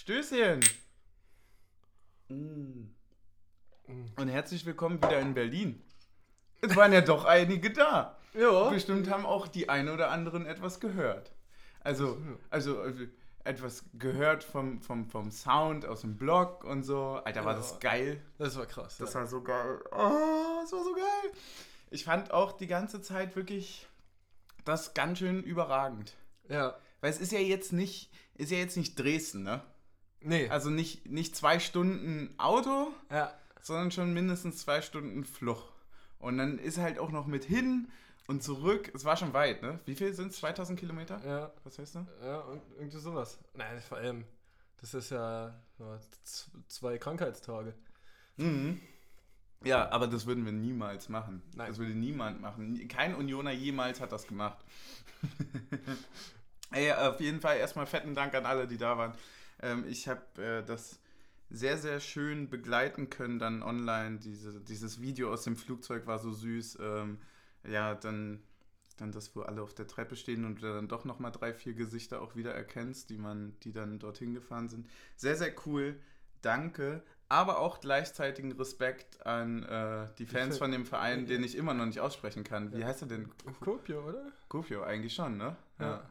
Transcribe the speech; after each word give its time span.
Stößchen! 0.00 0.60
Mm. 2.28 2.84
Und 4.16 4.28
herzlich 4.28 4.64
willkommen 4.64 4.98
wieder 4.98 5.18
in 5.18 5.34
Berlin. 5.34 5.82
Es 6.60 6.76
waren 6.76 6.92
ja 6.92 7.00
doch 7.00 7.24
einige 7.24 7.72
da. 7.72 8.16
Ja. 8.32 8.70
Bestimmt 8.70 9.10
haben 9.10 9.26
auch 9.26 9.48
die 9.48 9.68
einen 9.68 9.88
oder 9.88 10.12
anderen 10.12 10.46
etwas 10.46 10.78
gehört. 10.78 11.32
Also, 11.80 12.16
also, 12.48 12.80
also 12.80 13.06
etwas 13.42 13.86
gehört 13.94 14.44
vom, 14.44 14.80
vom, 14.82 15.10
vom 15.10 15.32
Sound 15.32 15.84
aus 15.84 16.02
dem 16.02 16.16
Blog 16.16 16.62
und 16.62 16.84
so. 16.84 17.20
Alter, 17.24 17.44
war 17.44 17.54
Ja. 17.54 17.58
das 17.58 17.80
geil. 17.80 18.22
Das 18.38 18.56
war 18.56 18.66
krass. 18.66 18.98
Das 18.98 19.14
ja. 19.14 19.20
war 19.20 19.26
so 19.26 19.42
geil. 19.42 19.80
Oh, 19.90 20.60
das 20.62 20.70
war 20.70 20.84
so 20.84 20.94
geil. 20.94 21.32
Ich 21.90 22.04
fand 22.04 22.30
auch 22.30 22.52
die 22.52 22.68
ganze 22.68 23.02
Zeit 23.02 23.34
wirklich 23.34 23.88
das 24.64 24.94
ganz 24.94 25.18
schön 25.18 25.42
überragend. 25.42 26.14
ja. 26.48 26.78
Weil 27.00 27.10
es 27.10 27.18
ist 27.20 27.32
ja 27.32 27.40
jetzt 27.40 27.72
nicht, 27.72 28.12
ist 28.34 28.52
ja 28.52 28.58
jetzt 28.58 28.76
nicht 28.76 28.96
Dresden, 28.96 29.42
ne? 29.42 29.60
Nee. 30.20 30.48
Also 30.48 30.70
nicht, 30.70 31.06
nicht 31.06 31.36
zwei 31.36 31.58
Stunden 31.58 32.34
Auto, 32.38 32.92
ja. 33.10 33.32
sondern 33.62 33.90
schon 33.90 34.12
mindestens 34.12 34.58
zwei 34.58 34.82
Stunden 34.82 35.24
Flucht. 35.24 35.72
Und 36.18 36.38
dann 36.38 36.58
ist 36.58 36.78
halt 36.78 36.98
auch 36.98 37.10
noch 37.10 37.26
mit 37.26 37.44
hin 37.44 37.88
und 38.26 38.42
zurück. 38.42 38.90
Es 38.94 39.04
war 39.04 39.16
schon 39.16 39.32
weit, 39.32 39.62
ne? 39.62 39.78
Wie 39.86 39.94
viel 39.94 40.12
sind 40.12 40.32
es? 40.32 40.38
2000 40.38 40.78
Kilometer? 40.78 41.20
Ja. 41.24 41.52
Was 41.64 41.78
heißt 41.78 41.94
du? 41.96 42.06
Ja, 42.22 42.40
und 42.40 42.62
irgendwie 42.76 42.98
sowas. 42.98 43.38
Nein, 43.54 43.80
vor 43.80 43.98
allem, 43.98 44.24
das 44.80 44.94
ist 44.94 45.10
ja 45.10 45.54
zwei 46.66 46.98
Krankheitstage. 46.98 47.74
Mhm. 48.36 48.80
Ja, 49.64 49.90
aber 49.90 50.06
das 50.06 50.26
würden 50.26 50.44
wir 50.44 50.52
niemals 50.52 51.08
machen. 51.08 51.42
Nein. 51.54 51.68
Das 51.68 51.78
würde 51.78 51.92
niemand 51.92 52.40
machen. 52.40 52.86
Kein 52.88 53.14
Unioner 53.14 53.50
jemals 53.50 54.00
hat 54.00 54.12
das 54.12 54.26
gemacht. 54.26 54.58
Ey, 56.70 56.92
auf 56.92 57.20
jeden 57.20 57.40
Fall 57.40 57.56
erstmal 57.56 57.86
fetten 57.86 58.14
Dank 58.14 58.34
an 58.34 58.46
alle, 58.46 58.68
die 58.68 58.76
da 58.76 58.96
waren. 58.96 59.14
Ähm, 59.60 59.84
ich 59.88 60.08
habe 60.08 60.22
äh, 60.42 60.64
das 60.64 61.00
sehr, 61.50 61.78
sehr 61.78 62.00
schön 62.00 62.50
begleiten 62.50 63.08
können 63.10 63.38
dann 63.38 63.62
online. 63.62 64.18
Diese, 64.18 64.60
dieses 64.60 65.00
Video 65.00 65.32
aus 65.32 65.44
dem 65.44 65.56
Flugzeug 65.56 66.06
war 66.06 66.18
so 66.18 66.32
süß. 66.32 66.78
Ähm, 66.80 67.18
ja, 67.64 67.94
dann, 67.94 68.42
dann 68.98 69.12
das, 69.12 69.34
wo 69.34 69.40
alle 69.42 69.62
auf 69.62 69.74
der 69.74 69.86
Treppe 69.86 70.14
stehen 70.16 70.44
und 70.44 70.62
du 70.62 70.72
dann 70.72 70.88
doch 70.88 71.04
nochmal 71.04 71.32
drei, 71.32 71.54
vier 71.54 71.74
Gesichter 71.74 72.20
auch 72.20 72.36
wieder 72.36 72.54
erkennst, 72.54 73.10
die 73.10 73.18
man, 73.18 73.56
die 73.62 73.72
dann 73.72 73.98
dorthin 73.98 74.34
gefahren 74.34 74.68
sind. 74.68 74.88
Sehr, 75.16 75.36
sehr 75.36 75.52
cool. 75.66 75.98
Danke. 76.42 77.02
Aber 77.30 77.58
auch 77.58 77.80
gleichzeitigen 77.80 78.52
Respekt 78.52 79.26
an 79.26 79.62
äh, 79.64 80.06
die 80.18 80.24
Fans 80.24 80.56
Fa- 80.56 80.64
von 80.64 80.72
dem 80.72 80.86
Verein, 80.86 81.26
den 81.26 81.42
ich 81.44 81.56
immer 81.56 81.74
noch 81.74 81.84
nicht 81.84 82.00
aussprechen 82.00 82.44
kann. 82.44 82.72
Wie 82.72 82.78
Ja. 82.80 82.86
heißt 82.86 83.02
er 83.02 83.08
denn? 83.08 83.28
Kopio, 83.60 84.06
oder? 84.08 84.32
Kufio, 84.48 84.82
eigentlich 84.82 85.14
schon, 85.14 85.36
ne? 85.36 85.56
Ja. 85.78 86.08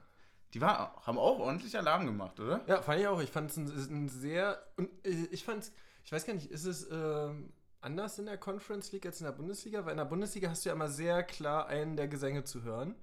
Die 0.53 0.61
war, 0.61 1.01
haben 1.05 1.17
auch 1.17 1.39
ordentlich 1.39 1.77
Alarm 1.77 2.05
gemacht, 2.05 2.39
oder? 2.39 2.61
Ja, 2.67 2.81
fand 2.81 3.01
ich 3.01 3.07
auch. 3.07 3.21
Ich 3.21 3.31
fand 3.31 3.51
es 3.51 3.57
ein, 3.57 3.65
ein 3.67 4.09
sehr. 4.09 4.61
Und 4.77 4.89
äh, 5.05 5.27
ich 5.31 5.43
fand 5.43 5.71
ich 6.07 6.11
weiß 6.13 6.25
gar 6.25 6.33
nicht, 6.33 6.49
ist 6.49 6.63
es 6.63 6.89
ähm, 6.89 7.51
anders 7.81 8.17
in 8.17 8.27
der 8.27 8.37
Conference 8.37 8.93
League 8.93 9.05
als 9.05 9.19
in 9.19 9.25
der 9.25 9.33
Bundesliga? 9.33 9.83
Weil 9.83 9.91
in 9.91 9.97
der 9.97 10.05
Bundesliga 10.05 10.49
hast 10.49 10.63
du 10.63 10.69
ja 10.69 10.75
immer 10.75 10.87
sehr 10.87 11.21
klar 11.21 11.67
einen 11.67 11.97
der 11.97 12.07
Gesänge 12.07 12.45
zu 12.45 12.63
hören. 12.63 12.95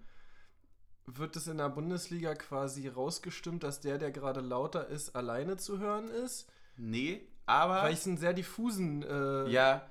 Wird 1.04 1.36
es 1.36 1.46
in 1.46 1.58
der 1.58 1.68
Bundesliga 1.68 2.34
quasi 2.34 2.88
rausgestimmt, 2.88 3.62
dass 3.62 3.80
der, 3.80 3.98
der 3.98 4.10
gerade 4.10 4.40
lauter 4.40 4.88
ist, 4.88 5.14
alleine 5.14 5.58
zu 5.58 5.78
hören 5.80 6.08
ist? 6.08 6.48
Nee, 6.78 7.28
aber. 7.44 7.82
Weil 7.82 7.92
ich 7.92 8.06
einen 8.06 8.16
sehr 8.16 8.32
diffusen. 8.32 9.02
Äh, 9.02 9.50
Ja, 9.50 9.82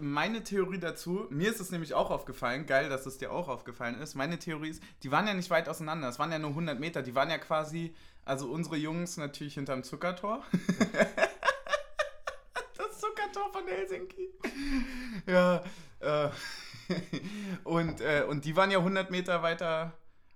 meine 0.00 0.42
Theorie 0.42 0.78
dazu, 0.78 1.26
mir 1.30 1.50
ist 1.50 1.60
es 1.60 1.70
nämlich 1.70 1.94
auch 1.94 2.10
aufgefallen, 2.10 2.66
geil, 2.66 2.88
dass 2.88 3.06
es 3.06 3.18
dir 3.18 3.32
auch 3.32 3.48
aufgefallen 3.48 4.00
ist. 4.00 4.14
Meine 4.14 4.38
Theorie 4.38 4.70
ist, 4.70 4.82
die 5.02 5.10
waren 5.10 5.26
ja 5.26 5.34
nicht 5.34 5.50
weit 5.50 5.68
auseinander, 5.68 6.08
es 6.08 6.18
waren 6.18 6.32
ja 6.32 6.38
nur 6.38 6.50
100 6.50 6.78
Meter, 6.78 7.02
die 7.02 7.14
waren 7.14 7.30
ja 7.30 7.38
quasi, 7.38 7.94
also 8.24 8.50
unsere 8.50 8.76
Jungs 8.76 9.16
natürlich 9.16 9.54
hinterm 9.54 9.82
Zuckertor. 9.82 10.44
das 12.76 12.98
Zuckertor 12.98 13.52
von 13.52 13.66
Helsinki. 13.66 14.30
Ja, 15.26 15.62
äh, 16.00 16.28
und, 17.64 18.00
äh, 18.00 18.24
und 18.28 18.44
die 18.44 18.56
waren 18.56 18.70
ja 18.70 18.78
100 18.78 19.10
Meter 19.10 19.42
weiter, 19.42 19.92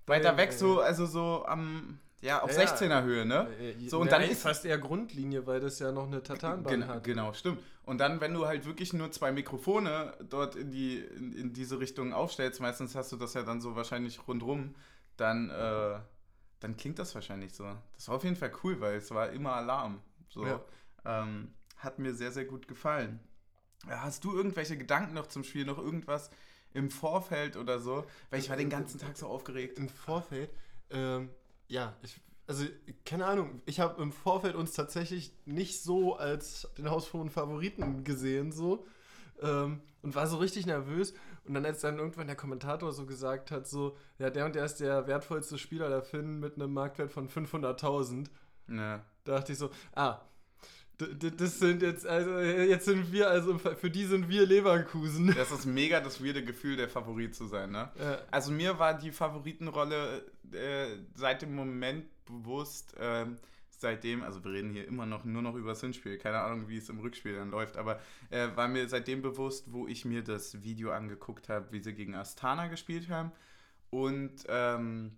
weiter 0.06 0.36
weg, 0.36 0.52
so, 0.52 0.80
also 0.80 1.06
so 1.06 1.44
am, 1.46 2.00
ja, 2.20 2.42
auf 2.42 2.52
Ja, 2.52 2.62
ja. 2.62 2.66
16er 2.76 3.02
Höhe, 3.04 3.24
ne? 3.26 3.48
Äh, 3.58 3.88
So, 3.88 4.00
und 4.00 4.10
dann 4.12 4.22
ist- 4.22 4.42
fast 4.42 4.64
eher 4.64 4.78
Grundlinie, 4.78 5.46
weil 5.46 5.60
das 5.60 5.78
ja 5.78 5.90
noch 5.92 6.06
eine 6.06 6.22
Tatanbahn 6.22 6.86
hat. 6.86 7.04
Genau, 7.04 7.32
stimmt. 7.32 7.60
Und 7.84 7.98
dann, 7.98 8.20
wenn 8.20 8.34
du 8.34 8.46
halt 8.46 8.66
wirklich 8.66 8.92
nur 8.92 9.10
zwei 9.10 9.32
Mikrofone 9.32 10.12
dort 10.28 10.54
in, 10.54 10.70
die, 10.70 10.98
in, 10.98 11.32
in 11.32 11.52
diese 11.52 11.80
Richtung 11.80 12.12
aufstellst, 12.12 12.60
meistens 12.60 12.94
hast 12.94 13.10
du 13.12 13.16
das 13.16 13.34
ja 13.34 13.42
dann 13.42 13.60
so 13.60 13.74
wahrscheinlich 13.74 14.26
rundrum, 14.28 14.74
dann, 15.16 15.50
äh, 15.50 15.98
dann 16.60 16.76
klingt 16.76 16.98
das 16.98 17.14
wahrscheinlich 17.14 17.54
so. 17.54 17.64
Das 17.94 18.08
war 18.08 18.16
auf 18.16 18.24
jeden 18.24 18.36
Fall 18.36 18.52
cool, 18.62 18.80
weil 18.80 18.96
es 18.96 19.10
war 19.10 19.30
immer 19.30 19.54
Alarm. 19.54 20.00
So. 20.28 20.46
Ja. 20.46 20.60
Ähm, 21.04 21.52
hat 21.76 21.98
mir 21.98 22.14
sehr, 22.14 22.30
sehr 22.30 22.44
gut 22.44 22.68
gefallen. 22.68 23.18
Hast 23.88 24.24
du 24.24 24.36
irgendwelche 24.36 24.76
Gedanken 24.76 25.14
noch 25.14 25.26
zum 25.26 25.42
Spiel, 25.42 25.64
noch 25.64 25.78
irgendwas 25.78 26.30
im 26.74 26.90
Vorfeld 26.90 27.56
oder 27.56 27.80
so? 27.80 28.04
Weil 28.28 28.40
ich 28.40 28.50
war 28.50 28.56
den 28.58 28.68
ganzen 28.68 29.00
Tag 29.00 29.16
so 29.16 29.26
aufgeregt. 29.26 29.78
Im 29.78 29.88
Vorfeld, 29.88 30.50
ähm, 30.90 31.30
ja, 31.70 31.94
ich, 32.02 32.20
also 32.46 32.64
keine 33.06 33.24
Ahnung, 33.26 33.62
ich 33.64 33.80
habe 33.80 34.02
im 34.02 34.12
Vorfeld 34.12 34.54
uns 34.56 34.72
tatsächlich 34.72 35.32
nicht 35.46 35.82
so 35.82 36.16
als 36.16 36.68
den 36.76 36.90
hausfrohen 36.90 37.30
Favoriten 37.30 38.04
gesehen, 38.04 38.52
so. 38.52 38.86
Ähm, 39.40 39.80
und 40.02 40.14
war 40.14 40.26
so 40.26 40.36
richtig 40.38 40.66
nervös. 40.66 41.14
Und 41.44 41.54
dann, 41.54 41.64
als 41.64 41.80
dann 41.80 41.98
irgendwann 41.98 42.26
der 42.26 42.36
Kommentator 42.36 42.92
so 42.92 43.06
gesagt 43.06 43.50
hat, 43.50 43.66
so, 43.66 43.96
ja, 44.18 44.30
der 44.30 44.44
und 44.46 44.54
der 44.54 44.64
ist 44.64 44.76
der 44.80 45.06
wertvollste 45.06 45.58
Spieler 45.58 45.88
der 45.88 46.02
Finn 46.02 46.40
mit 46.40 46.56
einem 46.56 46.72
Marktwert 46.74 47.10
von 47.12 47.28
500.000, 47.28 48.26
Ja. 48.68 49.04
dachte 49.24 49.52
ich 49.52 49.58
so, 49.58 49.70
ah, 49.94 50.20
das 51.06 51.58
sind 51.58 51.82
jetzt, 51.82 52.06
also, 52.06 52.38
jetzt 52.40 52.84
sind 52.84 53.12
wir, 53.12 53.28
also 53.28 53.58
für 53.58 53.90
die 53.90 54.04
sind 54.04 54.28
wir 54.28 54.46
Leverkusen. 54.46 55.34
Das 55.34 55.50
ist 55.50 55.66
mega 55.66 56.00
das 56.00 56.22
weirde 56.24 56.44
Gefühl, 56.44 56.76
der 56.76 56.88
Favorit 56.88 57.34
zu 57.34 57.46
sein, 57.46 57.70
ne? 57.70 57.90
Ja. 57.98 58.18
Also 58.30 58.52
mir 58.52 58.78
war 58.78 58.94
die 58.94 59.12
Favoritenrolle 59.12 60.24
äh, 60.52 60.86
seit 61.14 61.42
dem 61.42 61.54
Moment 61.54 62.06
bewusst, 62.24 62.94
ähm, 62.98 63.36
seitdem, 63.68 64.22
also 64.22 64.44
wir 64.44 64.52
reden 64.52 64.70
hier 64.70 64.86
immer 64.86 65.06
noch 65.06 65.24
nur 65.24 65.42
noch 65.42 65.54
über 65.54 65.70
das 65.70 65.80
Hinspiel, 65.80 66.18
keine 66.18 66.40
Ahnung, 66.40 66.68
wie 66.68 66.76
es 66.76 66.88
im 66.88 66.98
Rückspiel 66.98 67.34
dann 67.34 67.50
läuft, 67.50 67.76
aber 67.76 68.00
äh, 68.30 68.48
war 68.54 68.68
mir 68.68 68.88
seitdem 68.88 69.22
bewusst, 69.22 69.72
wo 69.72 69.86
ich 69.86 70.04
mir 70.04 70.22
das 70.22 70.62
Video 70.62 70.90
angeguckt 70.92 71.48
habe, 71.48 71.72
wie 71.72 71.80
sie 71.80 71.94
gegen 71.94 72.14
Astana 72.14 72.68
gespielt 72.68 73.08
haben 73.08 73.32
und 73.90 74.44
ähm, 74.48 75.16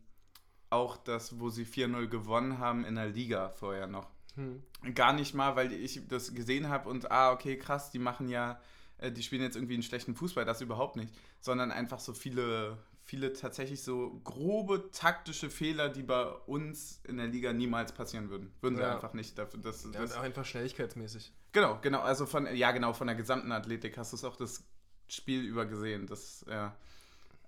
auch 0.70 0.97
das, 0.97 1.38
wo 1.38 1.50
sie 1.50 1.66
4-0 1.66 2.06
gewonnen 2.06 2.59
haben 2.59 2.84
in 2.84 2.94
der 2.94 3.09
Liga 3.09 3.50
vorher 3.50 3.87
noch. 3.87 4.10
Hm. 4.34 4.62
Gar 4.94 5.12
nicht 5.12 5.34
mal, 5.34 5.56
weil 5.56 5.72
ich 5.72 6.00
das 6.09 6.34
gesehen 6.34 6.69
habe 6.69 6.88
und, 6.88 7.10
ah, 7.10 7.32
okay, 7.32 7.56
krass, 7.56 7.91
die 7.91 7.98
machen 7.98 8.28
ja, 8.28 8.60
äh, 8.98 9.12
die 9.12 9.22
spielen 9.22 9.43
jetzt 9.43 9.56
irgendwie 9.56 9.75
einen 9.75 9.82
schlechten 9.82 10.15
Fußball, 10.15 10.44
das 10.44 10.60
überhaupt 10.60 10.97
nicht, 10.97 11.12
sondern 11.41 11.70
einfach 11.70 11.98
so 12.00 12.15
viele, 12.15 12.78
viele 13.04 13.32
tatsächlich 13.32 13.82
so 13.82 14.20
grobe 14.25 14.91
taktische 14.93 15.50
Fehler, 15.50 15.88
die 15.88 16.03
bei 16.03 16.25
uns 16.25 17.00
in 17.04 17.19
der 17.19 17.26
Liga 17.26 17.53
niemals 17.53 17.93
passieren 17.93 18.31
würden. 18.31 18.53
Würden 18.60 18.76
sie 18.76 18.82
Ja. 18.82 18.94
einfach 18.94 19.12
nicht. 19.12 19.37
Dafür, 19.38 19.60
das, 19.60 19.84
Ja, 19.84 19.91
das, 20.00 20.12
auch 20.16 20.22
einfach 20.22 20.44
schnelligkeitsmäßig. 20.44 21.32
genau, 21.53 21.78
genau, 21.82 22.00
also 22.00 22.26
von, 22.26 22.47
ja, 22.54 22.70
genau, 22.72 22.93
von 22.93 23.06
der 23.06 23.16
gesamten 23.16 23.53
Athletik 23.53 23.99
hast 23.99 24.12
du 24.12 24.16
es 24.16 24.25
auch 24.25 24.37
das 24.37 24.64
Spiel 25.09 25.43
über 25.43 25.66
gesehen. 25.66 26.06
Das, 26.06 26.44
ja. 26.49 26.75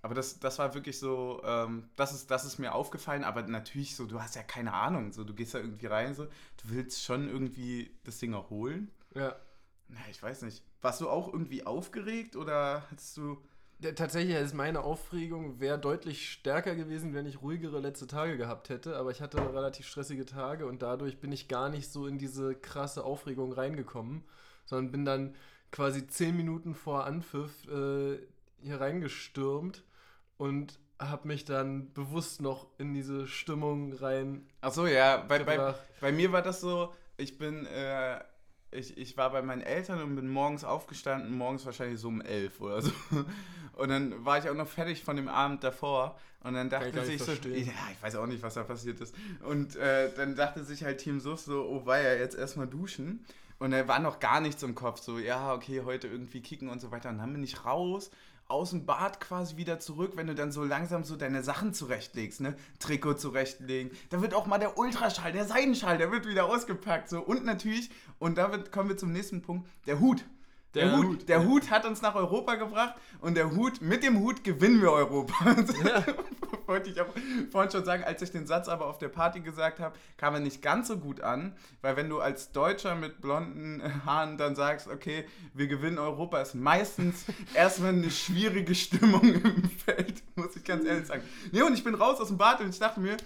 Aber 0.05 0.13
das, 0.13 0.39
das 0.39 0.59
war 0.59 0.75
wirklich 0.75 0.99
so, 0.99 1.41
ähm, 1.43 1.89
das, 1.95 2.13
ist, 2.13 2.29
das 2.29 2.45
ist 2.45 2.59
mir 2.59 2.75
aufgefallen, 2.75 3.23
aber 3.23 3.41
natürlich 3.41 3.95
so, 3.95 4.05
du 4.05 4.21
hast 4.21 4.35
ja 4.35 4.43
keine 4.43 4.71
Ahnung, 4.71 5.11
so, 5.11 5.23
du 5.23 5.33
gehst 5.33 5.55
da 5.55 5.57
irgendwie 5.57 5.87
rein, 5.87 6.13
so, 6.13 6.25
du 6.25 6.65
willst 6.65 7.03
schon 7.03 7.27
irgendwie 7.27 7.89
das 8.03 8.19
Ding 8.19 8.35
auch 8.35 8.51
holen. 8.51 8.91
Ja. 9.15 9.35
Na, 9.87 9.97
ich 10.11 10.21
weiß 10.21 10.43
nicht. 10.43 10.63
Warst 10.79 11.01
du 11.01 11.09
auch 11.09 11.33
irgendwie 11.33 11.65
aufgeregt 11.65 12.35
oder 12.35 12.83
hattest 12.91 13.17
du. 13.17 13.41
Tatsächlich 13.95 14.35
ist 14.35 14.53
meine 14.53 14.81
Aufregung 14.81 15.59
wäre 15.59 15.79
deutlich 15.79 16.29
stärker 16.29 16.75
gewesen, 16.75 17.15
wenn 17.15 17.25
ich 17.25 17.41
ruhigere 17.41 17.79
letzte 17.79 18.05
Tage 18.05 18.37
gehabt 18.37 18.69
hätte, 18.69 18.97
aber 18.97 19.09
ich 19.09 19.23
hatte 19.23 19.39
relativ 19.55 19.87
stressige 19.87 20.27
Tage 20.27 20.67
und 20.67 20.83
dadurch 20.83 21.19
bin 21.19 21.31
ich 21.31 21.47
gar 21.47 21.69
nicht 21.69 21.91
so 21.91 22.05
in 22.05 22.19
diese 22.19 22.53
krasse 22.53 23.03
Aufregung 23.03 23.53
reingekommen, 23.53 24.23
sondern 24.65 24.91
bin 24.91 25.03
dann 25.03 25.35
quasi 25.71 26.05
zehn 26.05 26.37
Minuten 26.37 26.75
vor 26.75 27.05
Anpfiff 27.05 27.67
äh, 27.69 28.19
hier 28.61 28.79
reingestürmt 28.79 29.83
und 30.37 30.79
habe 30.99 31.27
mich 31.27 31.45
dann 31.45 31.91
bewusst 31.93 32.41
noch 32.41 32.67
in 32.77 32.93
diese 32.93 33.27
Stimmung 33.27 33.93
rein 33.93 34.47
Ach 34.61 34.71
so, 34.71 34.87
ja, 34.87 35.17
bei, 35.17 35.43
bei, 35.43 35.75
bei 35.99 36.11
mir 36.11 36.31
war 36.31 36.41
das 36.41 36.61
so, 36.61 36.93
ich 37.17 37.37
bin, 37.37 37.65
äh, 37.65 38.19
ich, 38.71 38.97
ich 38.97 39.17
war 39.17 39.31
bei 39.31 39.41
meinen 39.41 39.61
Eltern 39.61 40.01
und 40.01 40.15
bin 40.15 40.29
morgens 40.29 40.63
aufgestanden, 40.63 41.37
morgens 41.37 41.65
wahrscheinlich 41.65 41.99
so 41.99 42.07
um 42.07 42.21
elf 42.21 42.61
oder 42.61 42.81
so. 42.81 42.91
Und 43.73 43.89
dann 43.89 44.23
war 44.23 44.37
ich 44.37 44.49
auch 44.49 44.55
noch 44.55 44.67
fertig 44.67 45.03
von 45.03 45.17
dem 45.17 45.27
Abend 45.27 45.63
davor. 45.63 46.17
Und 46.41 46.53
dann 46.53 46.69
dachte 46.69 47.03
sich 47.05 47.19
so, 47.19 47.25
verstehen. 47.25 47.65
ja, 47.65 47.73
ich 47.91 48.01
weiß 48.01 48.15
auch 48.15 48.25
nicht, 48.25 48.41
was 48.41 48.53
da 48.53 48.63
passiert 48.63 49.01
ist. 49.01 49.15
Und 49.43 49.75
äh, 49.75 50.11
dann 50.15 50.35
dachte 50.35 50.63
sich 50.63 50.83
halt 50.83 50.99
Team 50.99 51.19
Suff 51.19 51.41
so, 51.41 51.65
oh 51.65 51.85
war 51.85 51.99
ja 51.99 52.13
jetzt 52.13 52.37
erstmal 52.37 52.67
duschen. 52.67 53.25
Und 53.59 53.71
da 53.71 53.87
war 53.87 53.99
noch 53.99 54.19
gar 54.19 54.41
nichts 54.41 54.63
im 54.63 54.75
Kopf, 54.75 55.01
so, 55.01 55.17
ja, 55.17 55.53
okay, 55.53 55.81
heute 55.83 56.07
irgendwie 56.07 56.41
kicken 56.41 56.69
und 56.69 56.79
so 56.79 56.91
weiter. 56.91 57.09
Und 57.09 57.17
dann 57.17 57.33
bin 57.33 57.43
ich 57.43 57.65
raus 57.65 58.11
aus 58.47 58.69
dem 58.69 58.85
Bad 58.85 59.19
quasi 59.19 59.57
wieder 59.57 59.79
zurück, 59.79 60.13
wenn 60.15 60.27
du 60.27 60.35
dann 60.35 60.51
so 60.51 60.63
langsam 60.63 61.03
so 61.03 61.15
deine 61.15 61.41
Sachen 61.41 61.73
zurechtlegst, 61.73 62.41
ne? 62.41 62.55
Trikot 62.79 63.15
zurechtlegen. 63.15 63.91
Da 64.09 64.21
wird 64.21 64.33
auch 64.33 64.45
mal 64.45 64.59
der 64.59 64.77
Ultraschall, 64.77 65.31
der 65.31 65.45
Seidenschall, 65.45 65.97
der 65.97 66.11
wird 66.11 66.27
wieder 66.27 66.45
ausgepackt. 66.45 67.09
So. 67.09 67.21
Und 67.21 67.43
natürlich, 67.45 67.89
und 68.19 68.37
damit 68.37 68.71
kommen 68.71 68.89
wir 68.89 68.97
zum 68.97 69.11
nächsten 69.11 69.41
Punkt, 69.41 69.67
der 69.87 69.99
Hut. 69.99 70.25
Der, 70.75 70.89
der 70.89 70.97
Hut, 70.97 71.29
der 71.29 71.45
Hut 71.45 71.71
hat 71.71 71.85
uns 71.85 72.01
nach 72.01 72.15
Europa 72.15 72.55
gebracht 72.55 72.95
und 73.21 73.35
der 73.35 73.51
Hut, 73.51 73.81
mit 73.81 74.03
dem 74.03 74.19
Hut 74.19 74.43
gewinnen 74.43 74.81
wir 74.81 74.91
Europa. 74.91 75.33
Ja. 75.85 76.03
Wollte 76.67 76.89
ich 76.89 76.99
auch 76.99 77.07
vorhin 77.51 77.71
schon 77.71 77.85
sagen, 77.85 78.03
als 78.03 78.21
ich 78.21 78.31
den 78.31 78.47
Satz 78.47 78.67
aber 78.67 78.87
auf 78.87 78.97
der 78.97 79.09
Party 79.09 79.39
gesagt 79.41 79.79
habe, 79.79 79.95
kam 80.17 80.33
er 80.33 80.39
nicht 80.39 80.61
ganz 80.61 80.87
so 80.87 80.97
gut 80.97 81.21
an, 81.21 81.55
weil 81.81 81.95
wenn 81.95 82.09
du 82.09 82.19
als 82.19 82.51
Deutscher 82.51 82.95
mit 82.95 83.21
blonden 83.21 83.83
Haaren 84.05 84.37
dann 84.37 84.55
sagst, 84.55 84.87
okay, 84.87 85.25
wir 85.53 85.67
gewinnen 85.67 85.99
Europa, 85.99 86.41
ist 86.41 86.55
meistens 86.55 87.25
erstmal 87.53 87.89
eine 87.89 88.09
schwierige 88.09 88.73
Stimmung 88.73 89.21
im 89.21 89.69
Feld, 89.69 90.23
muss 90.35 90.55
ich 90.55 90.63
ganz 90.63 90.85
ehrlich 90.85 91.05
sagen. 91.05 91.23
Nee, 91.51 91.61
und 91.61 91.73
ich 91.73 91.83
bin 91.83 91.93
raus 91.93 92.19
aus 92.19 92.29
dem 92.29 92.37
Bad 92.37 92.61
und 92.61 92.69
ich 92.69 92.79
dachte 92.79 92.99
mir, 92.99 93.17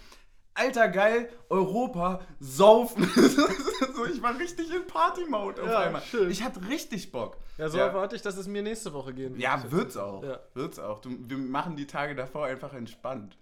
Alter 0.60 0.90
geil, 0.90 1.30
Europa, 1.50 2.20
saufen. 2.40 3.04
so, 3.96 4.06
ich 4.06 4.22
war 4.22 4.38
richtig 4.38 4.74
in 4.74 4.86
Party-Mode 4.88 5.64
auf 5.64 5.70
ja, 5.70 5.80
einmal. 5.80 6.02
Schön. 6.02 6.30
Ich 6.30 6.44
hatte 6.44 6.68
richtig 6.68 7.12
Bock. 7.12 7.38
Ja, 7.58 7.70
so 7.70 7.78
ja. 7.78 7.88
erwarte 7.88 8.18
ich, 8.18 8.22
dass 8.22 8.36
es 8.36 8.48
mir 8.48 8.62
nächste 8.62 8.92
Woche 8.94 9.14
gehen 9.14 9.32
wird. 9.32 9.42
Ja, 9.42 9.72
wird's 9.72 9.96
auch. 9.96 10.22
Ja. 10.22 10.40
Wird's 10.54 10.78
auch. 10.78 11.00
Du, 11.00 11.12
wir 11.30 11.38
machen 11.38 11.78
die 11.78 11.88
Tage 11.88 12.14
davor 12.14 12.46
einfach 12.46 12.74
entspannt. 12.74 13.38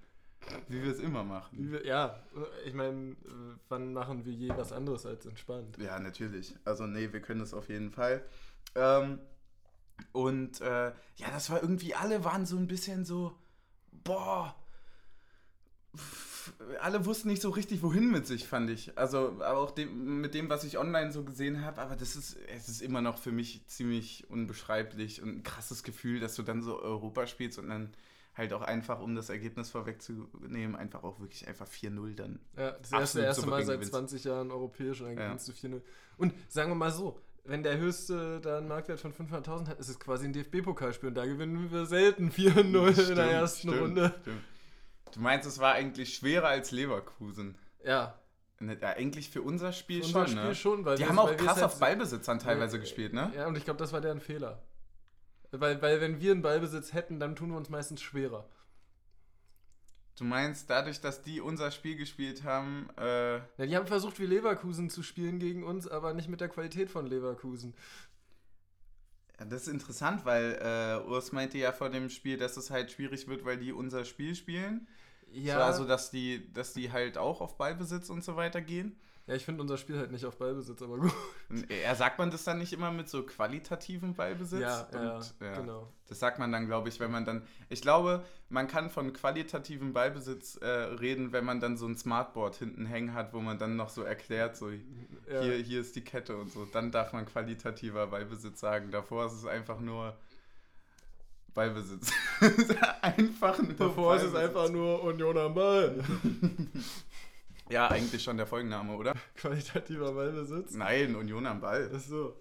Wie 0.68 0.82
wir 0.84 0.92
es 0.92 1.00
immer 1.00 1.24
machen. 1.24 1.72
Wir, 1.72 1.86
ja, 1.86 2.20
ich 2.66 2.74
meine, 2.74 3.16
wann 3.68 3.94
machen 3.94 4.24
wir 4.24 4.34
je 4.34 4.50
was 4.50 4.72
anderes 4.72 5.06
als 5.06 5.26
entspannt? 5.26 5.78
Ja, 5.80 6.00
natürlich. 6.00 6.56
Also, 6.66 6.86
nee, 6.86 7.12
wir 7.12 7.20
können 7.20 7.42
es 7.42 7.54
auf 7.54 7.68
jeden 7.68 7.90
Fall. 7.90 8.24
Ähm, 8.76 9.20
und 10.12 10.62
äh, 10.62 10.92
ja, 11.16 11.32
das 11.32 11.50
war 11.50 11.62
irgendwie, 11.62 11.96
alle 11.96 12.24
waren 12.24 12.46
so 12.46 12.58
ein 12.58 12.68
bisschen 12.68 13.04
so, 13.06 13.36
boah, 13.92 14.56
alle 16.82 17.06
wussten 17.06 17.30
nicht 17.30 17.42
so 17.42 17.50
richtig, 17.50 17.82
wohin 17.82 18.12
mit 18.12 18.28
sich, 18.28 18.48
fand 18.48 18.70
ich. 18.70 18.98
Also 18.98 19.42
auch 19.44 19.72
dem, 19.72 20.22
mit 20.22 20.34
dem, 20.34 20.50
was 20.50 20.64
ich 20.64 20.78
online 20.78 21.12
so 21.12 21.24
gesehen 21.24 21.64
habe, 21.64 21.82
aber 21.82 21.96
das 21.96 22.16
ist, 22.16 22.38
es 22.56 22.70
ist 22.70 22.82
immer 22.82 23.02
noch 23.02 23.18
für 23.18 23.32
mich 23.32 23.66
ziemlich 23.68 24.26
unbeschreiblich 24.30 25.22
und 25.22 25.30
ein 25.30 25.44
krasses 25.44 25.84
Gefühl, 25.84 26.20
dass 26.20 26.36
du 26.36 26.44
dann 26.44 26.62
so 26.62 26.80
Europa 26.82 27.28
spielst 27.28 27.60
und 27.60 27.70
dann 27.70 27.94
halt 28.36 28.54
auch 28.54 28.62
einfach, 28.62 29.02
um 29.02 29.16
das 29.16 29.30
Ergebnis 29.30 29.70
vorwegzunehmen, 29.70 30.76
einfach 30.76 31.04
auch 31.04 31.20
wirklich 31.20 31.48
einfach 31.48 31.68
4-0 31.68 32.16
dann. 32.16 32.40
Ja, 32.56 32.72
das 32.72 32.92
erste, 32.92 33.22
erste 33.22 33.48
Mal 33.48 33.66
seit 33.66 33.84
20 33.84 34.24
Jahren 34.24 34.52
europäisch 34.52 35.02
und 35.02 35.08
dann 35.08 35.18
ja. 35.18 35.26
gewinnst 35.26 35.48
du 35.48 35.54
4-0. 35.54 35.82
Und 36.18 36.34
sagen 36.48 36.72
wir 36.72 36.76
mal 36.76 36.92
so, 36.92 37.20
wenn 37.46 37.64
der 37.64 37.78
höchste 37.78 38.40
da 38.42 38.58
einen 38.58 38.68
Marktwert 38.68 39.00
von 39.00 39.14
500.000 39.14 39.68
hat, 39.68 39.80
ist 39.80 39.90
es 39.90 40.00
quasi 40.00 40.26
ein 40.26 40.34
DFB-Pokalspiel 40.34 41.10
und 41.10 41.16
da 41.16 41.26
gewinnen 41.26 41.72
wir 41.72 41.86
selten 41.86 42.30
4-0 42.30 43.10
in 43.10 43.16
der 43.16 43.32
ersten 43.32 43.70
stimmt, 43.70 43.82
Runde. 43.82 44.16
Stimmt. 44.22 44.42
Du 45.12 45.20
meinst, 45.20 45.48
es 45.48 45.60
war 45.60 45.74
eigentlich 45.74 46.16
schwerer 46.16 46.48
als 46.48 46.72
Leverkusen? 46.72 47.58
Ja. 47.84 48.20
Ne, 48.60 48.78
ja, 48.82 48.90
eigentlich 48.90 49.30
für 49.30 49.42
unser 49.42 49.72
Spiel 49.72 50.02
für 50.02 50.08
unser 50.08 50.26
schon, 50.26 50.38
Spiel 50.38 50.48
ne? 50.48 50.56
schon, 50.56 50.86
weil 50.86 50.98
Die 50.98 51.06
haben 51.06 51.20
auch 51.20 51.36
krass 51.38 51.62
auf 51.62 51.80
Ballbesitzern 51.80 52.40
teilweise 52.40 52.78
äh, 52.78 52.80
gespielt, 52.80 53.14
ne? 53.14 53.32
Ja, 53.36 53.48
und 53.48 53.56
ich 53.58 53.66
glaube, 53.66 53.80
das 53.80 53.94
war 53.94 54.02
deren 54.02 54.20
Fehler. 54.20 54.64
Weil, 55.52 55.82
weil 55.82 56.02
wenn 56.02 56.20
wir 56.20 56.32
einen 56.32 56.42
Ballbesitz 56.42 56.94
hätten, 56.94 57.20
dann 57.20 57.36
tun 57.36 57.52
wir 57.52 57.58
uns 57.58 57.70
meistens 57.70 58.02
schwerer. 58.02 58.50
Du 60.18 60.24
meinst, 60.24 60.68
dadurch, 60.72 61.00
dass 61.00 61.22
die 61.22 61.42
unser 61.42 61.70
Spiel 61.70 61.96
gespielt 61.96 62.44
haben. 62.44 62.90
Äh 62.98 63.36
ja, 63.36 63.66
die 63.68 63.76
haben 63.78 63.86
versucht, 63.86 64.20
wie 64.20 64.26
Leverkusen 64.26 64.90
zu 64.90 65.04
spielen 65.04 65.38
gegen 65.38 65.64
uns, 65.64 65.88
aber 65.88 66.16
nicht 66.16 66.28
mit 66.28 66.42
der 66.42 66.50
Qualität 66.50 66.90
von 66.90 67.06
Leverkusen. 67.06 67.76
Das 69.38 69.64
ist 69.64 69.68
interessant, 69.68 70.26
weil 70.26 70.58
äh, 70.62 71.08
Urs 71.10 71.32
meinte 71.32 71.58
ja 71.58 71.72
vor 71.72 71.90
dem 71.90 72.10
Spiel, 72.10 72.38
dass 72.38 72.58
es 72.58 72.72
halt 72.72 72.92
schwierig 72.92 73.28
wird, 73.28 73.46
weil 73.46 73.58
die 73.58 73.72
unser 73.72 74.04
Spiel 74.04 74.34
spielen. 74.34 74.88
Ja. 75.32 75.56
So, 75.56 75.62
also, 75.62 75.88
dass 75.88 76.10
die, 76.10 76.52
dass 76.54 76.74
die 76.74 76.92
halt 76.92 77.18
auch 77.18 77.42
auf 77.42 77.58
Ballbesitz 77.58 78.10
und 78.10 78.24
so 78.24 78.36
weiter 78.36 78.62
gehen. 78.62 78.96
Ja, 79.28 79.36
ich 79.36 79.44
finde 79.44 79.62
unser 79.62 79.78
Spiel 79.78 79.98
halt 79.98 80.12
nicht 80.12 80.26
auf 80.26 80.38
Ballbesitz, 80.38 80.82
aber 80.82 81.00
gut. 81.00 81.12
Ja, 81.84 81.94
sagt 81.96 82.18
man 82.18 82.32
das 82.32 82.46
dann 82.46 82.60
nicht 82.60 82.72
immer 82.72 82.92
mit 82.92 83.10
so 83.10 83.24
qualitativen 83.24 84.14
Ballbesitz? 84.14 84.62
Ja, 84.62 84.88
und, 84.94 84.94
ja, 85.42 85.48
ja, 85.48 85.60
genau. 85.60 85.88
Das 86.08 86.20
sagt 86.20 86.40
man 86.40 86.50
dann, 86.54 86.66
glaube 86.66 86.88
ich, 86.88 87.02
wenn 87.02 87.12
man 87.12 87.26
dann. 87.26 87.42
Ich 87.68 87.82
glaube, 87.82 88.24
man 88.48 88.70
kann 88.70 88.90
von 88.90 89.12
qualitativem 89.12 89.92
Ballbesitz 89.92 90.56
äh, 90.56 90.66
reden, 90.66 91.34
wenn 91.34 91.44
man 91.44 91.60
dann 91.60 91.76
so 91.76 91.86
ein 91.88 91.98
Smartboard 91.98 92.56
hinten 92.56 92.86
hängen 92.86 93.14
hat, 93.14 93.34
wo 93.34 93.42
man 93.42 93.60
dann 93.60 93.76
noch 93.76 93.90
so 93.90 94.02
erklärt, 94.02 94.56
so 94.56 94.70
ja. 94.70 95.42
hier, 95.42 95.56
hier 95.56 95.82
ist 95.82 95.98
die 95.98 96.06
Kette 96.06 96.38
und 96.38 96.50
so. 96.50 96.64
Dann 96.64 96.92
darf 96.92 97.12
man 97.12 97.26
qualitativer 97.26 98.08
Ballbesitz 98.08 98.62
sagen. 98.62 98.92
Davor 98.92 99.26
ist 99.26 99.34
es 99.34 99.46
einfach 99.46 99.82
nur. 99.82 100.16
Ballbesitz. 101.54 102.14
einfach 103.02 103.58
nur. 103.62 103.74
Davor 103.74 104.16
Ballbesitz. 104.16 104.30
ist 104.30 104.38
es 104.38 104.48
einfach 104.48 104.70
nur 104.70 105.04
Union 105.04 105.38
am 105.38 105.54
Ball. 105.54 106.02
Ja, 107.70 107.90
eigentlich 107.90 108.24
schon 108.24 108.38
der 108.38 108.48
Folgenname, 108.48 108.96
oder? 108.96 109.14
Qualitativer 109.36 110.14
Ballbesitz? 110.14 110.74
Nein, 110.74 111.16
Union 111.16 111.46
am 111.46 111.62
Ball. 111.62 111.92
Ach 111.94 112.00
so. 112.00 112.36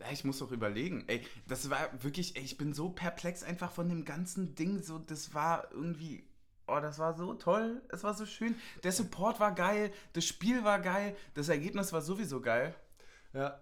Ja, 0.00 0.06
ich 0.12 0.24
muss 0.24 0.38
doch 0.38 0.52
überlegen. 0.52 1.04
Ey, 1.08 1.24
das 1.46 1.70
war 1.70 1.90
wirklich, 2.02 2.36
ey, 2.36 2.42
ich 2.42 2.56
bin 2.56 2.72
so 2.72 2.90
perplex 2.90 3.42
einfach 3.42 3.70
von 3.72 3.88
dem 3.88 4.04
ganzen 4.04 4.54
Ding. 4.54 4.82
So, 4.82 4.98
das 4.98 5.34
war 5.34 5.70
irgendwie, 5.72 6.24
oh, 6.66 6.78
das 6.80 6.98
war 6.98 7.14
so 7.14 7.34
toll. 7.34 7.82
Es 7.88 8.04
war 8.04 8.14
so 8.14 8.26
schön. 8.26 8.54
Der 8.82 8.92
Support 8.92 9.40
war 9.40 9.54
geil, 9.54 9.92
das 10.12 10.24
Spiel 10.24 10.64
war 10.64 10.80
geil, 10.80 11.16
das 11.34 11.48
Ergebnis 11.48 11.92
war 11.92 12.02
sowieso 12.02 12.40
geil. 12.40 12.74
Ja, 13.32 13.60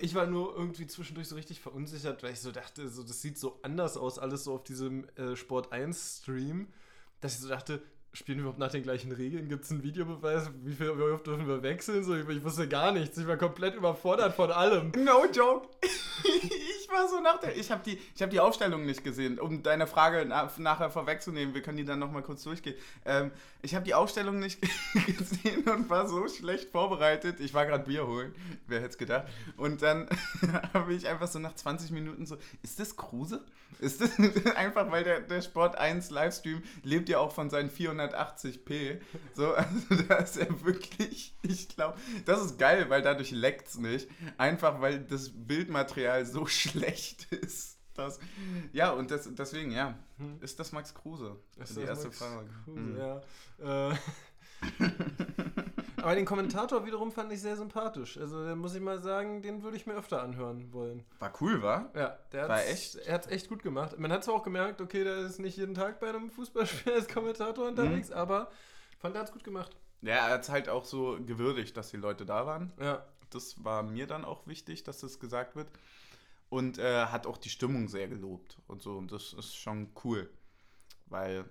ich 0.00 0.14
war 0.14 0.26
nur 0.26 0.56
irgendwie 0.56 0.86
zwischendurch 0.86 1.28
so 1.28 1.36
richtig 1.36 1.60
verunsichert, 1.60 2.22
weil 2.22 2.32
ich 2.32 2.40
so 2.40 2.50
dachte, 2.50 2.88
so, 2.88 3.02
das 3.02 3.22
sieht 3.22 3.38
so 3.38 3.60
anders 3.62 3.96
aus, 3.96 4.18
alles 4.18 4.44
so 4.44 4.54
auf 4.54 4.64
diesem 4.64 5.08
äh, 5.16 5.36
Sport 5.36 5.72
1 5.72 6.20
Stream, 6.22 6.72
dass 7.20 7.34
ich 7.34 7.40
so 7.40 7.48
dachte, 7.48 7.82
spielen 8.12 8.38
wir 8.38 8.42
überhaupt 8.42 8.58
nach 8.58 8.70
den 8.70 8.82
gleichen 8.82 9.12
Regeln? 9.12 9.48
Gibt 9.48 9.64
es 9.64 9.70
einen 9.70 9.82
Videobeweis? 9.82 10.50
Wie, 10.62 10.72
viel, 10.72 10.96
wie 10.98 11.02
oft 11.02 11.26
dürfen 11.26 11.46
wir 11.46 11.62
wechseln? 11.62 12.04
So, 12.04 12.14
ich, 12.14 12.28
ich, 12.28 12.44
wusste 12.44 12.68
gar 12.68 12.92
nichts. 12.92 13.18
Ich 13.18 13.26
war 13.26 13.36
komplett 13.36 13.74
überfordert 13.74 14.34
von 14.34 14.50
allem. 14.50 14.92
No 14.96 15.26
joke. 15.26 15.68
ich 16.88 16.94
war 16.94 17.08
so 17.08 17.20
nach 17.20 17.38
der. 17.38 17.56
Ich 17.56 17.70
habe 17.70 17.82
die, 17.84 17.98
hab 18.20 18.30
die 18.30 18.40
Aufstellung 18.40 18.86
nicht 18.86 19.04
gesehen, 19.04 19.38
um 19.38 19.62
deine 19.62 19.86
Frage 19.86 20.24
nach, 20.24 20.56
nachher 20.58 20.90
vorwegzunehmen. 20.90 21.54
Wir 21.54 21.62
können 21.62 21.76
die 21.76 21.84
dann 21.84 21.98
nochmal 21.98 22.22
kurz 22.22 22.42
durchgehen. 22.42 22.76
Ähm, 23.04 23.30
ich 23.62 23.74
habe 23.74 23.84
die 23.84 23.94
Aufstellung 23.94 24.38
nicht 24.38 24.60
gesehen 25.18 25.68
und 25.68 25.90
war 25.90 26.08
so 26.08 26.28
schlecht 26.28 26.70
vorbereitet. 26.70 27.40
Ich 27.40 27.52
war 27.52 27.66
gerade 27.66 27.84
Bier 27.84 28.06
holen. 28.06 28.34
Wer 28.66 28.78
hätte 28.78 28.90
es 28.90 28.98
gedacht? 28.98 29.26
Und 29.56 29.82
dann 29.82 30.08
habe 30.72 30.94
ich 30.94 31.06
einfach 31.06 31.28
so 31.28 31.38
nach 31.38 31.54
20 31.54 31.90
Minuten 31.90 32.26
so: 32.26 32.36
Ist 32.62 32.80
das 32.80 32.96
Kruse? 32.96 33.44
Ist 33.80 34.00
das 34.00 34.10
einfach, 34.56 34.90
weil 34.90 35.04
der, 35.04 35.20
der 35.20 35.42
Sport 35.42 35.76
1 35.76 36.10
Livestream 36.10 36.62
lebt 36.84 37.08
ja 37.08 37.18
auch 37.18 37.32
von 37.32 37.50
seinen 37.50 37.70
480p. 37.70 38.98
So, 39.34 39.52
also 39.52 40.02
da 40.08 40.16
ist 40.16 40.38
er 40.38 40.64
wirklich, 40.64 41.34
ich 41.42 41.68
glaube, 41.68 41.98
das 42.24 42.40
ist 42.40 42.58
geil, 42.58 42.86
weil 42.88 43.02
dadurch 43.02 43.30
leckt 43.30 43.68
es 43.68 43.78
nicht. 43.78 44.08
Einfach 44.38 44.80
weil 44.80 45.00
das 45.00 45.30
Bildmaterial 45.34 46.24
so 46.24 46.46
schlecht 46.46 46.77
ist. 47.30 47.78
Das, 47.94 48.20
ja, 48.72 48.92
und 48.92 49.10
das, 49.10 49.28
deswegen, 49.34 49.72
ja, 49.72 49.98
hm. 50.18 50.38
ist 50.40 50.60
das 50.60 50.70
Max 50.70 50.94
Kruse? 50.94 51.36
Das 51.56 51.70
ist 51.70 51.78
die 51.78 51.82
erste 51.82 52.06
Max 52.06 52.18
Frage. 52.18 52.48
Kruse, 52.64 52.78
hm. 52.78 52.96
ja. 52.96 53.90
Äh. 53.90 53.96
Aber 56.02 56.14
den 56.14 56.24
Kommentator 56.24 56.86
wiederum 56.86 57.10
fand 57.10 57.32
ich 57.32 57.40
sehr 57.40 57.56
sympathisch. 57.56 58.18
Also, 58.18 58.44
da 58.44 58.54
muss 58.54 58.74
ich 58.74 58.80
mal 58.80 59.02
sagen, 59.02 59.42
den 59.42 59.62
würde 59.62 59.76
ich 59.76 59.86
mir 59.86 59.94
öfter 59.94 60.22
anhören 60.22 60.72
wollen. 60.72 61.04
War 61.18 61.32
cool, 61.40 61.60
war? 61.60 61.90
Ja, 61.94 62.18
der 62.32 62.48
war 62.48 62.64
echt. 62.64 62.96
Er 62.96 63.14
hat 63.14 63.26
es 63.26 63.32
echt 63.32 63.48
gut 63.48 63.62
gemacht. 63.62 63.98
Man 63.98 64.12
hat 64.12 64.24
zwar 64.24 64.34
auch 64.34 64.44
gemerkt, 64.44 64.80
okay, 64.80 65.04
der 65.04 65.18
ist 65.18 65.38
nicht 65.38 65.56
jeden 65.56 65.74
Tag 65.74 66.00
bei 66.00 66.08
einem 66.08 66.30
Fußballspiel 66.30 66.92
als 66.94 67.08
Kommentator 67.08 67.66
unterwegs, 67.66 68.10
mhm. 68.10 68.14
aber 68.14 68.50
fand 68.98 69.16
er 69.16 69.24
es 69.24 69.32
gut 69.32 69.44
gemacht. 69.44 69.76
Ja, 70.02 70.28
er 70.28 70.34
hat 70.34 70.42
es 70.42 70.48
halt 70.48 70.68
auch 70.68 70.84
so 70.84 71.18
gewürdigt, 71.24 71.76
dass 71.76 71.90
die 71.90 71.96
Leute 71.96 72.24
da 72.24 72.46
waren. 72.46 72.72
Ja. 72.80 73.04
Das 73.30 73.62
war 73.62 73.82
mir 73.82 74.06
dann 74.06 74.24
auch 74.24 74.46
wichtig, 74.46 74.84
dass 74.84 75.00
das 75.00 75.20
gesagt 75.20 75.56
wird. 75.56 75.68
Und 76.50 76.78
äh, 76.78 77.06
hat 77.06 77.26
auch 77.26 77.36
die 77.36 77.50
Stimmung 77.50 77.88
sehr 77.88 78.08
gelobt 78.08 78.58
und 78.66 78.82
so. 78.82 78.96
Und 78.96 79.12
das 79.12 79.34
ist 79.34 79.56
schon 79.56 79.90
cool. 80.04 80.30
Weil 81.06 81.44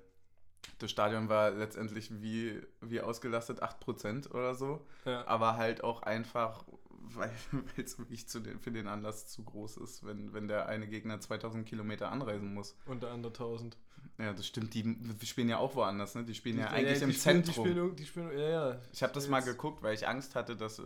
das 0.79 0.91
Stadion 0.91 1.29
war 1.29 1.51
letztendlich 1.51 2.21
wie, 2.21 2.61
wie 2.81 3.01
ausgelastet, 3.01 3.63
8% 3.63 4.31
oder 4.31 4.55
so. 4.55 4.85
Ja. 5.05 5.25
Aber 5.27 5.57
halt 5.57 5.83
auch 5.83 6.03
einfach, 6.03 6.65
weil 7.15 7.31
es 7.77 7.97
wirklich 7.99 8.27
zu 8.27 8.39
den, 8.39 8.59
für 8.59 8.71
den 8.71 8.87
Anlass 8.87 9.27
zu 9.27 9.43
groß 9.43 9.77
ist, 9.77 10.05
wenn, 10.05 10.33
wenn 10.33 10.47
der 10.47 10.67
eine 10.67 10.87
Gegner 10.87 11.19
2000 11.19 11.67
Kilometer 11.67 12.11
anreisen 12.11 12.53
muss. 12.53 12.75
Und 12.85 13.03
der 13.03 13.11
andere 13.11 13.33
1000. 13.33 13.77
Ja, 14.19 14.33
das 14.33 14.47
stimmt. 14.47 14.73
Die 14.73 14.97
spielen 15.25 15.47
ja 15.47 15.59
auch 15.59 15.75
woanders, 15.75 16.15
ne? 16.15 16.23
Die 16.23 16.33
spielen 16.33 16.55
die, 16.55 16.63
ja 16.63 16.69
eigentlich 16.69 17.01
im 17.01 17.11
spielen, 17.11 17.43
Zentrum. 17.43 17.65
Die 17.65 17.71
spielen, 17.71 17.95
die 17.95 18.05
spielen, 18.05 18.37
ja, 18.37 18.49
ja. 18.49 18.81
Ich 18.91 19.03
habe 19.03 19.13
das 19.13 19.27
mal 19.27 19.41
geguckt, 19.41 19.83
weil 19.83 19.93
ich 19.93 20.07
Angst 20.07 20.33
hatte, 20.33 20.55
dass, 20.55 20.79
äh, 20.79 20.83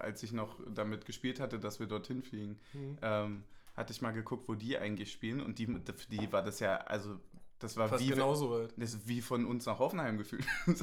als 0.00 0.22
ich 0.24 0.32
noch 0.32 0.58
damit 0.74 1.06
gespielt 1.06 1.38
hatte, 1.38 1.60
dass 1.60 1.78
wir 1.78 1.86
dorthin 1.86 2.22
fliegen, 2.22 2.58
mhm. 2.72 2.98
ähm, 3.00 3.44
hatte 3.76 3.92
ich 3.92 4.02
mal 4.02 4.12
geguckt, 4.12 4.48
wo 4.48 4.54
die 4.54 4.76
eigentlich 4.76 5.12
spielen. 5.12 5.40
Und 5.40 5.60
die, 5.60 5.66
die 6.10 6.32
war 6.32 6.42
das 6.42 6.58
ja, 6.58 6.78
also 6.78 7.20
Das 7.60 7.76
war 7.76 7.88
Fast 7.88 8.04
wie, 8.04 8.08
genauso 8.08 8.50
weit. 8.50 8.72
das 8.76 8.94
ist 8.94 9.06
wie 9.06 9.20
von 9.20 9.46
uns 9.46 9.64
nach 9.66 9.78
Hoffenheim 9.78 10.18
gefühlt. 10.18 10.44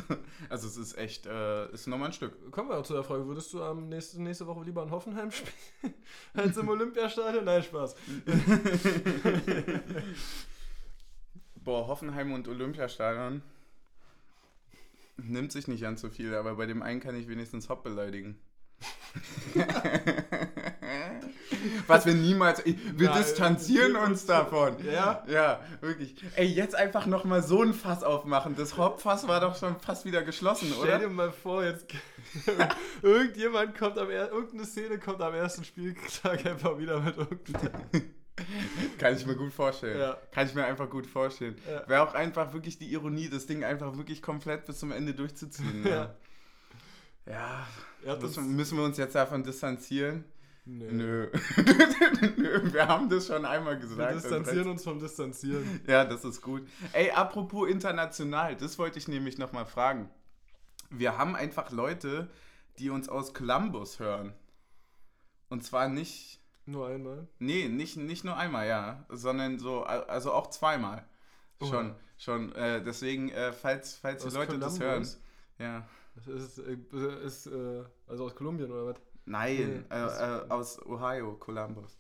also 0.50 0.68
es 0.68 0.78
ist 0.78 0.98
echt, 0.98 1.26
äh, 1.26 1.70
ist 1.74 1.88
nochmal 1.88 2.08
ein 2.08 2.14
Stück. 2.14 2.52
Kommen 2.52 2.70
wir 2.70 2.78
auch 2.78 2.86
zu 2.86 2.94
der 2.94 3.04
Frage, 3.04 3.28
würdest 3.28 3.52
du 3.52 3.62
am 3.62 3.90
nächste, 3.90 4.24
nächste 4.24 4.48
Woche 4.48 4.64
lieber 4.64 4.82
in 4.84 4.92
Hoffenheim 4.92 5.30
spielen 5.30 5.94
als 6.34 6.56
im 6.56 6.70
Olympiastadion? 6.70 7.44
Nein, 7.44 7.64
Spaß. 7.64 7.98
Boah, 11.66 11.88
Hoffenheim 11.88 12.32
und 12.32 12.48
Olympiastadion 12.48 13.42
nimmt 15.18 15.52
sich 15.52 15.68
nicht 15.68 15.84
an 15.88 15.98
so 15.98 16.10
viel, 16.10 16.36
aber 16.36 16.56
bei 16.56 16.68
dem 16.68 16.84
einen 16.84 17.00
kann 17.00 17.16
ich 17.16 17.28
wenigstens 17.28 17.70
Hopp 17.70 17.84
beleidigen. 17.84 18.38
Was 21.88 22.06
wir 22.06 22.14
niemals. 22.14 22.64
Wir 22.66 23.10
Nein, 23.10 23.18
distanzieren 23.18 23.96
uns 23.96 24.28
davon. 24.28 24.76
Ja? 24.86 25.24
Ja, 25.28 25.60
wirklich. 25.82 26.16
Ey, 26.36 26.46
jetzt 26.46 26.76
einfach 26.76 27.08
nochmal 27.08 27.42
so 27.42 27.64
ein 27.64 27.74
Fass 27.74 28.04
aufmachen. 28.04 28.56
Das 28.56 28.78
Hopp-Fass 28.78 29.28
war 29.28 29.40
doch 29.40 29.58
schon 29.58 29.80
fast 29.80 30.06
wieder 30.06 30.22
geschlossen, 30.22 30.72
Stell 30.72 31.00
dir 31.00 31.06
oder? 31.06 31.14
mal 31.14 31.32
vor, 31.32 31.64
jetzt 31.64 31.88
irgendjemand 33.02 33.76
kommt 33.76 33.98
am 33.98 34.12
irgendeine 34.12 34.66
Szene 34.66 35.00
kommt 35.00 35.22
am 35.22 35.34
ersten 35.34 35.64
Spieltag 35.64 36.46
einfach 36.46 36.78
wieder 36.78 37.00
mit 37.00 37.18
irgendeinem. 37.18 38.14
Kann 38.98 39.16
ich 39.16 39.26
mir 39.26 39.36
gut 39.36 39.54
vorstellen. 39.54 40.00
Ja. 40.00 40.18
Kann 40.32 40.48
ich 40.48 40.54
mir 40.54 40.66
einfach 40.66 40.90
gut 40.90 41.08
vorstellen. 41.08 41.56
Ja. 41.70 41.88
Wäre 41.88 42.02
auch 42.02 42.14
einfach 42.14 42.54
wirklich 42.54 42.78
die 42.78 42.92
Ironie, 42.92 43.30
das 43.30 43.46
Ding 43.46 43.64
einfach 43.64 43.96
wirklich 43.98 44.22
komplett 44.22 44.66
bis 44.66 44.80
zum 44.80 44.92
Ende 44.92 45.14
durchzuziehen. 45.14 45.86
Ja. 45.86 46.16
Ja, 47.26 47.68
Ja, 48.06 48.16
das, 48.16 48.38
müssen, 48.38 48.78
wir 48.78 48.84
uns 48.84 48.98
jetzt 48.98 49.16
davon 49.16 49.44
distanzieren? 49.44 50.26
nee. 50.66 50.92
Nö. 50.92 51.30
Nö, 52.38 52.74
wir 52.74 52.88
haben 52.88 53.10
das 53.10 53.28
schon 53.28 53.46
einmal 53.46 53.76
Wir 53.82 53.88
gesagt. 53.88 54.16
distanzieren 54.16 54.68
uns 54.70 54.84
vom 54.84 55.00
Distanzieren. 55.00 55.82
Ja, 55.88 56.06
das 56.06 56.24
ist 56.26 56.42
gut. 56.42 56.68
Ey, 56.94 57.12
apropos 57.12 57.70
international, 57.70 58.56
das 58.56 58.78
wollte 58.78 59.00
ich 59.00 59.08
nämlich 59.08 59.38
nochmal 59.38 59.66
fragen. 59.66 60.10
Wir 60.92 61.18
haben 61.18 61.36
einfach 61.36 61.72
Leute, 61.72 62.30
die 62.78 62.90
uns 62.90 63.10
aus 63.10 63.34
Columbus 63.34 64.00
hören. 64.00 64.34
Und 65.50 65.64
zwar 65.64 65.88
nicht, 65.88 66.40
Nur 66.66 66.88
einmal. 66.88 67.28
nee, 67.40 67.68
nicht, 67.68 67.96
nicht 67.98 68.24
nur 68.24 68.36
einmal, 68.38 68.68
ja, 68.68 69.06
sondern 69.10 69.60
so, 69.60 69.84
also 69.84 70.32
auch 70.34 70.48
zweimal. 70.48 71.06
Oha. 71.60 71.70
Schon, 71.70 71.96
schon. 72.18 72.52
Äh, 72.56 72.84
deswegen, 72.84 73.30
äh, 73.30 73.54
falls, 73.54 73.98
falls 73.98 74.24
die 74.24 74.28
Aus 74.30 74.34
Leute 74.34 74.58
das 74.60 74.80
hören. 74.80 74.90
Columbus? 75.04 75.22
Ja. 75.60 75.88
Das 76.16 76.28
ist, 76.28 76.58
äh, 76.60 77.26
ist 77.26 77.48
äh, 77.48 77.84
also 78.08 78.26
aus 78.26 78.36
Kolumbien 78.36 78.72
oder 78.72 78.88
was? 78.88 78.96
Nein, 79.26 79.56
Nee, 79.90 79.96
äh, 79.96 80.00
das- 80.02 80.20
äh, 80.20 80.46
aus 80.50 80.86
Ohio, 80.86 81.34
Columbus. 81.36 81.98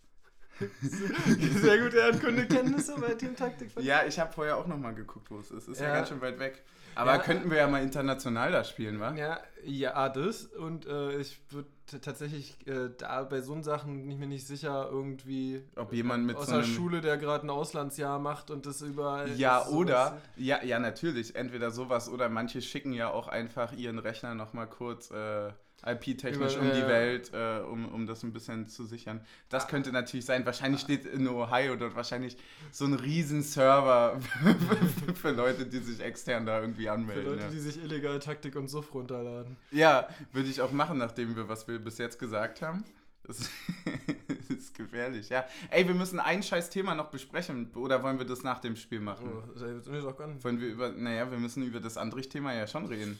Sehr 0.81 1.79
gute 1.83 1.97
Erdkundekenntnisse 1.97 2.95
bei 2.99 3.13
Team 3.15 3.35
Taktik. 3.35 3.69
Ja, 3.79 4.05
ich 4.05 4.19
habe 4.19 4.31
vorher 4.31 4.57
auch 4.57 4.67
nochmal 4.67 4.93
geguckt, 4.95 5.29
wo 5.31 5.39
es 5.39 5.51
ist. 5.51 5.67
Ist 5.67 5.79
ja, 5.81 5.87
Ja. 5.89 5.95
ganz 5.95 6.09
schön 6.09 6.21
weit 6.21 6.39
weg. 6.39 6.63
Aber 6.97 7.11
Ja. 7.15 7.17
könnten 7.17 7.49
wir 7.51 7.57
ja 7.57 7.67
mal 7.67 7.83
international 7.83 8.53
da 8.53 8.63
spielen, 8.63 9.01
wa? 9.01 9.13
Ja, 9.15 9.39
ja, 9.65 10.07
das. 10.07 10.45
Und 10.45 10.85
äh, 10.85 11.17
ich 11.17 11.37
würde 11.49 11.67
tatsächlich 12.01 12.55
äh, 12.67 12.89
da 12.97 13.23
bei 13.23 13.41
so 13.41 13.61
Sachen 13.61 14.01
bin 14.03 14.11
ich 14.11 14.17
mir 14.17 14.27
nicht 14.27 14.47
sicher, 14.47 14.87
irgendwie. 14.89 15.61
Ob 15.75 15.91
jemand 15.91 16.25
mit 16.25 16.37
aus 16.37 16.45
so 16.45 16.53
der 16.53 16.63
einem- 16.63 16.73
Schule, 16.73 17.01
der 17.01 17.17
gerade 17.17 17.45
ein 17.45 17.49
Auslandsjahr 17.49 18.17
macht 18.19 18.49
und 18.49 18.65
das 18.65 18.81
überall. 18.81 19.29
Ja, 19.33 19.67
oder, 19.67 20.21
ja, 20.37 20.63
ja, 20.63 20.79
natürlich, 20.79 21.35
entweder 21.35 21.69
sowas 21.71 22.07
oder 22.07 22.29
manche 22.29 22.61
schicken 22.61 22.93
ja 22.93 23.09
auch 23.11 23.27
einfach 23.27 23.73
ihren 23.73 23.99
Rechner 23.99 24.33
nochmal 24.33 24.67
kurz 24.67 25.11
äh, 25.11 25.51
IP-technisch 25.85 26.57
um 26.57 26.71
die. 26.71 26.85
Welt, 26.87 27.31
äh, 27.33 27.59
um, 27.59 27.85
um 27.85 28.07
das 28.07 28.23
ein 28.23 28.33
bisschen 28.33 28.67
zu 28.67 28.85
sichern. 28.85 29.21
Das 29.49 29.67
könnte 29.67 29.91
natürlich 29.91 30.25
sein. 30.25 30.45
Wahrscheinlich 30.45 30.81
steht 30.81 31.05
in 31.05 31.27
Ohio 31.27 31.75
dort 31.75 31.95
wahrscheinlich 31.95 32.37
so 32.71 32.85
ein 32.85 32.93
riesen 32.93 33.43
Server 33.43 34.19
für 35.15 35.31
Leute, 35.31 35.65
die 35.65 35.79
sich 35.79 35.99
extern 35.99 36.45
da 36.45 36.61
irgendwie 36.61 36.85
Für 36.85 36.91
anmelden. 36.93 37.25
Leute, 37.25 37.43
ja. 37.43 37.49
die 37.49 37.59
sich 37.59 37.81
illegal 37.83 38.19
Taktik 38.19 38.55
und 38.55 38.67
Suff 38.67 38.93
runterladen. 38.93 39.57
Ja, 39.71 40.07
würde 40.31 40.49
ich 40.49 40.61
auch 40.61 40.71
machen, 40.71 40.97
nachdem 40.97 41.35
wir, 41.35 41.47
was 41.49 41.67
wir 41.67 41.79
bis 41.79 41.97
jetzt 41.97 42.19
gesagt 42.19 42.61
haben. 42.61 42.83
Das 43.23 43.39
ist 44.49 44.75
gefährlich, 44.75 45.29
ja. 45.29 45.45
Ey, 45.71 45.87
wir 45.87 45.95
müssen 45.95 46.19
ein 46.19 46.43
scheiß 46.43 46.69
Thema 46.69 46.93
noch 46.93 47.09
besprechen. 47.09 47.71
Oder 47.75 48.03
wollen 48.03 48.19
wir 48.19 48.25
das 48.25 48.43
nach 48.43 48.59
dem 48.59 48.75
Spiel 48.75 48.99
machen? 48.99 49.31
Oh, 49.31 49.51
das 49.53 49.87
ist 49.87 50.17
ganz. 50.17 50.43
Wollen 50.43 50.61
wir 50.61 50.67
über, 50.67 50.89
naja, 50.89 51.29
wir 51.31 51.39
müssen 51.39 51.63
über 51.63 51.79
das 51.79 51.97
Andrich-Thema 51.97 52.53
ja 52.53 52.67
schon 52.67 52.85
reden. 52.85 53.19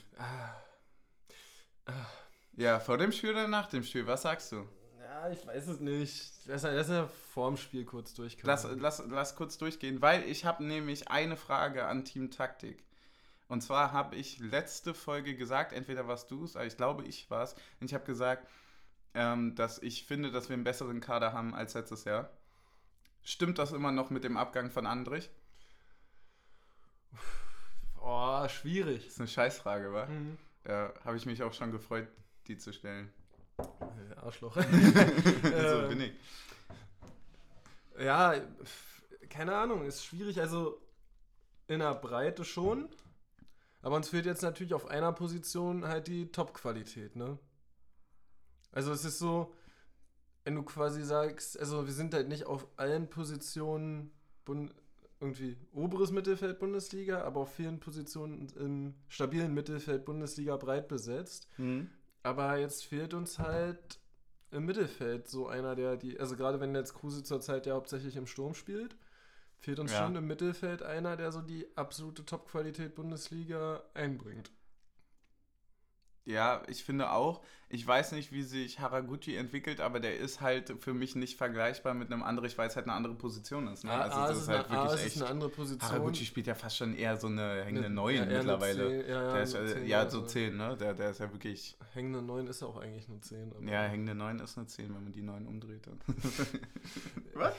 Ja, 2.58 2.80
vor 2.80 2.98
dem 2.98 3.12
Spiel 3.12 3.32
oder 3.32 3.48
nach 3.48 3.68
dem 3.68 3.84
Spiel? 3.84 4.08
Was 4.08 4.22
sagst 4.22 4.52
du? 4.52 4.66
Ja, 5.00 5.30
ich 5.30 5.46
weiß 5.46 5.68
es 5.68 5.80
nicht. 5.80 6.32
Lass, 6.46 6.64
lass 6.64 6.90
ja 6.90 7.08
vorm 7.34 7.58
Spiel 7.58 7.84
kurz 7.86 8.14
durchkommen. 8.14 8.48
Lass, 8.48 8.68
lass, 8.78 9.04
lass 9.08 9.36
kurz 9.36 9.58
durchgehen, 9.58 10.02
weil 10.02 10.24
ich 10.24 10.46
habe 10.46 10.64
nämlich 10.64 11.10
eine 11.10 11.36
Frage 11.36 11.86
an 11.86 12.06
Team 12.06 12.32
Taktik. 12.32 12.84
Und 13.48 13.62
zwar 13.62 13.92
habe 13.92 14.16
ich 14.16 14.40
letzte 14.40 14.94
Folge 14.94 15.36
gesagt, 15.36 15.74
entweder 15.74 16.08
warst 16.08 16.32
du 16.32 16.44
es, 16.46 16.56
aber 16.56 16.66
ich 16.66 16.78
glaube, 16.78 17.04
ich 17.04 17.30
war 17.30 17.44
es. 17.44 17.54
Und 17.80 17.88
ich 17.88 17.94
habe 17.94 18.06
gesagt, 18.06 18.48
ähm, 19.14 19.56
dass 19.56 19.78
ich 19.80 20.06
finde, 20.06 20.32
dass 20.32 20.50
wir 20.50 20.56
einen 20.56 20.64
besseren 20.64 21.02
Kader 21.02 21.34
haben 21.34 21.54
als 21.54 21.74
letztes 21.74 22.06
Jahr. 22.06 22.30
Stimmt 23.22 23.60
das 23.60 23.72
immer 23.72 23.92
noch 23.92 24.10
mit 24.10 24.24
dem 24.24 24.38
Abgang 24.38 24.72
von 24.72 24.86
Andrich? 24.86 25.30
Oh, 28.02 28.48
schwierig. 28.48 29.06
Das 29.06 29.14
ist 29.14 29.20
eine 29.20 29.28
Scheißfrage, 29.28 29.92
wa? 29.92 30.06
Mhm. 30.06 30.38
Ja, 30.68 30.94
habe 31.04 31.18
ich 31.18 31.26
mich 31.26 31.44
auch 31.44 31.54
schon 31.54 31.72
gefreut, 31.72 32.08
die 32.48 32.58
zu 32.58 32.74
stellen. 32.74 33.12
Äh, 33.58 34.16
Arschloch. 34.16 34.56
so 35.44 35.50
Äh, 35.50 35.88
bin 35.90 36.02
ich. 36.02 36.14
Ja, 38.00 38.36
keine 39.30 39.56
Ahnung, 39.56 39.86
ist 39.86 40.06
schwierig. 40.06 40.40
Also 40.42 40.82
in 41.68 41.80
der 41.80 41.96
Breite 41.96 42.44
schon. 42.44 42.90
Aber 43.82 43.96
uns 43.98 44.10
fehlt 44.10 44.26
jetzt 44.26 44.42
natürlich 44.42 44.74
auf 44.74 44.88
einer 44.88 45.12
Position 45.14 45.88
halt 45.88 46.08
die 46.08 46.32
Top-Qualität, 46.32 47.16
ne? 47.16 47.38
Also 48.72 48.92
es 48.92 49.06
ist 49.06 49.20
so, 49.20 49.54
wenn 50.44 50.56
du 50.56 50.64
quasi 50.64 51.04
sagst, 51.04 51.60
also 51.60 51.86
wir 51.86 51.94
sind 51.94 52.14
halt 52.14 52.28
nicht 52.28 52.46
auf 52.46 52.68
allen 52.78 53.10
Positionen 53.10 54.12
Bund 54.44 54.74
irgendwie 55.20 55.56
oberes 55.72 56.12
Mittelfeld 56.12 56.60
Bundesliga, 56.60 57.22
aber 57.22 57.42
auf 57.42 57.54
vielen 57.54 57.80
Positionen 57.80 58.48
im 58.58 58.96
stabilen 59.08 59.54
Mittelfeld 59.54 60.04
Bundesliga 60.04 60.58
breit 60.58 60.88
besetzt. 60.88 61.48
Mhm. 61.58 61.90
Aber 62.26 62.58
jetzt 62.58 62.86
fehlt 62.86 63.14
uns 63.14 63.40
halt 63.40 64.00
im 64.52 64.66
Mittelfeld 64.66 65.28
so 65.30 65.48
einer, 65.48 65.76
der 65.76 65.96
die, 65.98 66.20
also 66.20 66.36
gerade 66.36 66.60
wenn 66.60 66.74
jetzt 66.76 66.94
Kruse 66.96 67.24
zurzeit 67.24 67.66
ja 67.68 67.76
hauptsächlich 67.76 68.16
im 68.16 68.28
Sturm 68.28 68.54
spielt, 68.56 68.98
fehlt 69.60 69.80
uns 69.80 69.92
Ja. 69.92 70.00
schon 70.00 70.16
im 70.16 70.28
Mittelfeld 70.28 70.84
einer, 70.84 71.18
der 71.18 71.32
so 71.32 71.42
die 71.42 71.68
absolute 71.78 72.26
Top-Qualität 72.26 72.96
Bundesliga 72.96 73.84
einbringt. 73.94 74.52
Ja, 76.26 76.64
ich 76.68 76.84
finde 76.84 77.12
auch, 77.12 77.42
ich 77.70 77.86
weiß 77.86 78.12
nicht, 78.14 78.32
wie 78.32 78.42
sich 78.44 78.80
Haraguchi 78.80 79.36
entwickelt, 79.36 79.80
aber 79.80 80.00
der 80.00 80.18
ist 80.18 80.42
halt 80.42 80.74
für 80.80 80.94
mich 80.94 81.16
nicht 81.16 81.38
vergleichbar 81.38 81.94
mit 81.94 82.12
einem 82.12 82.24
anderen, 82.24 82.50
weil 82.58 82.68
es 82.68 82.76
halt 82.76 82.86
eine 82.88 82.94
andere 82.94 83.14
Position 83.16 83.68
ist. 83.68 83.84
Ne? 83.84 83.92
A, 83.92 84.02
Also 84.02 84.18
A, 84.18 84.28
das 84.28 84.38
ist 84.38 84.44
ist 84.44 84.50
halt 84.50 84.70
eine, 84.72 84.84
wirklich 84.90 85.06
echt. 85.06 85.18
eine 85.18 85.30
andere 85.30 85.50
Position. 85.50 85.92
Haraguchi 85.92 86.26
spielt 86.26 86.48
ja 86.48 86.56
fast 86.56 86.78
schon 86.78 86.96
eher 86.96 87.18
so 87.18 87.28
eine 87.28 87.64
hängende 87.64 87.90
9 87.90 88.16
ja, 88.16 88.26
mittlerweile. 88.26 88.88
10, 89.04 89.10
ja, 89.10 89.22
ja, 89.24 89.34
der 89.34 89.44
ist, 89.44 89.56
eine 89.56 89.66
äh, 89.66 89.74
10, 89.74 89.82
ja, 89.88 90.04
ja, 90.04 90.10
so 90.10 90.20
so. 90.22 90.26
10, 90.26 90.58
ne? 90.58 90.78
Der, 90.78 90.94
der 90.94 91.10
ist 91.12 91.20
ja 91.20 91.32
wirklich. 91.32 91.78
Hängende 91.94 92.22
9 92.22 92.48
ist 92.48 92.64
auch 92.64 92.78
eigentlich 92.78 93.08
eine 93.10 93.20
10. 93.22 93.52
aber- 93.52 93.72
Ja, 93.72 93.84
hängende 93.84 94.16
9 94.16 94.40
ist 94.40 94.58
eine 94.58 94.68
10, 94.68 94.86
wenn 94.96 95.04
man 95.04 95.12
die 95.12 95.22
9 95.22 95.46
umdreht. 95.46 95.86
Dann. 95.86 96.00
Was? 97.34 97.54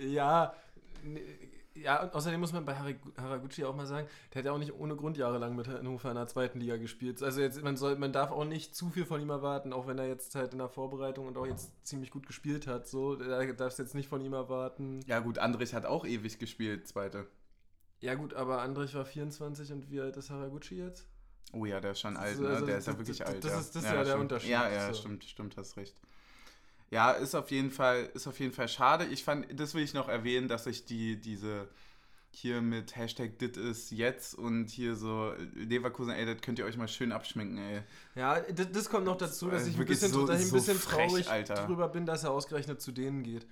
Ja, 0.00 0.54
ne- 1.02 1.20
ja, 1.82 2.10
außerdem 2.12 2.40
muss 2.40 2.52
man 2.52 2.64
bei 2.64 2.74
Haragu- 2.76 3.16
Haraguchi 3.16 3.64
auch 3.64 3.74
mal 3.74 3.86
sagen, 3.86 4.06
der 4.32 4.40
hat 4.40 4.46
ja 4.46 4.52
auch 4.52 4.58
nicht 4.58 4.72
ohne 4.72 4.96
Grund 4.96 5.16
jahrelang 5.16 5.56
mit 5.56 5.66
Hannover 5.68 6.10
in 6.10 6.16
der 6.16 6.26
zweiten 6.26 6.60
Liga 6.60 6.76
gespielt. 6.76 7.22
Also 7.22 7.40
jetzt, 7.40 7.62
man 7.62 7.76
soll, 7.76 7.96
man 7.96 8.12
darf 8.12 8.30
auch 8.30 8.44
nicht 8.44 8.74
zu 8.74 8.90
viel 8.90 9.04
von 9.04 9.20
ihm 9.20 9.30
erwarten, 9.30 9.72
auch 9.72 9.86
wenn 9.86 9.98
er 9.98 10.06
jetzt 10.08 10.34
halt 10.34 10.52
in 10.52 10.58
der 10.58 10.68
Vorbereitung 10.68 11.26
und 11.26 11.36
auch 11.36 11.46
jetzt 11.46 11.70
ziemlich 11.86 12.10
gut 12.10 12.26
gespielt 12.26 12.66
hat. 12.66 12.86
So, 12.86 13.16
da 13.16 13.44
darfst 13.52 13.78
du 13.78 13.82
jetzt 13.82 13.94
nicht 13.94 14.08
von 14.08 14.20
ihm 14.20 14.32
erwarten. 14.32 15.00
Ja, 15.06 15.20
gut, 15.20 15.38
Andrich 15.38 15.74
hat 15.74 15.86
auch 15.86 16.04
ewig 16.06 16.38
gespielt, 16.38 16.86
zweite. 16.88 17.26
Ja 18.00 18.14
gut, 18.14 18.34
aber 18.34 18.62
Andrich 18.62 18.94
war 18.94 19.04
24 19.04 19.72
und 19.72 19.90
wie 19.90 20.00
alt 20.00 20.16
ist 20.16 20.30
Haraguchi 20.30 20.76
jetzt? 20.78 21.06
Oh 21.52 21.64
ja, 21.64 21.80
der 21.80 21.92
ist 21.92 22.00
schon 22.00 22.16
alt, 22.16 22.38
ne? 22.38 22.48
also 22.48 22.66
Der 22.66 22.78
ist 22.78 22.86
ja 22.86 22.98
wirklich 22.98 23.26
alt. 23.26 23.42
das 23.42 23.52
ja. 23.52 23.58
ist- 23.60 23.74
das 23.74 23.82
ist 23.82 23.88
ja 23.88 23.94
der 23.96 24.04
stimmt. 24.04 24.20
Unterschied, 24.22 24.50
Ja, 24.50 24.68
ja, 24.70 24.92
so. 24.92 25.00
stimmt, 25.00 25.24
stimmt, 25.24 25.56
hast 25.56 25.76
recht. 25.76 25.96
Ja, 26.90 27.10
ist 27.12 27.34
auf 27.34 27.50
jeden 27.50 27.70
Fall, 27.70 28.08
ist 28.14 28.26
auf 28.26 28.38
jeden 28.40 28.52
Fall 28.52 28.68
schade. 28.68 29.04
Ich 29.06 29.22
fand, 29.24 29.46
das 29.58 29.74
will 29.74 29.82
ich 29.82 29.92
noch 29.94 30.08
erwähnen, 30.08 30.48
dass 30.48 30.66
ich 30.66 30.84
die, 30.86 31.16
diese 31.20 31.68
hier 32.30 32.60
mit 32.62 32.94
Hashtag 32.96 33.38
dit 33.38 33.56
ist 33.56 33.90
jetzt 33.90 34.34
und 34.34 34.68
hier 34.68 34.96
so 34.96 35.32
Leverkusen, 35.54 36.12
ey, 36.12 36.24
das 36.26 36.40
könnt 36.40 36.58
ihr 36.58 36.66
euch 36.66 36.76
mal 36.76 36.86
schön 36.88 37.10
abschminken, 37.12 37.58
ey. 37.58 37.80
Ja, 38.14 38.40
das, 38.40 38.70
das 38.72 38.88
kommt 38.90 39.06
noch 39.06 39.16
dazu, 39.16 39.48
dass 39.50 39.66
äh, 39.66 39.70
ich 39.70 39.78
ein 39.78 39.86
bisschen, 39.86 40.12
so- 40.12 40.26
dass 40.26 40.38
ich 40.40 40.46
ein 40.46 40.50
so 40.50 40.56
bisschen 40.56 40.78
frech, 40.78 41.08
traurig 41.08 41.30
Alter. 41.30 41.66
drüber 41.66 41.88
bin, 41.88 42.06
dass 42.06 42.24
er 42.24 42.30
ausgerechnet 42.30 42.80
zu 42.80 42.92
denen 42.92 43.22
geht. 43.22 43.46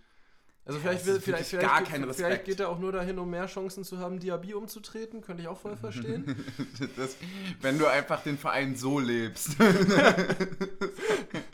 Also 0.64 0.78
Ja, 0.78 0.83
vielleicht, 0.88 1.07
will, 1.07 1.21
vielleicht, 1.21 1.47
vielleicht, 1.50 1.69
gar 1.69 1.78
geht- 1.81 1.88
kein 1.90 2.02
vielleicht 2.02 2.21
Respekt. 2.21 2.45
geht 2.47 2.59
er 2.61 2.69
auch 2.71 2.78
nur 2.81 2.90
dahin, 2.90 3.19
um 3.21 3.31
mehr 3.31 3.47
Chancen 3.47 3.85
zu 3.85 3.99
haben, 3.99 4.19
Diaby 4.19 4.52
umzutreten. 4.55 5.21
Könnte 5.21 5.43
ich 5.43 5.49
auch 5.49 5.59
voll 5.61 5.76
verstehen. 5.76 6.25
Das, 6.97 7.16
wenn 7.61 7.78
du 7.78 7.87
einfach 7.87 8.23
den 8.25 8.37
Verein 8.37 8.75
so 8.76 8.99
lebst. 8.99 9.50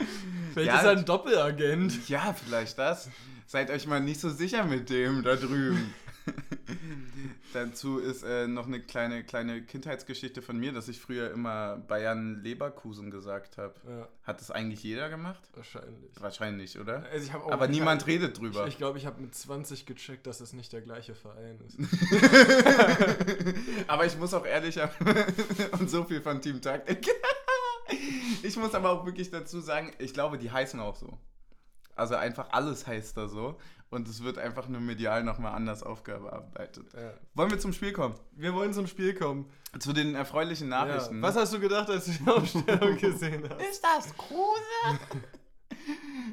Vielleicht 0.53 0.69
Ja, 0.69 0.79
ist 0.79 0.85
er 0.85 0.91
ein 0.93 1.05
Doppelagent. 1.05 2.09
ja, 2.09 2.35
vielleicht 2.35 2.79
das. 2.79 3.09
Seid 3.47 3.71
euch 3.71 3.87
mal 3.87 4.01
nicht 4.01 4.21
so 4.21 4.31
sicher 4.31 4.65
mit 4.65 4.89
dem 4.91 5.23
da 5.23 5.37
drüben. 5.37 5.93
Dazu 7.53 7.99
ist 7.99 8.23
äh, 8.23 8.47
noch 8.47 8.67
eine 8.67 8.81
kleine, 8.81 9.25
kleine 9.25 9.61
Kindheitsgeschichte 9.63 10.41
von 10.41 10.57
mir, 10.57 10.73
dass 10.73 10.89
ich 10.89 10.99
früher 11.01 11.31
immer 11.31 11.77
Bayern 11.77 12.43
Leverkusen 12.43 13.11
gesagt 13.11 13.59
habe. 13.59 13.75
Ja, 13.87 14.09
Hat 14.23 14.41
das 14.41 14.51
eigentlich 14.51 14.83
jeder 14.83 15.11
gemacht? 15.11 15.43
wahrscheinlich. 15.55 16.11
Wahrscheinlich, 16.19 16.79
oder? 16.79 17.05
Also 17.13 17.27
ich 17.27 17.35
Aber 17.35 17.67
ich 17.67 17.73
niemand 17.73 18.07
redet 18.07 18.39
drüber. 18.39 18.67
Ich 18.69 18.79
glaube, 18.79 18.97
ich 18.99 19.05
habe 19.05 19.21
mit 19.21 19.35
20 19.35 19.85
gecheckt, 19.85 20.27
dass 20.27 20.41
es 20.41 20.55
nicht 20.55 20.73
der 20.73 20.81
gleiche 20.81 21.15
Verein 21.15 21.59
ist. 21.67 21.77
aber 23.87 24.07
ich 24.07 24.17
muss 24.17 24.33
auch 24.33 24.47
ehrlich 24.47 24.79
und 25.79 25.91
so 25.91 26.05
viel 26.05 26.23
von 26.23 26.41
Team 26.41 26.63
Taktik. 26.63 27.07
Ich 28.43 28.57
muss 28.57 28.75
aber 28.75 28.91
auch 28.91 29.07
wirklich 29.07 29.31
dazu 29.31 29.61
sagen, 29.61 29.93
ich 29.99 30.15
glaube, 30.15 30.39
die 30.39 30.51
heißen 30.51 30.81
auch 30.81 30.97
so. 30.97 31.19
Also 31.95 32.15
einfach 32.17 32.49
alles 32.51 32.87
heißt 32.87 33.17
da 33.17 33.29
so. 33.29 33.59
Und 33.91 34.09
es 34.09 34.23
wird 34.23 34.39
einfach 34.39 34.69
nur 34.69 34.81
medial 34.81 35.23
nochmal 35.23 35.53
anders 35.53 35.83
aufgearbeitet. 35.83 36.87
Ja. 36.95 37.13
Wollen 37.35 37.51
wir 37.51 37.59
zum 37.59 37.75
Spiel 37.75 37.93
kommen? 37.93 38.15
Wir 38.33 38.55
wollen 38.55 38.73
zum 38.73 38.87
Spiel 38.87 39.15
kommen. 39.15 39.51
Zu 39.79 39.93
den 39.93 40.15
erfreulichen 40.15 40.71
Nachrichten. 40.71 41.17
Ja. 41.17 41.23
Was 41.23 41.37
hast 41.37 41.53
du 41.53 41.61
gedacht, 41.61 41.91
als 41.91 42.07
du 42.07 42.13
die 42.13 42.31
Aufstellung 42.31 42.97
gesehen 43.01 43.47
hast? 43.51 43.61
Ist 43.61 43.85
das 43.85 44.17
Kruse? 44.17 44.99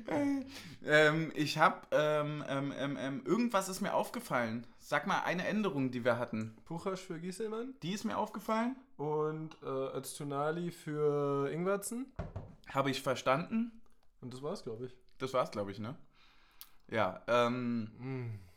ähm, 0.86 1.32
ich 1.36 1.58
habe 1.58 1.88
ähm, 1.92 2.44
ähm, 2.48 2.74
ähm, 2.78 2.98
ähm, 3.00 3.22
irgendwas 3.26 3.70
ist 3.70 3.82
mir 3.82 3.94
aufgefallen. 3.94 4.66
Sag 4.80 5.08
mal 5.08 5.22
eine 5.22 5.48
Änderung, 5.48 5.92
die 5.92 6.04
wir 6.04 6.18
hatten. 6.18 6.56
Puchasch 6.66 7.02
für 7.02 7.20
Gieselmann 7.20 7.76
Die 7.84 7.94
ist 7.94 8.06
mir 8.06 8.18
aufgefallen. 8.18 8.76
und 8.98 9.56
äh, 9.64 9.66
Öztunali 9.98 10.72
für 10.72 11.50
Ingwertsen. 11.52 12.08
Habe 12.70 12.92
ich 12.92 13.02
verstanden. 13.02 13.72
Und 14.22 14.34
das 14.34 14.42
war's, 14.42 14.64
glaube 14.64 14.88
ich. 14.88 14.96
Das 15.18 15.34
war's, 15.34 15.52
glaube 15.52 15.72
ich, 15.72 15.80
ne? 15.80 15.96
Ja, 16.90 17.22
ähm. 17.28 17.92
Mm. 18.00 18.49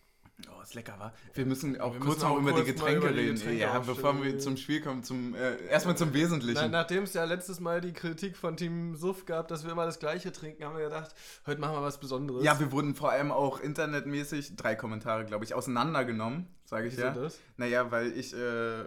Oh, 0.50 0.62
ist 0.62 0.75
lecker, 0.75 0.94
wa? 0.99 1.12
Wir 1.34 1.46
müssen 1.46 1.80
auch 1.80 1.92
Wir 1.94 2.00
kurz 2.00 2.16
müssen 2.16 2.28
noch 2.28 2.37
auch 2.37 2.40
über 2.40 2.50
die 2.52 2.56
kurz 2.62 2.66
Getränke 2.68 2.99
über 2.99 3.12
die 3.12 3.20
reden. 3.20 3.34
Getränke 3.37 3.61
ja, 3.61 3.76
aufstellen. 3.78 3.96
bevor 3.96 4.25
wir 4.25 4.38
zum 4.38 4.56
Spiel 4.56 4.80
kommen, 4.80 5.04
zum 5.04 5.34
äh, 5.34 5.66
erstmal 5.66 5.96
zum 5.96 6.12
Wesentlichen. 6.14 6.61
Na, 6.61 6.68
Nachdem 6.68 7.04
es 7.04 7.14
ja 7.14 7.25
letztes 7.25 7.61
Mal 7.61 7.80
die 7.80 7.92
Kritik 7.92 8.37
von 8.37 8.56
Team 8.56 8.94
Suff 8.96 9.25
gab, 9.26 9.49
dass 9.49 9.64
wir 9.64 9.72
immer 9.72 9.84
das 9.87 9.99
Gleiche 9.99 10.32
trinken, 10.32 10.64
haben 10.64 10.76
wir 10.76 10.84
gedacht, 10.84 11.14
heute 11.46 11.61
machen 11.61 11.75
wir 11.75 11.82
was 11.82 11.99
Besonderes. 12.00 12.44
ja, 12.44 12.58
wir 12.61 12.72
wurden 12.72 12.94
vor 12.94 13.11
allem 13.12 13.30
auch 13.32 13.61
internetmäßig, 13.61 14.56
drei 14.56 14.75
Kommentare, 14.75 15.25
glaube 15.25 15.44
ich, 15.44 15.54
auseinandergenommen, 15.54 16.46
sage 16.64 16.87
ich 16.88 16.94
Wieso 16.94 17.06
ja. 17.06 17.11
das? 17.14 17.38
Naja, 17.56 17.90
weil 17.90 18.12
ich 18.16 18.34
äh, 18.34 18.84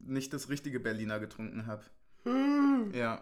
nicht 0.00 0.32
das 0.32 0.48
richtige 0.48 0.80
Berliner 0.80 1.20
getrunken 1.20 1.66
habe. 1.66 1.82
Ja, 2.92 3.20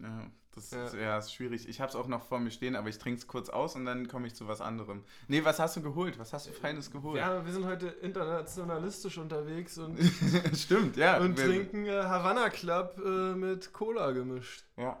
ja, 0.00 0.26
das 0.56 0.70
Ja. 0.72 0.84
Ist, 0.86 0.94
ja, 0.94 1.18
ist 1.18 1.32
schwierig. 1.32 1.68
Ich 1.68 1.80
habe 1.80 1.90
es 1.90 1.94
auch 1.96 2.08
noch 2.08 2.22
vor 2.24 2.40
mir 2.40 2.50
stehen, 2.50 2.74
aber 2.74 2.88
ich 2.88 2.98
trinke 2.98 3.20
es 3.20 3.26
kurz 3.28 3.48
aus 3.48 3.76
und 3.76 3.84
dann 3.84 4.08
komme 4.08 4.26
ich 4.26 4.34
zu 4.34 4.48
was 4.48 4.60
anderem. 4.60 5.04
Nee, 5.28 5.44
was 5.44 5.58
hast 5.60 5.76
du 5.76 5.82
geholt? 5.82 6.18
Was 6.18 6.32
hast 6.32 6.48
du 6.48 6.52
Feines 6.52 6.90
geholt? 6.90 7.18
Ja, 7.18 7.44
wir 7.44 7.52
sind 7.52 7.66
heute 7.66 7.86
internationalistisch 7.88 9.18
unterwegs 9.18 9.78
und, 9.78 9.98
Stimmt, 10.56 10.96
ja. 10.96 11.18
und 11.18 11.36
trinken 11.38 11.86
äh, 11.86 12.02
Havana 12.02 12.48
Club 12.50 12.98
äh, 13.04 13.34
mit 13.34 13.72
Cola 13.72 14.10
gemischt. 14.12 14.64
Ja. 14.76 15.00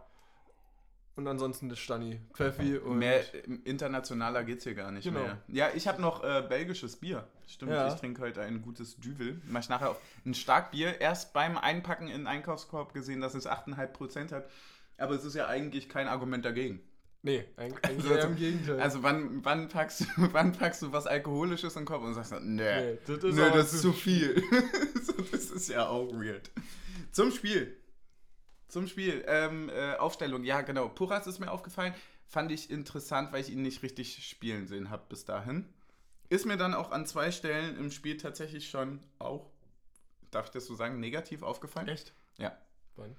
Und 1.16 1.26
ansonsten 1.28 1.70
das 1.70 1.78
Stani, 1.78 2.20
Pfeffi 2.34 2.76
und... 2.76 2.98
Mehr 2.98 3.22
internationaler 3.64 4.44
geht's 4.44 4.64
hier 4.64 4.74
gar 4.74 4.90
nicht 4.90 5.04
Genau. 5.04 5.20
mehr. 5.20 5.38
Ja, 5.48 5.68
ich 5.74 5.88
habe 5.88 6.02
noch 6.02 6.22
äh, 6.22 6.44
belgisches 6.46 6.96
Bier. 6.96 7.26
Stimmt, 7.46 7.72
Ja. 7.72 7.88
ich 7.88 7.94
trinke 7.94 8.20
heute 8.20 8.42
ein 8.42 8.60
gutes 8.60 8.96
Düvel. 8.98 9.40
Mach 9.48 9.60
ich 9.60 9.70
nachher 9.70 9.88
auf. 9.92 9.96
Ein 10.26 10.34
Starkbier. 10.34 11.00
Erst 11.00 11.32
beim 11.32 11.56
Einpacken 11.56 12.08
in 12.08 12.18
den 12.18 12.26
Einkaufskorb 12.26 12.92
gesehen, 12.92 13.22
dass 13.22 13.34
es 13.34 13.46
8,5% 13.48 14.30
hat. 14.30 14.44
Aber 14.98 15.14
es 15.14 15.24
ist 15.24 15.34
ja 15.34 15.46
eigentlich 15.46 15.88
kein 15.88 16.08
Argument 16.08 16.44
dagegen. 16.44 16.80
Nee, 17.22 17.44
eigentlich 17.56 17.84
Also, 17.84 18.14
eher 18.14 18.24
im 18.24 18.36
Gegenteil. 18.36 18.80
Also 18.80 19.02
wann, 19.02 19.44
wann, 19.44 19.68
packst, 19.68 20.02
du, 20.02 20.06
wann 20.32 20.52
packst 20.52 20.82
du 20.82 20.92
was 20.92 21.06
Alkoholisches 21.06 21.74
in 21.74 21.82
den 21.82 21.86
Kopf 21.86 22.04
und 22.04 22.14
sagst 22.14 22.32
nee, 22.40 22.92
Nee, 22.92 22.98
das 23.06 23.24
ist 23.24 23.38
aber 23.38 23.56
das 23.56 23.72
ist 23.72 23.82
zu 23.82 23.90
zu 23.90 23.98
viel. 23.98 24.42
so, 25.02 25.12
das 25.32 25.50
ist 25.50 25.68
ja 25.68 25.88
auch 25.88 26.12
weird. 26.12 26.50
Zum 27.12 27.32
Spiel. 27.32 27.76
Zum 28.68 28.86
Spiel. 28.86 29.24
Ähm, 29.26 29.70
äh, 29.70 29.96
Aufstellung, 29.96 30.44
ja 30.44 30.60
genau. 30.60 30.88
Puras 30.88 31.26
ist 31.26 31.38
mir 31.38 31.50
aufgefallen. 31.50 31.94
Fand 32.28 32.50
ich 32.50 32.70
interessant, 32.70 33.32
weil 33.32 33.40
ich 33.40 33.50
ihn 33.50 33.62
nicht 33.62 33.82
richtig 33.82 34.28
spielen 34.28 34.66
sehen 34.66 34.90
habe 34.90 35.04
bis 35.08 35.24
dahin. 35.24 35.66
Ist 36.28 36.44
mir 36.44 36.56
dann 36.56 36.74
auch 36.74 36.90
an 36.90 37.06
zwei 37.06 37.30
Stellen 37.30 37.76
im 37.78 37.90
Spiel 37.90 38.16
tatsächlich 38.16 38.68
schon 38.68 39.00
auch, 39.18 39.50
darf 40.32 40.46
ich 40.46 40.50
das 40.52 40.66
so 40.66 40.74
sagen, 40.74 40.98
negativ 40.98 41.42
aufgefallen. 41.42 41.88
Echt? 41.88 42.12
Ja. 42.38 42.56
Wann? 42.96 43.16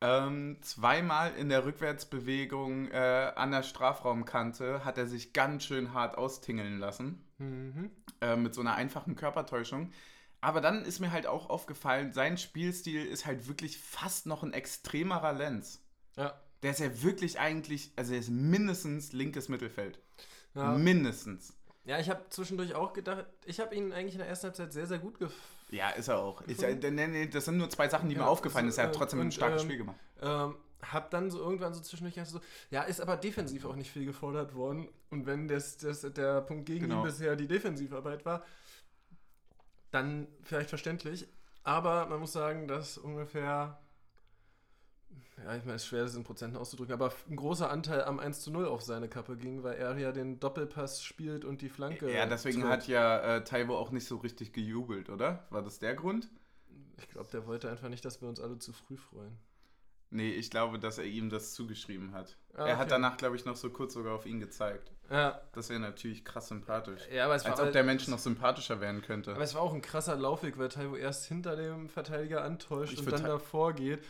Ähm, 0.00 0.58
zweimal 0.60 1.34
in 1.34 1.48
der 1.48 1.64
Rückwärtsbewegung 1.64 2.88
äh, 2.90 3.32
an 3.34 3.50
der 3.50 3.64
Strafraumkante 3.64 4.84
hat 4.84 4.96
er 4.96 5.06
sich 5.08 5.32
ganz 5.32 5.64
schön 5.64 5.92
hart 5.92 6.16
austingeln 6.16 6.78
lassen. 6.78 7.24
Mhm. 7.38 7.90
Äh, 8.20 8.36
mit 8.36 8.54
so 8.54 8.60
einer 8.60 8.74
einfachen 8.74 9.16
Körpertäuschung. 9.16 9.92
Aber 10.40 10.60
dann 10.60 10.84
ist 10.84 11.00
mir 11.00 11.10
halt 11.10 11.26
auch 11.26 11.50
aufgefallen, 11.50 12.12
sein 12.12 12.38
Spielstil 12.38 13.04
ist 13.04 13.26
halt 13.26 13.48
wirklich 13.48 13.78
fast 13.78 14.26
noch 14.26 14.44
ein 14.44 14.52
extremerer 14.52 15.32
Lenz. 15.32 15.80
Ja. 16.16 16.40
Der 16.62 16.70
ist 16.70 16.80
ja 16.80 17.02
wirklich 17.02 17.40
eigentlich, 17.40 17.92
also 17.96 18.12
er 18.12 18.20
ist 18.20 18.30
mindestens 18.30 19.12
linkes 19.12 19.48
Mittelfeld. 19.48 19.98
Ja. 20.54 20.72
Mindestens. 20.72 21.54
Ja, 21.84 21.98
ich 21.98 22.08
habe 22.08 22.24
zwischendurch 22.28 22.74
auch 22.74 22.92
gedacht, 22.92 23.26
ich 23.46 23.60
habe 23.60 23.74
ihn 23.74 23.92
eigentlich 23.92 24.14
in 24.14 24.18
der 24.18 24.28
ersten 24.28 24.46
Halbzeit 24.46 24.72
sehr, 24.72 24.86
sehr 24.86 24.98
gut 24.98 25.18
gefallen. 25.18 25.57
Ja, 25.70 25.90
ist 25.90 26.08
er 26.08 26.18
auch. 26.18 26.40
Ist 26.42 26.62
ja, 26.62 26.74
nee, 26.74 27.06
nee, 27.06 27.26
das 27.26 27.44
sind 27.44 27.58
nur 27.58 27.68
zwei 27.68 27.88
Sachen, 27.88 28.08
die 28.08 28.14
Ja, 28.14 28.22
mir 28.22 28.28
aufgefallen 28.28 28.66
also, 28.66 28.76
sind. 28.76 28.84
Er 28.84 28.88
hat 28.88 28.94
äh, 28.94 28.98
trotzdem 28.98 29.20
ein 29.20 29.26
und, 29.26 29.34
starkes 29.34 29.62
ähm, 29.62 29.68
Spiel 29.68 29.78
gemacht. 29.78 29.96
Ähm, 30.22 30.56
hab 30.82 31.10
dann 31.10 31.30
so 31.30 31.38
irgendwann 31.38 31.74
so 31.74 31.80
zwischendurch 31.80 32.18
so, 32.28 32.40
ja, 32.70 32.82
ist 32.82 33.00
aber 33.00 33.16
defensiv 33.16 33.64
auch 33.64 33.76
nicht 33.76 33.90
viel 33.90 34.04
gefordert 34.04 34.54
worden. 34.54 34.88
Und 35.10 35.26
wenn 35.26 35.48
das, 35.48 35.76
das 35.76 36.00
der 36.02 36.40
Punkt 36.42 36.66
gegen 36.66 36.86
Genau. 36.86 37.00
ihn 37.00 37.02
bisher 37.02 37.36
die 37.36 37.48
Defensivarbeit 37.48 38.24
war, 38.24 38.44
dann 39.90 40.28
vielleicht 40.42 40.68
verständlich. 40.68 41.26
Aber 41.64 42.06
man 42.06 42.20
muss 42.20 42.32
sagen, 42.32 42.68
dass 42.68 42.96
ungefähr, 42.96 43.78
ja, 45.44 45.56
ich 45.56 45.64
meine, 45.64 45.76
es 45.76 45.82
ist 45.82 45.88
schwer, 45.88 46.02
das 46.02 46.14
in 46.14 46.24
Prozenten 46.24 46.56
auszudrücken, 46.58 46.92
aber 46.92 47.12
ein 47.28 47.36
großer 47.36 47.70
Anteil 47.70 48.02
am 48.04 48.18
1 48.18 48.40
zu 48.40 48.50
0 48.50 48.66
auf 48.66 48.82
seine 48.82 49.08
Kappe 49.08 49.36
ging, 49.36 49.62
weil 49.62 49.76
er 49.76 49.96
ja 49.98 50.12
den 50.12 50.40
Doppelpass 50.40 51.02
spielt 51.02 51.44
und 51.44 51.62
die 51.62 51.68
Flanke. 51.68 52.12
Ja, 52.12 52.26
deswegen 52.26 52.62
tritt. 52.62 52.70
hat 52.70 52.88
ja 52.88 53.36
äh, 53.36 53.44
Taiwo 53.44 53.76
auch 53.76 53.90
nicht 53.90 54.06
so 54.06 54.16
richtig 54.16 54.52
gejubelt, 54.52 55.10
oder? 55.10 55.46
War 55.50 55.62
das 55.62 55.78
der 55.78 55.94
Grund? 55.94 56.28
Ich 56.98 57.08
glaube, 57.08 57.28
der 57.30 57.46
wollte 57.46 57.70
einfach 57.70 57.88
nicht, 57.88 58.04
dass 58.04 58.20
wir 58.20 58.28
uns 58.28 58.40
alle 58.40 58.58
zu 58.58 58.72
früh 58.72 58.96
freuen. 58.96 59.36
Nee, 60.10 60.30
ich 60.30 60.50
glaube, 60.50 60.78
dass 60.78 60.96
er 60.96 61.04
ihm 61.04 61.28
das 61.28 61.52
zugeschrieben 61.52 62.12
hat. 62.14 62.38
Ah, 62.54 62.64
Er 62.66 62.76
hat 62.78 62.86
okay. 62.86 62.90
danach, 62.92 63.18
glaube 63.18 63.36
ich, 63.36 63.44
noch 63.44 63.56
so 63.56 63.68
kurz 63.68 63.92
sogar 63.92 64.14
auf 64.14 64.24
ihn 64.24 64.40
gezeigt. 64.40 64.90
Ja, 65.10 65.40
Das 65.52 65.68
wäre 65.68 65.80
natürlich 65.80 66.24
krass 66.24 66.48
sympathisch. 66.48 67.02
ja 67.12 67.26
aber 67.26 67.34
es 67.34 67.44
Als 67.44 67.58
war 67.58 67.66
ob 67.66 67.72
der 67.72 67.84
Mensch 67.84 68.08
noch 68.08 68.18
sympathischer 68.18 68.80
werden 68.80 69.02
könnte. 69.02 69.34
Aber 69.34 69.42
es 69.44 69.54
war 69.54 69.60
auch 69.62 69.74
ein 69.74 69.82
krasser 69.82 70.16
Laufweg, 70.16 70.58
weil 70.58 70.68
Taiwo 70.70 70.96
erst 70.96 71.26
hinter 71.26 71.56
dem 71.56 71.88
Verteidiger 71.90 72.42
antäuscht 72.42 72.94
Ich 72.94 73.00
und 73.00 73.12
dann 73.12 73.24
davor 73.24 73.74
geht 73.74 74.02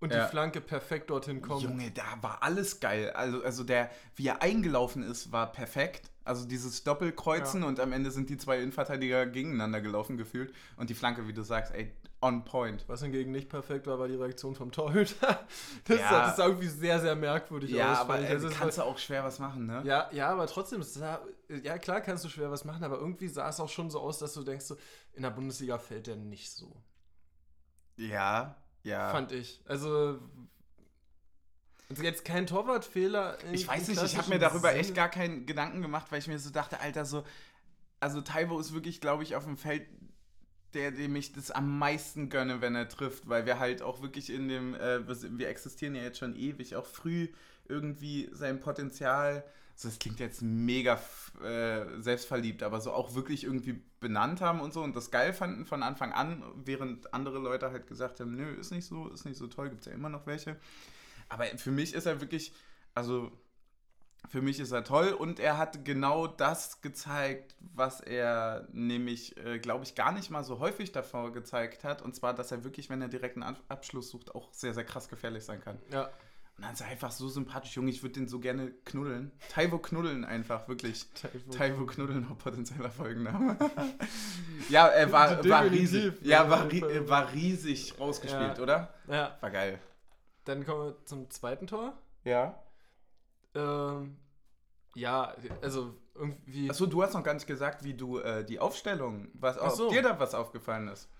und 0.00 0.12
Ja. 0.12 0.24
die 0.24 0.30
Flanke 0.30 0.60
perfekt 0.60 1.10
dorthin 1.10 1.40
kommt. 1.42 1.62
Junge, 1.62 1.90
da 1.90 2.04
war 2.20 2.42
alles 2.42 2.80
geil. 2.80 3.10
Also, 3.10 3.42
also 3.42 3.64
der, 3.64 3.90
wie 4.14 4.26
er 4.28 4.42
eingelaufen 4.42 5.02
ist, 5.02 5.32
war 5.32 5.50
perfekt. 5.52 6.10
Also 6.24 6.46
dieses 6.46 6.82
Doppelkreuzen 6.84 7.62
Ja. 7.62 7.68
und 7.68 7.78
am 7.80 7.92
Ende 7.92 8.10
sind 8.10 8.28
die 8.30 8.36
zwei 8.36 8.58
Innenverteidiger 8.58 9.26
gegeneinander 9.26 9.80
gelaufen 9.80 10.16
gefühlt. 10.16 10.52
Und 10.76 10.90
die 10.90 10.94
Flanke, 10.94 11.28
wie 11.28 11.32
du 11.32 11.42
sagst, 11.42 11.72
ey, 11.72 11.92
on 12.20 12.44
point. 12.44 12.84
Was 12.88 13.00
hingegen 13.02 13.30
nicht 13.30 13.48
perfekt 13.48 13.86
war, 13.86 13.98
war 13.98 14.08
die 14.08 14.16
Reaktion 14.16 14.54
vom 14.54 14.72
Torhüter. 14.72 15.46
Das, 15.84 15.98
Ja. 16.00 16.08
sah, 16.10 16.26
das 16.26 16.36
sah 16.36 16.46
irgendwie 16.46 16.66
sehr, 16.68 16.98
sehr 17.00 17.14
merkwürdig 17.14 17.70
Ja, 17.70 17.92
aus. 17.92 17.98
aber 18.00 18.14
fand 18.14 18.24
ich. 18.24 18.30
äh, 18.30 18.32
Also 18.34 18.48
kannst 18.50 18.78
du 18.78 18.82
auch 18.82 18.98
schwer 18.98 19.22
was 19.22 19.38
machen, 19.38 19.66
ne? 19.66 19.82
ja, 19.84 20.10
ja, 20.12 20.30
aber 20.30 20.46
trotzdem, 20.48 20.82
sah, 20.82 21.20
ja 21.62 21.78
klar 21.78 22.00
kannst 22.00 22.24
du 22.24 22.28
schwer 22.28 22.50
was 22.50 22.64
machen, 22.64 22.82
aber 22.82 22.98
irgendwie 22.98 23.28
sah 23.28 23.48
es 23.48 23.60
auch 23.60 23.68
schon 23.68 23.90
so 23.90 24.00
aus, 24.00 24.18
dass 24.18 24.34
du 24.34 24.42
denkst, 24.42 24.64
so, 24.64 24.76
in 25.12 25.22
der 25.22 25.30
Bundesliga 25.30 25.78
fällt 25.78 26.06
der 26.08 26.16
nicht 26.16 26.50
so. 26.50 26.74
Ja, 27.96 28.56
ja. 28.86 29.10
Fand 29.10 29.32
ich. 29.32 29.60
Also, 29.66 30.18
also 31.90 32.02
jetzt 32.02 32.24
kein 32.24 32.46
Torwartfehler. 32.46 33.38
Ich 33.52 33.66
weiß 33.66 33.88
nicht, 33.88 34.02
ich 34.02 34.16
habe 34.16 34.28
mir 34.30 34.38
darüber 34.38 34.74
echt 34.74 34.86
Sinne. 34.86 34.96
gar 34.96 35.10
keinen 35.10 35.46
Gedanken 35.46 35.82
gemacht, 35.82 36.06
weil 36.10 36.20
ich 36.20 36.28
mir 36.28 36.38
so 36.38 36.50
dachte, 36.50 36.80
Alter, 36.80 37.04
so, 37.04 37.24
also 38.00 38.20
Taiwo 38.20 38.58
ist 38.58 38.72
wirklich, 38.72 39.00
glaube 39.00 39.22
ich, 39.22 39.36
auf 39.36 39.44
dem 39.44 39.56
Feld, 39.56 39.86
der, 40.74 40.90
dem 40.90 41.16
ich 41.16 41.32
das 41.32 41.50
am 41.50 41.78
meisten 41.78 42.28
gönne, 42.28 42.60
wenn 42.60 42.74
er 42.74 42.88
trifft, 42.88 43.28
weil 43.28 43.46
wir 43.46 43.58
halt 43.58 43.82
auch 43.82 44.02
wirklich 44.02 44.30
in 44.30 44.48
dem, 44.48 44.74
äh, 44.74 45.06
wir 45.06 45.38
wir 45.38 45.48
existieren 45.48 45.94
ja 45.94 46.02
jetzt 46.02 46.18
schon 46.18 46.36
ewig, 46.36 46.76
auch 46.76 46.86
früh 46.86 47.28
irgendwie 47.68 48.28
sein 48.32 48.60
Potenzial, 48.60 49.44
so 49.76 49.88
das 49.88 49.98
klingt 49.98 50.20
jetzt 50.20 50.40
mega 50.42 50.98
äh, 51.44 52.00
selbstverliebt, 52.00 52.62
aber 52.62 52.80
so 52.80 52.92
auch 52.92 53.14
wirklich 53.14 53.44
irgendwie 53.44 53.82
benannt 54.00 54.40
haben 54.40 54.60
und 54.60 54.72
so 54.72 54.82
und 54.82 54.96
das 54.96 55.10
geil 55.10 55.34
fanden 55.34 55.66
von 55.66 55.82
Anfang 55.82 56.12
an, 56.12 56.42
während 56.64 57.12
andere 57.12 57.38
Leute 57.38 57.70
halt 57.70 57.86
gesagt 57.86 58.20
haben, 58.20 58.34
nö, 58.34 58.54
ist 58.54 58.70
nicht 58.72 58.86
so, 58.86 59.08
ist 59.08 59.26
nicht 59.26 59.36
so 59.36 59.46
toll, 59.46 59.68
gibt 59.68 59.82
es 59.82 59.86
ja 59.86 59.92
immer 59.92 60.08
noch 60.08 60.26
welche. 60.26 60.56
Aber 61.28 61.44
für 61.58 61.70
mich 61.70 61.92
ist 61.92 62.06
er 62.06 62.20
wirklich, 62.20 62.54
also 62.94 63.30
für 64.28 64.42
mich 64.42 64.58
ist 64.60 64.72
er 64.72 64.82
toll 64.82 65.08
und 65.12 65.38
er 65.38 65.58
hat 65.58 65.84
genau 65.84 66.26
das 66.26 66.80
gezeigt, 66.80 67.54
was 67.60 68.00
er 68.00 68.66
nämlich, 68.72 69.36
äh, 69.36 69.58
glaube 69.58 69.84
ich, 69.84 69.94
gar 69.94 70.12
nicht 70.12 70.30
mal 70.30 70.42
so 70.42 70.58
häufig 70.58 70.92
davor 70.92 71.32
gezeigt 71.32 71.84
hat. 71.84 72.02
Und 72.02 72.16
zwar, 72.16 72.34
dass 72.34 72.50
er 72.50 72.64
wirklich, 72.64 72.90
wenn 72.90 73.02
er 73.02 73.08
direkt 73.08 73.36
einen 73.36 73.44
Ab- 73.44 73.62
Abschluss 73.68 74.10
sucht, 74.10 74.34
auch 74.34 74.52
sehr, 74.52 74.74
sehr 74.74 74.84
krass 74.84 75.08
gefährlich 75.08 75.44
sein 75.44 75.60
kann. 75.60 75.78
Ja, 75.92 76.10
Und 76.56 76.64
dann 76.64 76.72
ist 76.72 76.80
er 76.80 76.86
einfach 76.86 77.10
so 77.10 77.28
sympathisch, 77.28 77.76
Junge, 77.76 77.90
ich 77.90 78.02
würde 78.02 78.14
den 78.14 78.28
so 78.28 78.38
gerne 78.40 78.70
knuddeln. 78.86 79.30
Taiwo 79.50 79.76
knuddeln 79.78 80.24
einfach, 80.24 80.66
wirklich. 80.68 81.06
Taiwo. 81.12 81.50
Taiwo 81.50 81.84
knuddeln, 81.86 82.26
auch 82.30 82.38
potenzieller 82.38 82.90
Folgenname. 82.90 83.58
ja, 84.70 84.86
er 84.88 85.12
war, 85.12 85.44
war 85.48 85.64
riesig. 85.70 86.14
Ja, 86.22 86.48
war, 86.48 86.70
ri 86.72 86.82
war 87.08 87.30
riesig 87.32 87.98
rausgespielt, 88.00 88.56
Ja. 88.56 88.62
oder? 88.62 88.94
Ja, 89.06 89.36
War 89.40 89.50
geil. 89.50 89.78
dann 90.44 90.64
kommen 90.64 90.86
wir 90.86 91.04
zum 91.04 91.28
zweiten 91.30 91.66
Tor. 91.66 91.92
Ja. 92.24 92.58
Ähm, 93.54 94.16
ja, 94.94 95.34
also 95.60 95.94
irgendwie. 96.14 96.70
Achso, 96.70 96.86
du 96.86 97.02
hast 97.02 97.12
noch 97.12 97.22
gar 97.22 97.34
nicht 97.34 97.46
gesagt, 97.46 97.84
wie 97.84 97.92
du 97.94 98.18
äh, 98.18 98.44
die 98.46 98.60
Aufstellung, 98.60 99.28
was 99.34 99.58
Ach 99.58 99.70
so. 99.72 99.90
dir 99.90 100.00
da 100.02 100.18
was 100.18 100.34
aufgefallen 100.34 100.88
ist. 100.88 101.10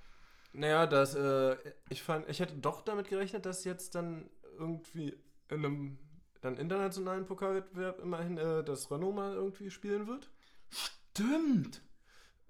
Naja, 0.55 0.87
das, 0.87 1.15
äh, 1.15 1.57
ich 1.91 2.03
fand, 2.03 2.27
ich 2.31 2.41
hätte 2.41 2.55
doch 2.57 2.81
damit 2.81 3.09
gerechnet, 3.09 3.45
dass 3.45 3.65
jetzt 3.65 3.95
dann 3.95 4.31
irgendwie 4.59 5.15
in 5.51 5.65
einem 5.65 5.99
dann 6.41 6.57
internationalen 6.57 7.27
Pokalwettbewerb 7.27 8.01
immerhin 8.01 8.37
äh, 8.39 8.63
das 8.63 8.91
Renault 8.91 9.15
mal 9.15 9.35
irgendwie 9.35 9.71
spielen 9.71 10.07
wird. 10.07 10.31
Stimmt. 10.71 11.83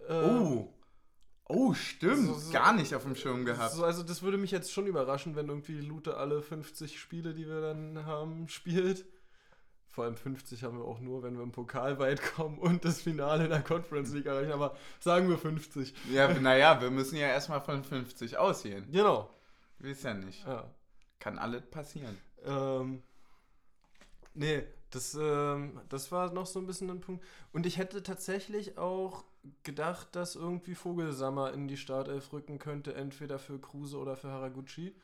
Äh, 0.08 0.12
Oh. 0.12 0.72
Oh, 1.48 1.72
stimmt. 1.74 2.26
so- 2.26 2.34
so- 2.34 2.52
Gar 2.52 2.72
nicht 2.72 2.92
auf 2.94 3.04
dem 3.04 3.14
Schirm 3.14 3.44
gehabt. 3.44 3.72
So, 3.74 3.84
also 3.84 4.02
das 4.02 4.22
würde 4.22 4.36
mich 4.36 4.50
jetzt 4.50 4.72
schon 4.72 4.86
überraschen, 4.88 5.36
wenn 5.36 5.48
irgendwie 5.48 5.80
Lute 5.80 6.16
alle 6.16 6.42
50 6.42 6.98
Spiele, 6.98 7.34
die 7.34 7.46
wir 7.46 7.60
dann 7.60 8.04
haben, 8.04 8.48
spielt. 8.48 9.06
Vor 9.86 10.04
allem 10.04 10.16
50 10.16 10.64
haben 10.64 10.76
wir 10.78 10.84
auch 10.84 10.98
nur, 11.00 11.22
wenn 11.22 11.36
wir 11.36 11.44
im 11.44 11.52
Pokal 11.52 11.98
weit 12.00 12.20
kommen 12.34 12.58
und 12.58 12.84
das 12.84 13.00
Finale 13.00 13.44
in 13.44 13.50
der 13.50 13.62
Conference 13.62 14.12
League 14.12 14.26
erreichen. 14.26 14.50
Aber 14.52 14.76
sagen 14.98 15.28
wir 15.28 15.38
50. 15.38 15.94
Ja, 16.12 16.28
naja, 16.34 16.80
wir 16.82 16.90
müssen 16.90 17.16
ja 17.16 17.28
erstmal 17.28 17.60
von 17.60 17.84
50 17.84 18.36
ausgehen. 18.36 18.90
Genau. 18.90 19.30
Wisst 19.78 20.02
ja 20.04 20.14
nicht. 20.14 20.44
Ja. 20.46 20.68
Kann 21.20 21.38
alles 21.38 21.64
passieren. 21.70 22.18
Ähm, 22.44 23.02
nee, 24.34 24.62
das, 24.90 25.16
ähm, 25.20 25.80
das 25.88 26.12
war 26.12 26.32
noch 26.32 26.46
so 26.46 26.60
ein 26.60 26.66
bisschen 26.66 26.90
ein 26.90 27.00
Punkt. 27.00 27.24
Und 27.52 27.66
ich 27.66 27.78
hätte 27.78 28.02
tatsächlich 28.02 28.78
auch 28.78 29.24
gedacht, 29.62 30.14
dass 30.16 30.34
irgendwie 30.36 30.74
Vogelsammer 30.74 31.52
in 31.52 31.68
die 31.68 31.76
Startelf 31.76 32.32
rücken 32.32 32.58
könnte, 32.58 32.94
entweder 32.94 33.38
für 33.38 33.58
Kruse 33.60 33.98
oder 33.98 34.16
für 34.16 34.28
Haraguchi. 34.28 34.94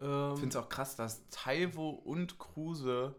Ähm, 0.00 0.32
Ich 0.34 0.40
finde 0.40 0.56
es 0.58 0.64
auch 0.64 0.68
krass, 0.68 0.96
dass 0.96 1.28
Taiwo 1.30 1.90
und 1.90 2.38
Kruse 2.38 3.14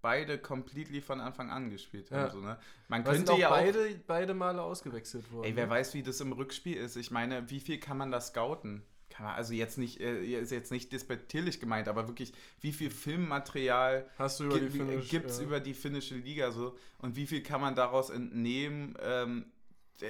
beide 0.00 0.38
completely 0.38 1.00
von 1.00 1.20
Anfang 1.20 1.50
an 1.50 1.70
gespielt 1.70 2.10
haben. 2.10 2.20
Ja. 2.20 2.30
So, 2.30 2.40
ne? 2.40 2.58
Man 2.88 3.04
weil 3.04 3.14
könnte 3.16 3.32
auch 3.32 3.38
ja 3.38 3.48
auch. 3.48 3.56
beide, 3.56 4.00
beide 4.06 4.34
Male 4.34 4.62
ausgewechselt 4.62 5.30
worden. 5.32 5.46
Ey, 5.46 5.56
wer 5.56 5.68
weiß, 5.68 5.94
wie 5.94 6.02
das 6.02 6.20
im 6.20 6.32
Rückspiel 6.32 6.76
ist. 6.76 6.96
Ich 6.96 7.10
meine, 7.10 7.50
wie 7.50 7.60
viel 7.60 7.78
kann 7.78 7.96
man 7.96 8.10
da 8.10 8.20
scouten? 8.20 8.82
Man, 9.20 9.34
also 9.34 9.52
jetzt 9.54 9.78
nicht, 9.78 10.00
äh, 10.00 10.22
ist 10.40 10.52
jetzt 10.52 10.70
nicht 10.72 10.92
despektierlich 10.92 11.60
gemeint, 11.60 11.88
aber 11.88 12.06
wirklich, 12.08 12.32
wie 12.60 12.72
viel 12.72 12.90
Filmmaterial 12.90 14.06
Hast 14.18 14.40
du 14.40 14.44
über 14.44 14.58
die 14.58 14.68
Finnish, 14.70 15.08
gibt 15.08 15.30
es 15.30 15.38
ja. 15.38 15.44
über 15.44 15.60
die 15.60 15.74
finnische 15.74 16.14
Liga 16.16 16.50
so 16.50 16.76
und 16.98 17.16
wie 17.16 17.26
viel 17.26 17.42
kann 17.42 17.60
man 17.60 17.74
daraus 17.74 18.10
entnehmen? 18.10 18.96
Ähm, 19.02 19.46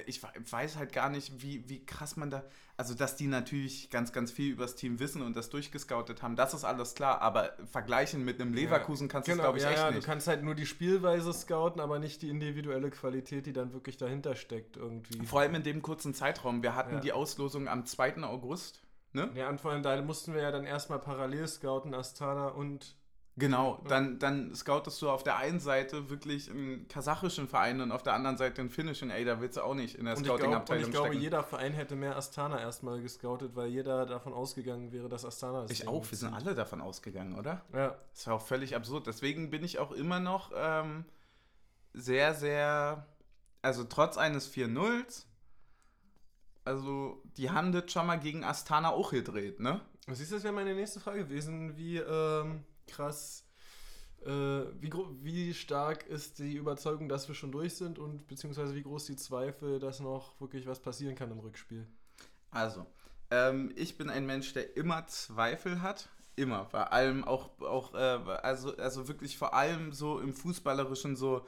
ich 0.06 0.22
we- 0.22 0.28
weiß 0.50 0.76
halt 0.76 0.92
gar 0.92 1.08
nicht, 1.08 1.40
wie, 1.40 1.66
wie 1.70 1.84
krass 1.86 2.16
man 2.18 2.28
da. 2.28 2.44
Also, 2.76 2.94
dass 2.94 3.16
die 3.16 3.26
natürlich 3.26 3.88
ganz, 3.90 4.12
ganz 4.12 4.30
viel 4.30 4.52
über 4.52 4.64
das 4.64 4.76
Team 4.76 5.00
wissen 5.00 5.22
und 5.22 5.34
das 5.34 5.48
durchgescoutet 5.48 6.22
haben, 6.22 6.36
das 6.36 6.52
ist 6.54 6.62
alles 6.64 6.94
klar, 6.94 7.22
aber 7.22 7.56
vergleichen 7.72 8.22
mit 8.24 8.38
einem 8.40 8.52
Leverkusen 8.52 9.08
kannst 9.08 9.26
du 9.28 9.32
Genau, 9.32 9.44
es, 9.44 9.46
glaube 9.46 9.58
ich, 9.58 9.64
ja, 9.64 9.70
echt 9.70 9.78
ja, 9.78 9.90
nicht. 9.90 10.02
du 10.02 10.06
kannst 10.06 10.28
halt 10.28 10.44
nur 10.44 10.54
die 10.54 10.66
Spielweise 10.66 11.32
scouten, 11.32 11.80
aber 11.80 11.98
nicht 11.98 12.20
die 12.22 12.28
individuelle 12.28 12.90
Qualität, 12.90 13.46
die 13.46 13.52
dann 13.54 13.72
wirklich 13.72 13.96
dahinter 13.96 14.36
steckt 14.36 14.76
irgendwie. 14.76 15.24
Vor 15.26 15.40
allem 15.40 15.54
in 15.54 15.62
dem 15.62 15.80
kurzen 15.82 16.12
Zeitraum. 16.14 16.62
Wir 16.62 16.74
hatten 16.74 16.96
Ja. 16.96 17.00
die 17.00 17.12
Auslosung 17.12 17.66
am 17.66 17.86
2. 17.86 18.22
August. 18.24 18.82
Ne? 19.12 19.30
Ja, 19.34 19.48
und 19.48 19.60
vor 19.60 19.70
allem 19.70 19.82
da 19.82 20.00
mussten 20.02 20.34
wir 20.34 20.42
ja 20.42 20.50
dann 20.50 20.64
erstmal 20.64 20.98
parallel 20.98 21.48
scouten, 21.48 21.94
Astana 21.94 22.48
und 22.48 22.96
Genau, 23.38 23.80
dann, 23.88 24.18
dann 24.18 24.52
scoutest 24.54 25.00
du 25.00 25.08
auf 25.10 25.22
der 25.22 25.36
einen 25.36 25.60
Seite 25.60 26.10
wirklich 26.10 26.50
einen 26.50 26.88
kasachischen 26.88 27.46
Verein 27.46 27.80
und 27.80 27.92
auf 27.92 28.02
der 28.02 28.14
anderen 28.14 28.36
Seite 28.36 28.60
einen 28.60 28.70
finnischen. 28.70 29.10
Ey, 29.10 29.24
da 29.24 29.40
willst 29.40 29.56
du 29.56 29.62
auch 29.62 29.74
nicht 29.74 29.94
in 29.94 30.06
der 30.06 30.14
glaub, 30.14 30.34
und 30.34 30.40
Scouting-Abteilung 30.40 30.84
ich 30.84 30.90
glaube, 30.90 31.06
stecken. 31.08 31.22
jeder 31.22 31.44
Verein 31.44 31.72
hätte 31.72 31.94
mehr 31.94 32.16
Astana 32.16 32.60
erstmal 32.60 33.00
gescoutet, 33.00 33.54
weil 33.54 33.68
jeder 33.68 34.06
davon 34.06 34.32
ausgegangen 34.32 34.90
wäre, 34.90 35.08
dass 35.08 35.24
Astana 35.24 35.62
das 35.62 35.70
Ich 35.70 35.86
auch, 35.86 36.10
wir 36.10 36.18
sind 36.18 36.34
alle 36.34 36.56
davon 36.56 36.80
ausgegangen, 36.80 37.38
oder? 37.38 37.62
Ja, 37.72 37.96
Das 38.12 38.26
war 38.26 38.34
auch 38.34 38.42
völlig 38.42 38.74
absurd. 38.74 39.06
Deswegen 39.06 39.50
bin 39.50 39.62
ich 39.62 39.78
auch 39.78 39.92
immer 39.92 40.18
noch 40.18 40.50
ähm, 40.56 41.04
sehr, 41.94 42.34
sehr, 42.34 43.06
also 43.62 43.84
trotz 43.84 44.18
eines 44.18 44.52
4-0s, 44.52 45.26
also 46.68 47.22
die 47.38 47.48
Hand 47.48 47.74
hat 47.74 47.90
schon 47.90 48.06
mal 48.06 48.20
gegen 48.20 48.44
Astana 48.44 48.90
auch 48.90 49.10
gedreht, 49.10 49.58
ne? 49.58 49.80
siehst 50.06 50.30
du, 50.30 50.34
das 50.34 50.44
wäre 50.44 50.52
meine 50.52 50.74
nächste 50.74 51.00
Frage 51.00 51.24
gewesen, 51.24 51.76
wie 51.78 51.96
ähm, 51.96 52.62
krass, 52.86 53.46
äh, 54.22 54.30
wie, 54.30 54.92
wie 55.22 55.54
stark 55.54 56.06
ist 56.06 56.38
die 56.38 56.56
Überzeugung, 56.56 57.08
dass 57.08 57.26
wir 57.26 57.34
schon 57.34 57.52
durch 57.52 57.74
sind 57.74 57.98
und 57.98 58.26
beziehungsweise 58.26 58.74
wie 58.74 58.82
groß 58.82 59.06
die 59.06 59.16
Zweifel, 59.16 59.78
dass 59.78 60.00
noch 60.00 60.38
wirklich 60.42 60.66
was 60.66 60.80
passieren 60.80 61.14
kann 61.14 61.30
im 61.30 61.38
Rückspiel. 61.38 61.86
Also, 62.50 62.84
ähm, 63.30 63.72
ich 63.74 63.96
bin 63.96 64.10
ein 64.10 64.26
Mensch, 64.26 64.52
der 64.52 64.76
immer 64.76 65.06
Zweifel 65.06 65.80
hat. 65.80 66.10
Immer. 66.36 66.66
Bei 66.66 66.84
allem 66.84 67.24
auch, 67.24 67.58
auch 67.60 67.94
äh, 67.94 67.98
also, 67.98 68.76
also 68.76 69.08
wirklich 69.08 69.38
vor 69.38 69.54
allem 69.54 69.92
so 69.92 70.20
im 70.20 70.34
Fußballerischen 70.34 71.16
so, 71.16 71.46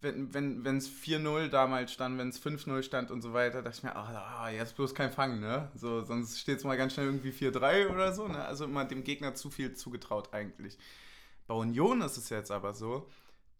wenn 0.00 0.32
wenn 0.34 0.64
wenn, 0.64 0.76
es 0.76 0.90
4-0 0.90 1.48
damals 1.48 1.92
stand, 1.92 2.18
wenn 2.18 2.28
es 2.28 2.42
5-0 2.42 2.82
stand 2.82 3.10
und 3.10 3.22
so 3.22 3.32
weiter, 3.32 3.62
dachte 3.62 3.78
ich 3.78 3.82
mir, 3.82 3.96
ah, 3.96 4.42
ah, 4.44 4.50
jetzt 4.50 4.76
bloß 4.76 4.94
kein 4.94 5.12
Fang, 5.12 5.40
ne? 5.40 5.70
So, 5.74 6.02
sonst 6.04 6.38
steht 6.38 6.58
es 6.58 6.64
mal 6.64 6.76
ganz 6.76 6.94
schnell 6.94 7.06
irgendwie 7.06 7.30
4-3 7.30 7.88
oder 7.88 8.12
so, 8.12 8.28
ne? 8.28 8.44
Also 8.44 8.64
immer 8.64 8.84
dem 8.84 9.04
Gegner 9.04 9.34
zu 9.34 9.50
viel 9.50 9.74
zugetraut 9.74 10.32
eigentlich. 10.32 10.78
Bei 11.46 11.54
Union 11.54 12.02
ist 12.02 12.16
es 12.16 12.28
jetzt 12.28 12.50
aber 12.50 12.74
so, 12.74 13.08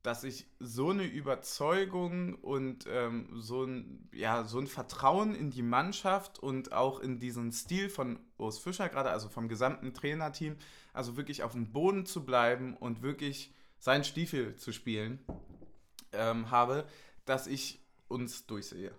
dass 0.02 0.22
ich 0.22 0.46
so 0.60 0.90
eine 0.90 1.04
Überzeugung 1.04 2.34
und 2.36 2.86
ähm, 2.88 3.28
so, 3.34 3.64
ein, 3.64 4.08
ja, 4.12 4.44
so 4.44 4.60
ein 4.60 4.68
Vertrauen 4.68 5.34
in 5.34 5.50
die 5.50 5.62
Mannschaft 5.62 6.38
und 6.38 6.72
auch 6.72 7.00
in 7.00 7.18
diesen 7.18 7.50
Stil 7.50 7.88
von 7.88 8.20
Urs 8.38 8.60
Fischer 8.60 8.88
gerade, 8.88 9.10
also 9.10 9.28
vom 9.28 9.48
gesamten 9.48 9.94
Trainerteam, 9.94 10.56
also 10.92 11.16
wirklich 11.16 11.42
auf 11.42 11.52
dem 11.52 11.72
Boden 11.72 12.06
zu 12.06 12.24
bleiben 12.24 12.76
und 12.76 13.02
wirklich 13.02 13.52
seinen 13.78 14.04
Stiefel 14.04 14.54
zu 14.54 14.72
spielen, 14.72 15.18
ähm, 16.18 16.50
habe, 16.50 16.86
dass 17.24 17.46
ich 17.46 17.80
uns 18.08 18.46
durchsehe. 18.46 18.92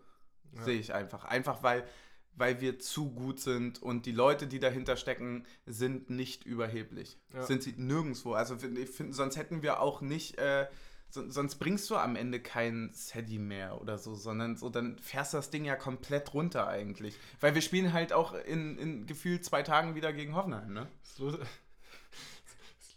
Ja. 0.54 0.64
Sehe 0.64 0.80
ich 0.80 0.94
einfach. 0.94 1.26
Einfach 1.26 1.64
weil, 1.64 1.88
weil 2.36 2.62
wir 2.62 2.80
zu 2.80 3.12
gut 3.12 3.40
sind 3.40 3.82
und 3.82 4.06
die 4.06 4.12
Leute, 4.12 4.48
die 4.48 4.60
dahinter 4.60 4.98
stecken, 4.98 5.46
sind 5.66 6.10
nicht 6.10 6.46
überheblich. 6.46 7.18
Ja. 7.34 7.44
Sind 7.44 7.64
sie 7.64 7.74
nirgendwo. 7.78 8.34
Also 8.34 8.56
ich 8.56 8.90
finde, 8.90 9.14
sonst 9.14 9.38
hätten 9.38 9.62
wir 9.62 9.80
auch 9.82 10.02
nicht, 10.02 10.38
äh, 10.38 10.68
so, 11.10 11.30
sonst 11.30 11.56
bringst 11.56 11.90
du 11.90 11.96
am 11.96 12.16
Ende 12.16 12.42
keinen 12.42 12.92
Sadie 12.94 13.40
mehr 13.40 13.82
oder 13.82 13.98
so, 13.98 14.14
sondern 14.14 14.58
so, 14.58 14.70
dann 14.70 15.00
fährst 15.00 15.34
das 15.34 15.50
Ding 15.50 15.64
ja 15.64 15.76
komplett 15.76 16.34
runter 16.34 16.68
eigentlich. 16.68 17.18
Weil 17.40 17.56
wir 17.56 17.62
spielen 17.62 17.94
halt 17.94 18.12
auch 18.12 18.34
in, 18.34 18.78
in 18.78 19.06
gefühlt 19.06 19.46
zwei 19.46 19.64
Tagen 19.64 19.96
wieder 19.96 20.12
gegen 20.12 20.36
Hoffenheim, 20.36 20.74
ne? 20.74 20.88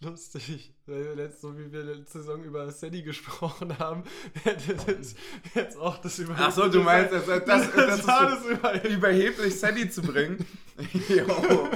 Ist 0.01 0.07
lustig, 0.35 0.73
letzt, 0.87 1.43
so 1.43 1.57
wie 1.59 1.71
wir 1.71 1.83
letzte 1.83 2.19
Saison 2.21 2.43
über 2.43 2.71
Sadie 2.71 3.03
gesprochen 3.03 3.79
haben, 3.79 4.03
hätte 4.45 4.75
das 4.75 5.15
jetzt 5.55 5.77
auch 5.77 5.99
das 5.99 6.19
über. 6.19 6.35
Ach 6.39 6.51
so, 6.51 6.69
du 6.69 6.83
meinst, 6.83 7.13
das, 7.13 7.27
das, 7.27 7.45
das, 7.45 7.73
das 7.73 8.07
war 8.07 8.33
ist 8.33 8.45
das 8.45 8.51
über. 8.51 8.89
überheblich 8.89 9.59
Sadie 9.59 9.91
zu 9.91 10.01
bringen. 10.03 10.45
jo. 11.09 11.69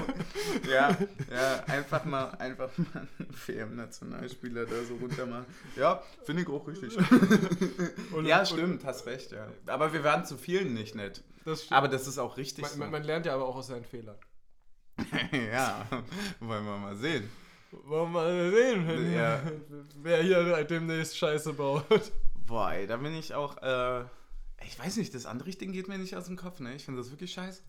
Ja, 0.71 0.97
ja, 1.31 1.65
einfach 1.67 2.05
mal, 2.07 2.31
einfach 2.39 2.71
mal 2.79 3.07
einen 3.19 3.29
WM-Nationalspieler 3.47 4.65
da 4.65 4.83
so 4.85 4.95
runter 4.97 5.27
machen. 5.27 5.47
Ja, 5.77 6.03
finde 6.25 6.43
ich 6.43 6.49
auch 6.49 6.67
richtig. 6.67 6.97
Und- 8.13 8.25
ja, 8.25 8.41
und- 8.41 8.49
stimmt, 8.49 8.85
hast 8.85 9.05
recht, 9.07 9.33
ja. 9.33 9.49
Aber 9.67 9.93
wir 9.93 10.03
waren 10.03 10.25
zu 10.25 10.39
vielen 10.39 10.73
nicht 10.73 10.95
nett. 10.95 11.23
Das 11.45 11.65
stimmt. 11.65 11.77
Aber 11.77 11.89
das 11.89 12.07
ist 12.07 12.17
auch 12.19 12.39
richtig 12.39 12.63
man, 12.63 12.79
man, 12.79 12.91
man 12.91 13.03
lernt 13.05 13.27
ja 13.27 13.35
aber 13.35 13.45
auch 13.47 13.57
aus 13.57 13.67
seinen 13.67 13.85
Fehlern. 13.85 14.17
so. 14.97 15.05
ja, 15.37 15.87
wollen 16.41 16.65
wir 16.65 16.79
mal 16.79 16.97
sehen. 16.97 17.29
Wollen 17.85 18.13
wir 18.13 18.21
mal 18.21 18.51
sehen, 18.51 19.13
Ja. 19.15 19.43
wer 20.03 20.23
hier 20.23 20.65
demnächst 20.65 21.17
Scheiße 21.17 21.53
baut. 21.53 21.85
Boah, 22.47 22.73
ey, 22.73 22.87
da 22.87 22.97
bin 22.97 23.15
ich 23.15 23.35
auch, 23.35 23.57
äh, 23.63 24.05
ich 24.67 24.79
weiß 24.79 24.97
nicht, 24.97 25.15
das 25.15 25.27
andere 25.27 25.51
Ding 25.51 25.73
geht 25.73 25.89
mir 25.89 25.99
nicht 25.99 26.17
aus 26.17 26.27
dem 26.27 26.37
Kopf, 26.37 26.61
ne? 26.61 26.75
Ich 26.75 26.85
finde 26.85 27.01
das 27.01 27.11
wirklich 27.11 27.33
scheiße. 27.33 27.63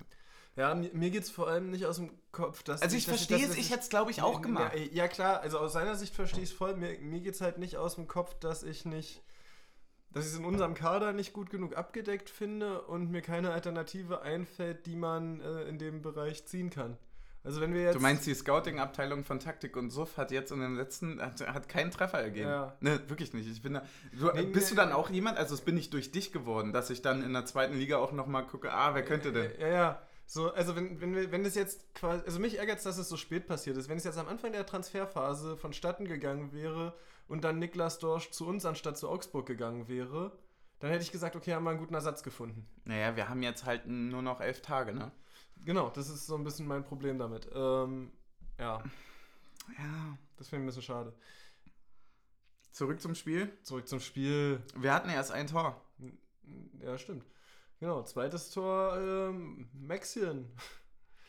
Ja, 0.58 0.74
mir, 0.74 0.90
mir 0.94 1.10
geht 1.10 1.24
es 1.24 1.30
vor 1.30 1.48
allem 1.50 1.70
nicht 1.72 1.86
aus 1.86 1.98
dem 1.98 2.12
Kopf, 2.32 2.64
dass 2.64 2.82
Also 2.82 2.96
ich 2.96 3.06
verstehe 3.06 3.46
es, 3.46 3.58
ich 3.58 3.72
hätte 3.72 3.82
es, 3.82 3.90
glaube 3.90 4.12
ich, 4.12 4.22
auch 4.22 4.42
gemacht. 4.42 4.74
Ja, 4.76 4.82
ja, 4.92 5.08
klar, 5.10 5.42
also 5.42 5.60
aus 5.60 5.74
seiner 5.74 5.96
Sicht 5.96 6.14
verstehe 6.16 6.44
ich 6.44 6.52
es 6.52 6.56
voll. 6.56 6.76
Mir, 6.78 6.98
mir 7.00 7.20
geht 7.20 7.34
es 7.36 7.42
halt 7.42 7.58
nicht 7.58 7.76
aus 7.78 7.96
dem 7.96 8.08
Kopf, 8.08 8.36
dass 8.40 8.64
ich 8.64 8.86
nicht, 8.86 9.22
dass 10.12 10.26
ich 10.26 10.32
es 10.32 10.40
in 10.40 10.46
unserem 10.46 10.74
Kader 10.74 11.12
nicht 11.12 11.34
gut 11.34 11.50
genug 11.50 11.76
abgedeckt 11.76 12.30
finde 12.30 12.82
und 12.84 13.12
mir 13.12 13.22
keine 13.22 13.52
Alternative 13.52 14.22
einfällt, 14.22 14.86
die 14.86 14.96
man 14.96 15.42
äh, 15.42 15.64
in 15.64 15.78
dem 15.78 16.02
Bereich 16.02 16.46
ziehen 16.46 16.70
kann. 16.70 16.98
Also 17.46 17.62
wenn 17.62 17.74
wir 17.74 17.84
jetzt. 17.84 17.96
Du 17.96 18.00
meinst, 18.00 18.26
die 18.26 18.34
Scouting-Abteilung 18.34 19.24
von 19.24 19.40
Taktik 19.40 19.78
und 19.78 19.92
Suff 19.92 20.18
hat 20.18 20.32
jetzt 20.32 20.52
in 20.52 20.60
den 20.60 20.76
letzten, 20.76 21.22
hat, 21.22 21.48
hat 21.48 21.70
keinen 21.70 21.92
Treffer 21.92 22.20
ergeben. 22.20 22.50
Ja. 22.50 22.76
Ne, 22.80 23.00
wirklich 23.08 23.34
nicht. 23.34 23.48
Ich 23.48 23.62
bin 23.62 23.76
da, 23.76 23.84
du, 24.12 24.32
Nee, 24.32 24.44
bist 24.46 24.72
nee. 24.72 24.76
du 24.76 24.82
dann 24.82 24.92
auch 24.92 25.10
jemand, 25.12 25.38
also 25.38 25.54
es 25.54 25.62
bin 25.62 25.78
ich 25.78 25.92
durch 25.92 26.12
dich 26.12 26.34
geworden, 26.34 26.74
dass 26.74 26.90
ich 26.90 27.04
dann 27.04 27.24
in 27.24 27.34
der 27.34 27.46
zweiten 27.46 27.78
Liga 27.78 27.98
auch 27.98 28.12
nochmal 28.12 28.48
gucke, 28.48 28.74
ah, 28.74 28.96
wer 28.96 29.06
könnte 29.06 29.32
denn? 29.32 29.52
Ja, 29.60 29.68
ja. 29.68 30.02
So, 30.26 30.52
also 30.52 30.76
wenn, 30.76 31.00
wenn, 31.02 31.16
wir, 31.16 31.32
wenn 31.32 31.44
das 31.44 31.54
jetzt 31.54 31.94
quasi, 31.94 32.24
also 32.26 32.40
mich 32.40 32.58
ärgert 32.58 32.80
es, 32.80 32.84
dass 32.84 32.98
es 32.98 33.08
so 33.08 33.16
spät 33.16 33.46
passiert 33.46 33.78
ist. 33.78 33.90
Wenn 33.90 33.98
es 33.98 34.04
jetzt 34.04 34.18
am 34.18 34.28
Anfang 34.28 34.52
der 34.52 34.66
Transferphase 34.66 35.56
vonstatten 35.56 36.06
gegangen 36.06 36.52
wäre 36.52 36.96
und 37.28 37.44
dann 37.44 37.60
Niklas 37.60 38.00
Dorsch 38.00 38.32
zu 38.32 38.48
uns 38.48 38.66
anstatt 38.66 38.98
zu 38.98 39.08
Augsburg 39.08 39.46
gegangen 39.46 39.88
wäre, 39.88 40.32
dann 40.80 40.90
hätte 40.90 41.04
ich 41.04 41.12
gesagt, 41.12 41.36
okay, 41.36 41.54
haben 41.54 41.64
wir 41.64 41.70
einen 41.70 41.80
guten 41.80 41.94
Ersatz 41.94 42.24
gefunden. 42.24 42.68
Naja, 42.86 43.16
wir 43.16 43.30
haben 43.30 43.44
jetzt 43.44 43.66
halt 43.66 43.86
nur 43.86 44.24
noch 44.24 44.42
elf 44.42 44.62
Tage, 44.62 44.94
ne? 44.94 45.12
Genau, 45.64 45.90
das 45.90 46.10
ist 46.10 46.26
so 46.28 46.36
ein 46.36 46.44
bisschen 46.44 46.68
mein 46.68 46.84
Problem 46.84 47.18
damit. 47.18 47.48
Ähm, 47.54 48.12
ja, 48.60 48.84
Ja. 49.78 50.18
das 50.38 50.48
finde 50.50 50.62
ich 50.62 50.64
ein 50.64 50.66
bisschen 50.68 50.82
schade. 50.84 51.14
Zurück 52.72 53.00
zum 53.02 53.16
Spiel. 53.16 53.52
Zurück 53.64 53.88
zum 53.88 54.00
Spiel. 54.00 54.62
Wir 54.76 54.94
hatten 54.94 55.10
erst 55.10 55.32
ein 55.32 55.48
Tor. 55.48 55.80
Ja, 56.82 56.98
stimmt. 56.98 57.26
Genau, 57.80 58.04
zweites 58.04 58.52
Tor, 58.52 58.98
ähm, 58.98 59.70
Maxien. 59.74 60.50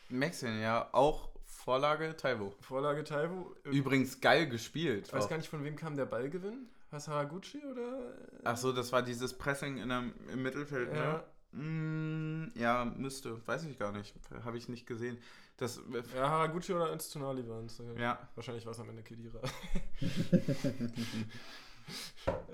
Maxen, 0.09 0.59
ja, 0.61 0.89
auch 0.93 1.29
Vorlage 1.45 2.15
Taiwo. 2.15 2.53
Vorlage 2.61 3.03
Taiwo. 3.03 3.55
Übrigens 3.63 4.19
geil 4.21 4.47
gespielt. 4.47 5.07
Ich 5.07 5.13
weiß 5.13 5.25
auch. 5.25 5.29
gar 5.29 5.37
nicht, 5.37 5.49
von 5.49 5.63
wem 5.63 5.75
kam 5.75 5.95
der 5.97 6.05
Ballgewinn? 6.05 6.69
Was 6.91 7.07
Haraguchi 7.07 7.61
oder? 7.65 8.13
Ach 8.45 8.55
so, 8.55 8.71
das 8.71 8.91
war 8.93 9.01
dieses 9.01 9.37
Pressing 9.37 9.77
in 9.77 9.89
der, 9.89 10.03
im 10.31 10.41
Mittelfeld, 10.43 10.93
Ja. 10.93 11.13
ne? 11.13 11.23
Mm, 11.51 12.47
ja, 12.55 12.85
müsste. 12.85 13.45
Weiß 13.47 13.63
ich 13.65 13.77
gar 13.79 13.91
nicht. 13.91 14.13
Habe 14.43 14.57
ich 14.57 14.69
nicht 14.69 14.85
gesehen. 14.85 15.17
Das, 15.57 15.81
Ja, 16.15 16.29
Haraguchi 16.29 16.73
oder 16.73 16.93
Öztunali 16.93 17.47
waren 17.47 17.65
es. 17.65 17.81
ja. 17.97 18.19
Wahrscheinlich 18.35 18.65
war 18.65 18.73
es 18.73 18.79
am 18.79 18.89
Ende 18.89 19.01
Kedira. 19.03 19.39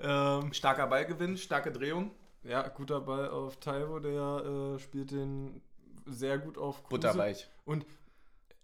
ähm, 0.00 0.52
Starker 0.52 0.86
Ballgewinn, 0.86 1.36
starke 1.36 1.70
Drehung. 1.72 2.12
ja, 2.44 2.66
guter 2.68 3.00
Ball 3.00 3.28
auf 3.28 3.58
Taiwo, 3.60 3.98
der 3.98 4.76
äh, 4.76 4.78
spielt 4.78 5.10
den 5.10 5.60
sehr 6.06 6.38
gut 6.38 6.56
auf 6.58 6.82
Kruse. 6.84 7.00
Butterweich. 7.00 7.48
Und 7.64 7.84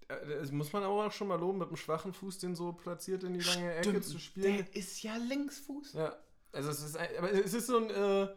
äh, 0.09 0.14
das 0.40 0.53
muss 0.53 0.73
man 0.73 0.83
aber 0.85 1.07
auch 1.07 1.12
schon 1.12 1.29
mal 1.29 1.38
loben, 1.38 1.59
mit 1.59 1.69
einem 1.69 1.77
schwachen 1.77 2.12
Fuß 2.12 2.38
den 2.38 2.55
so 2.55 2.73
platziert 2.73 3.25
in 3.25 3.35
die 3.35 3.40
lange 3.40 3.75
Ecke 3.75 3.88
Stimmt, 3.90 4.05
zu 4.05 4.19
spielen. 4.19 4.57
Der 4.59 4.75
ist 4.77 5.03
ja 5.03 5.16
Linksfuß. 5.16 5.95
Ja, 5.95 6.16
also 6.53 6.71
es 6.71 6.83
ist, 6.83 6.97
ein, 6.97 7.09
aber 7.19 7.33
es 7.33 7.55
ist 7.55 7.66
so 7.66 7.77
ein, 7.79 7.90
äh, 7.90 8.29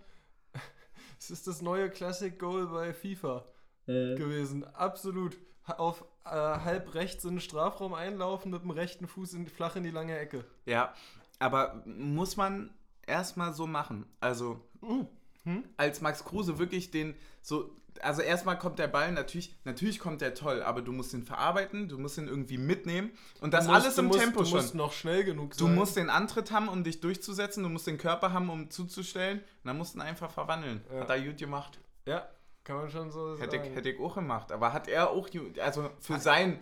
es 1.24 1.32
ist 1.32 1.48
das 1.48 1.62
neue 1.62 1.90
Classic 1.90 2.38
Goal 2.38 2.68
bei 2.68 2.94
FIFA 2.94 3.46
Äh, 3.88 4.16
gewesen, 4.16 4.64
absolut. 4.76 5.38
Auf 5.66 6.04
äh, 6.26 6.30
halb 6.30 6.94
rechts 6.94 7.24
in 7.24 7.32
den 7.36 7.40
Strafraum 7.40 7.94
einlaufen 7.94 8.52
mit 8.52 8.64
dem 8.64 8.72
rechten 8.72 9.08
Fuß 9.08 9.34
in, 9.34 9.48
flach 9.48 9.76
in 9.78 9.84
die 9.84 9.92
lange 9.92 10.18
Ecke. 10.18 10.44
Ja, 10.66 10.94
aber 11.40 11.82
muss 11.86 12.36
man 12.36 12.74
erstmal 13.08 13.54
so 13.54 13.66
machen. 13.68 14.06
Also, 14.20 14.60
Hm? 14.82 15.64
als 15.78 16.02
Max 16.02 16.24
Kruse 16.26 16.58
wirklich 16.60 16.92
den 16.92 17.16
so. 17.42 17.70
Also 18.02 18.22
erstmal 18.22 18.58
kommt 18.58 18.80
der 18.80 18.88
Ball, 18.88 19.12
natürlich, 19.12 19.56
natürlich 19.66 20.00
kommt 20.00 20.22
der 20.22 20.34
toll, 20.34 20.62
aber 20.64 20.82
du 20.82 20.92
musst 20.92 21.14
ihn 21.14 21.24
verarbeiten, 21.24 21.88
du 21.88 21.98
musst 21.98 22.18
ihn 22.18 22.28
irgendwie 22.28 22.58
mitnehmen 22.58 23.12
und 23.42 23.54
das 23.54 23.66
Du 23.66 23.72
musst- 23.72 23.84
alles 23.84 23.96
du 23.96 24.02
im 24.02 24.08
musst, 24.08 24.20
Tempo 24.20 24.40
du 24.40 24.46
schon. 24.46 24.58
musst 24.58 24.76
noch 24.76 24.94
schnell 24.94 25.24
genug 25.24 25.56
Du 25.58 25.66
sein. 25.66 25.76
musst 25.76 25.96
den 25.98 26.10
Antritt 26.10 26.52
haben, 26.52 26.68
um 26.70 26.84
dich 26.84 27.00
durchzusetzen, 27.02 27.64
du 27.64 27.70
musst 27.70 27.88
den 27.88 27.98
Körper 27.98 28.34
haben, 28.34 28.50
um 28.50 28.70
zuzustellen. 28.70 29.40
Und 29.40 29.46
dann 29.66 29.78
musst 29.78 29.94
du 29.96 30.00
ihn 30.00 30.02
einfach 30.02 30.32
verwandeln. 30.32 30.82
Ja. 30.94 31.02
Hat 31.02 31.10
er 31.10 31.22
gut 31.22 31.38
gemacht. 31.38 31.80
Ja, 32.06 32.28
kann 32.64 32.78
man 32.78 32.90
schon 32.90 33.12
so 33.12 33.38
Hätte 33.38 33.58
sagen. 33.58 33.70
ich, 33.70 33.76
hätte 33.76 33.90
ich 33.90 34.00
auch 34.00 34.16
gemacht. 34.16 34.52
Aber 34.52 34.74
hat 34.74 34.88
er 34.88 35.10
auch, 35.12 35.30
also 35.62 35.90
für 36.00 36.20
sein, 36.20 36.60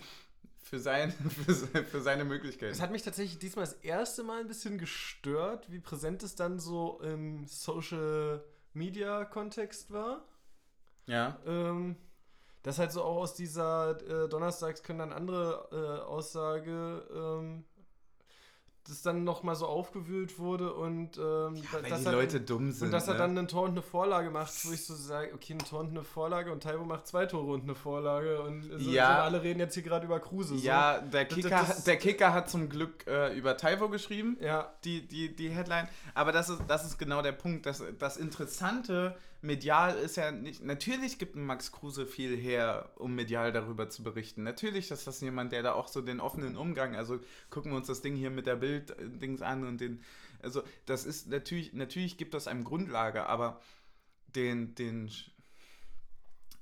für 0.63 0.79
sein, 0.79 1.11
für, 1.45 1.53
se- 1.53 1.83
für 1.85 2.01
seine 2.01 2.23
Möglichkeiten. 2.25 2.71
Es 2.71 2.81
hat 2.81 2.91
mich 2.91 3.03
tatsächlich 3.03 3.39
diesmal 3.39 3.65
das 3.65 3.73
erste 3.75 4.23
Mal 4.23 4.41
ein 4.41 4.47
bisschen 4.47 4.77
gestört, 4.77 5.71
wie 5.71 5.79
präsent 5.79 6.23
es 6.23 6.35
dann 6.35 6.59
so 6.59 6.99
im 7.03 7.45
Social 7.47 8.43
Media 8.73 9.25
Kontext 9.25 9.91
war. 9.91 10.25
Ja. 11.11 11.37
Ähm, 11.45 11.95
das 12.63 12.77
halt 12.79 12.91
so 12.91 13.01
auch 13.03 13.17
aus 13.17 13.33
dieser 13.33 13.97
äh, 14.25 14.29
Donnerstags 14.29 14.83
können 14.83 14.99
dann 14.99 15.11
andere 15.13 15.67
äh, 15.71 16.05
Aussage, 16.05 17.03
ähm, 17.13 17.63
das 18.87 19.03
dann 19.03 19.23
nochmal 19.23 19.55
so 19.55 19.67
aufgewühlt 19.67 20.39
wurde 20.39 20.73
und 20.73 21.15
ähm, 21.17 21.21
da- 21.21 21.83
Weil 21.83 21.89
dass 21.89 21.99
die 22.01 22.05
er, 22.07 22.11
Leute 22.13 22.41
dumm 22.41 22.71
sind. 22.71 22.87
und 22.87 22.91
dass 22.91 23.07
er 23.07 23.13
ne? 23.13 23.19
dann 23.19 23.37
ein 23.37 23.47
Tor 23.47 23.63
und 23.65 23.71
eine 23.71 23.83
Vorlage 23.83 24.31
macht, 24.31 24.53
wo 24.65 24.71
ich 24.71 24.83
so 24.85 24.95
sage, 24.95 25.33
okay, 25.35 25.53
ein 25.53 25.59
Tor 25.59 25.81
und 25.81 25.89
eine 25.91 26.03
Vorlage 26.03 26.51
und 26.51 26.63
Taibo 26.63 26.83
macht 26.83 27.05
zwei 27.07 27.27
Tore 27.27 27.51
und 27.53 27.61
eine 27.63 27.75
Vorlage 27.75 28.41
und 28.41 28.63
so, 28.63 28.89
Ja. 28.89 29.17
so 29.17 29.21
alle 29.23 29.43
reden 29.43 29.59
jetzt 29.59 29.75
hier 29.75 29.83
gerade 29.83 30.05
über 30.07 30.19
Kruse. 30.19 30.57
So. 30.57 30.65
Ja, 30.65 30.99
der 30.99 31.25
Das- 31.25 31.35
Kicker, 31.35 31.49
das- 31.49 31.83
der 31.83 31.97
Kicker 31.97 32.33
hat 32.33 32.49
zum 32.49 32.69
Glück 32.69 33.05
äh, 33.05 33.35
über 33.37 33.55
Taiwo 33.55 33.87
geschrieben, 33.89 34.37
Ja, 34.41 34.73
die, 34.83 35.07
die, 35.07 35.35
die 35.35 35.49
Headline. 35.49 35.87
Aber 36.15 36.31
das 36.31 36.49
ist, 36.49 36.61
das 36.67 36.83
ist 36.85 36.97
genau 36.97 37.21
der 37.21 37.33
Punkt. 37.33 37.67
Das, 37.67 37.83
das 37.99 38.17
Interessante 38.17 39.15
medial 39.41 39.97
ist 39.97 40.17
ja 40.17 40.31
nicht. 40.31 40.63
Natürlich 40.63 41.17
gibt 41.19 41.35
Max 41.35 41.71
Kruse 41.71 42.05
viel 42.05 42.37
her, 42.37 42.89
um 42.95 43.15
medial 43.15 43.51
darüber 43.51 43.89
zu 43.89 44.03
berichten. 44.03 44.43
Natürlich 44.43 44.91
ist 44.91 45.07
das 45.07 45.21
jemand, 45.21 45.51
der 45.51 45.63
da 45.63 45.73
auch 45.73 45.87
so 45.87 46.01
den 46.01 46.19
offenen 46.19 46.55
Umgang. 46.55 46.95
Also 46.95 47.19
gucken 47.49 47.71
wir 47.71 47.77
uns 47.77 47.87
das 47.87 48.01
Ding 48.01 48.15
hier 48.15 48.29
mit 48.29 48.45
der 48.45 48.55
Bild-Dings 48.55 49.41
an 49.41 49.65
und 49.65 49.81
den. 49.81 50.03
Also, 50.41 50.63
das 50.85 51.05
ist 51.05 51.27
natürlich, 51.27 51.73
natürlich 51.73 52.17
gibt 52.17 52.33
das 52.33 52.47
einem 52.47 52.63
Grundlage, 52.63 53.27
aber 53.27 53.61
den, 54.35 54.73
den 54.75 55.11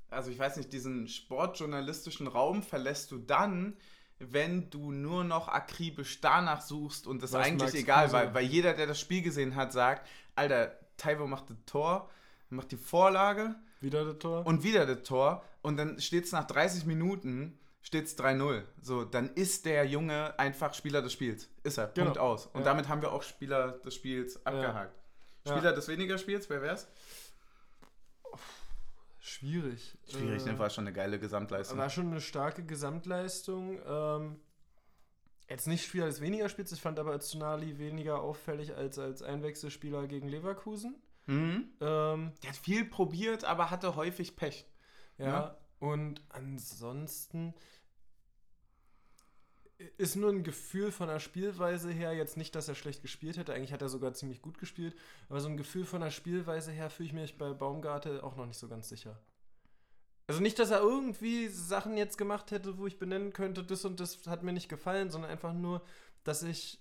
also 0.10 0.32
ich 0.32 0.40
weiß 0.40 0.58
nicht, 0.58 0.74
diesen 0.74 1.08
sportjournalistischen 1.08 2.28
Raum 2.28 2.64
verlässt 2.64 3.12
du 3.12 3.18
dann, 3.20 3.78
wenn 4.20 4.70
du 4.70 4.92
nur 4.92 5.24
noch 5.24 5.48
akribisch 5.48 6.20
danach 6.20 6.62
suchst 6.62 7.08
und 7.08 7.24
das 7.24 7.34
Was 7.34 7.46
eigentlich 7.46 7.74
egal, 7.74 8.12
weil, 8.12 8.34
weil 8.34 8.46
jeder, 8.46 8.74
der 8.74 8.88
das 8.88 9.00
Spiel 9.00 9.22
gesehen 9.22 9.56
hat, 9.56 9.72
sagt, 9.72 10.08
Alter, 10.36 10.78
Taiwo 10.98 11.28
macht 11.28 11.50
das 11.50 11.58
Tor, 11.66 12.10
macht 12.50 12.72
die 12.72 12.78
Vorlage 12.78 13.56
wieder 13.82 14.06
das 14.06 14.18
Tor. 14.20 14.46
und 14.46 14.64
wieder 14.64 14.86
das 14.86 15.04
Tor 15.04 15.44
und 15.62 15.78
dann 15.78 16.00
steht 16.00 16.26
es 16.26 16.32
nach 16.32 16.46
30 16.48 16.86
Minuten, 16.86 17.58
steht 17.82 18.06
es 18.06 18.18
3-0. 18.18 18.64
So, 18.82 19.06
dann 19.06 19.30
ist 19.36 19.66
der 19.66 19.86
Junge 19.86 20.38
einfach 20.40 20.74
Spieler 20.74 21.02
des 21.02 21.14
Spiels. 21.14 21.50
Ist 21.64 21.78
er. 21.78 21.88
Genau. 21.88 22.06
Punkt 22.08 22.18
aus. 22.20 22.46
Und 22.48 22.60
Ja. 22.62 22.66
damit 22.66 22.88
haben 22.90 23.02
wir 23.02 23.12
auch 23.12 23.24
Spieler 23.24 23.74
des 23.80 23.96
Spiels 23.96 24.46
abgehakt. 24.46 24.96
Ja. 25.46 25.54
Spieler 25.56 25.74
des 25.74 25.88
weniger 25.88 26.18
Spiels, 26.18 26.50
wer 26.50 26.62
wär's? 26.62 26.88
Schwierig. 29.20 29.98
Schwierig, 30.10 30.46
Äh, 30.46 30.52
ne? 30.54 30.60
War 30.60 30.70
schon 30.70 30.86
eine 30.86 30.94
geile 30.94 31.20
Gesamtleistung. 31.20 31.78
War 31.78 31.90
schon 31.90 32.08
eine 32.08 32.22
starke 32.22 32.64
Gesamtleistung. 32.64 33.80
Ähm, 33.86 34.40
jetzt 35.50 35.68
nicht 35.68 35.86
Spieler 35.86 36.06
des 36.08 36.22
weniger 36.22 36.48
Spiels, 36.50 36.72
ich 36.72 36.82
fand 36.82 37.00
aber 37.00 37.16
Öztunali 37.16 37.78
weniger 37.80 38.22
auffällig 38.22 38.76
als 38.76 38.98
als 38.98 39.22
Einwechselspieler 39.22 40.08
gegen 40.08 40.28
Leverkusen. 40.30 40.96
Mhm. 41.30 41.70
Ähm, 41.80 42.34
Der 42.42 42.50
hat 42.50 42.58
viel 42.58 42.86
probiert, 42.86 43.44
aber 43.46 43.70
hatte 43.70 43.96
häufig 43.96 44.36
Pech. 44.36 44.66
ja. 45.18 45.26
Ja. 45.28 45.58
Und 45.80 46.22
ansonsten 46.28 47.54
ist 49.98 50.18
nur 50.18 50.30
ein 50.30 50.44
Gefühl 50.44 50.92
von 50.92 51.08
der 51.08 51.20
Spielweise 51.20 51.90
her, 51.90 52.12
jetzt 52.14 52.36
nicht, 52.36 52.54
dass 52.54 52.68
er 52.68 52.76
schlecht 52.76 53.02
gespielt 53.02 53.38
hätte, 53.38 53.54
eigentlich 53.54 53.72
hat 53.72 53.82
er 53.82 53.88
sogar 53.88 54.14
ziemlich 54.14 54.42
gut 54.42 54.58
gespielt, 54.58 54.94
aber 55.30 55.40
so 55.40 55.48
ein 55.48 55.56
Gefühl 55.56 55.86
von 55.86 56.02
der 56.02 56.12
Spielweise 56.12 56.72
her 56.72 56.90
fühle 56.90 57.08
ich 57.08 57.14
mich 57.14 57.38
bei 57.38 57.54
Baumgarte 57.54 58.24
auch 58.24 58.36
noch 58.36 58.46
nicht 58.46 58.58
so 58.58 58.68
ganz 58.68 58.90
sicher. 58.90 59.18
Also 60.28 60.42
nicht, 60.42 60.60
dass 60.60 60.70
er 60.70 60.82
irgendwie 60.82 61.48
Sachen 61.48 61.96
jetzt 61.96 62.18
gemacht 62.18 62.52
hätte, 62.52 62.78
wo 62.78 62.86
ich 62.86 63.00
benennen 63.00 63.32
könnte, 63.32 63.64
das 63.64 63.86
und 63.86 64.02
das 64.02 64.28
hat 64.28 64.44
mir 64.44 64.52
nicht 64.54 64.68
gefallen, 64.68 65.10
sondern 65.10 65.32
einfach 65.32 65.54
nur, 65.54 65.82
dass 66.26 66.44
ich 66.44 66.80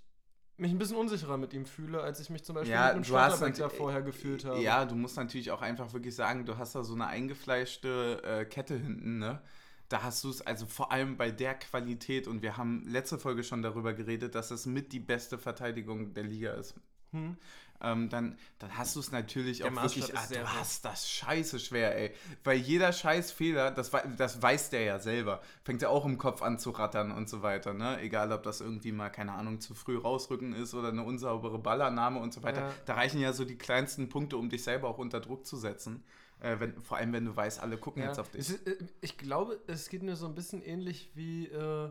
mich 0.58 0.72
ein 0.72 0.78
bisschen 0.78 0.96
unsicherer 0.96 1.36
mit 1.36 1.52
ihm 1.52 1.66
fühle, 1.66 2.00
als 2.00 2.20
ich 2.20 2.30
mich 2.30 2.44
zum 2.44 2.56
Beispiel 2.56 2.72
Ja, 2.72 2.86
mit 2.86 2.94
einem 2.94 3.04
Schlotterbeck 3.04 3.72
vorher 3.72 4.02
gefühlt 4.02 4.44
habe. 4.44 4.60
Ja, 4.60 4.84
du 4.84 4.94
musst 4.94 5.16
natürlich 5.16 5.50
auch 5.50 5.62
einfach 5.62 5.92
wirklich 5.92 6.14
sagen, 6.14 6.44
du 6.44 6.58
hast 6.58 6.74
da 6.74 6.82
so 6.82 6.94
eine 6.94 7.06
eingefleischte 7.06 8.22
äh, 8.24 8.44
Kette 8.44 8.76
hinten, 8.76 9.18
ne? 9.18 9.40
Da 9.88 10.02
hast 10.02 10.22
du 10.22 10.28
es, 10.28 10.42
also 10.42 10.66
vor 10.66 10.92
allem 10.92 11.16
bei 11.16 11.30
der 11.30 11.54
Qualität, 11.54 12.28
und 12.28 12.42
wir 12.42 12.58
haben 12.58 12.84
letzte 12.86 13.18
Folge 13.18 13.42
schon 13.42 13.62
darüber 13.62 13.94
geredet, 13.94 14.34
dass 14.34 14.50
es 14.50 14.66
mit 14.66 14.92
die 14.92 15.00
beste 15.00 15.38
Verteidigung 15.38 16.12
der 16.12 16.24
Liga 16.24 16.52
ist. 16.52 16.74
Hm. 17.12 17.38
Ähm, 17.80 18.08
dann, 18.08 18.36
dann 18.58 18.76
hast 18.76 18.96
du 18.96 19.00
es 19.00 19.12
natürlich 19.12 19.58
Der 19.58 19.68
auch 19.68 19.70
Maßstab 19.70 20.08
wirklich, 20.08 20.18
ah, 20.18 20.26
du 20.28 20.42
hoch. 20.42 20.54
hast 20.58 20.84
das 20.84 21.08
scheiße 21.08 21.60
schwer, 21.60 21.96
ey. 21.96 22.12
Weil 22.42 22.56
jeder 22.58 22.92
scheiß 22.92 23.30
Fehler, 23.30 23.70
das, 23.70 23.92
das 24.16 24.42
weiß 24.42 24.70
der 24.70 24.82
ja 24.82 24.98
selber, 24.98 25.40
fängt 25.64 25.82
ja 25.82 25.88
auch 25.88 26.04
im 26.04 26.18
Kopf 26.18 26.42
an 26.42 26.58
zu 26.58 26.70
rattern 26.70 27.12
und 27.12 27.28
so 27.28 27.42
weiter, 27.42 27.74
ne? 27.74 28.00
Egal, 28.00 28.32
ob 28.32 28.42
das 28.42 28.60
irgendwie 28.60 28.90
mal, 28.92 29.10
keine 29.10 29.32
Ahnung, 29.32 29.60
zu 29.60 29.74
früh 29.74 29.96
rausrücken 29.96 30.54
ist 30.54 30.74
oder 30.74 30.88
eine 30.88 31.04
unsaubere 31.04 31.58
Ballannahme 31.58 32.18
und 32.20 32.32
so 32.34 32.42
weiter. 32.42 32.62
Ja. 32.62 32.74
Da 32.86 32.94
reichen 32.94 33.20
ja 33.20 33.32
so 33.32 33.44
die 33.44 33.56
kleinsten 33.58 34.08
Punkte, 34.08 34.36
um 34.36 34.48
dich 34.50 34.64
selber 34.64 34.88
auch 34.88 34.98
unter 34.98 35.20
Druck 35.20 35.46
zu 35.46 35.56
setzen. 35.56 36.04
Äh, 36.40 36.60
wenn, 36.60 36.80
vor 36.82 36.96
allem, 36.96 37.12
wenn 37.12 37.24
du 37.24 37.34
weißt, 37.36 37.60
alle 37.60 37.78
gucken 37.78 38.02
Ja, 38.02 38.08
jetzt 38.08 38.18
auf 38.18 38.30
dich. 38.30 38.40
ist, 38.40 38.66
äh, 38.66 38.76
ich 39.00 39.18
glaube, 39.18 39.60
es 39.66 39.88
geht 39.88 40.02
mir 40.02 40.16
so 40.16 40.26
ein 40.26 40.34
bisschen 40.34 40.62
ähnlich 40.62 41.10
wie 41.14 41.46
äh, 41.48 41.90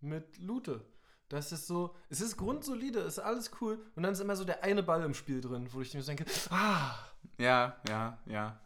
mit 0.00 0.38
Lute. 0.38 0.84
Das 1.28 1.52
ist 1.52 1.66
so, 1.66 1.94
es 2.08 2.20
ist 2.22 2.36
grundsolide, 2.38 3.00
ist 3.00 3.18
alles 3.18 3.50
cool 3.60 3.78
und 3.96 4.02
dann 4.02 4.12
ist 4.12 4.20
immer 4.20 4.34
so 4.36 4.44
der 4.44 4.64
eine 4.64 4.82
Ball 4.82 5.02
im 5.04 5.12
Spiel 5.14 5.40
drin, 5.40 5.68
wo 5.72 5.80
ich 5.82 5.92
mir 5.92 6.02
denke, 6.02 6.24
ah, 6.50 6.94
Ja, 7.38 7.76
ja, 7.86 8.18
ja. 8.26 8.58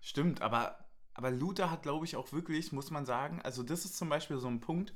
Stimmt, 0.00 0.42
aber, 0.42 0.78
aber 1.14 1.30
Luther 1.30 1.70
hat, 1.70 1.82
glaube 1.82 2.04
ich, 2.04 2.16
auch 2.16 2.32
wirklich, 2.32 2.72
muss 2.72 2.90
man 2.90 3.06
sagen, 3.06 3.40
also 3.42 3.62
das 3.62 3.84
ist 3.84 3.96
zum 3.96 4.08
Beispiel 4.08 4.38
so 4.38 4.48
ein 4.48 4.60
Punkt, 4.60 4.92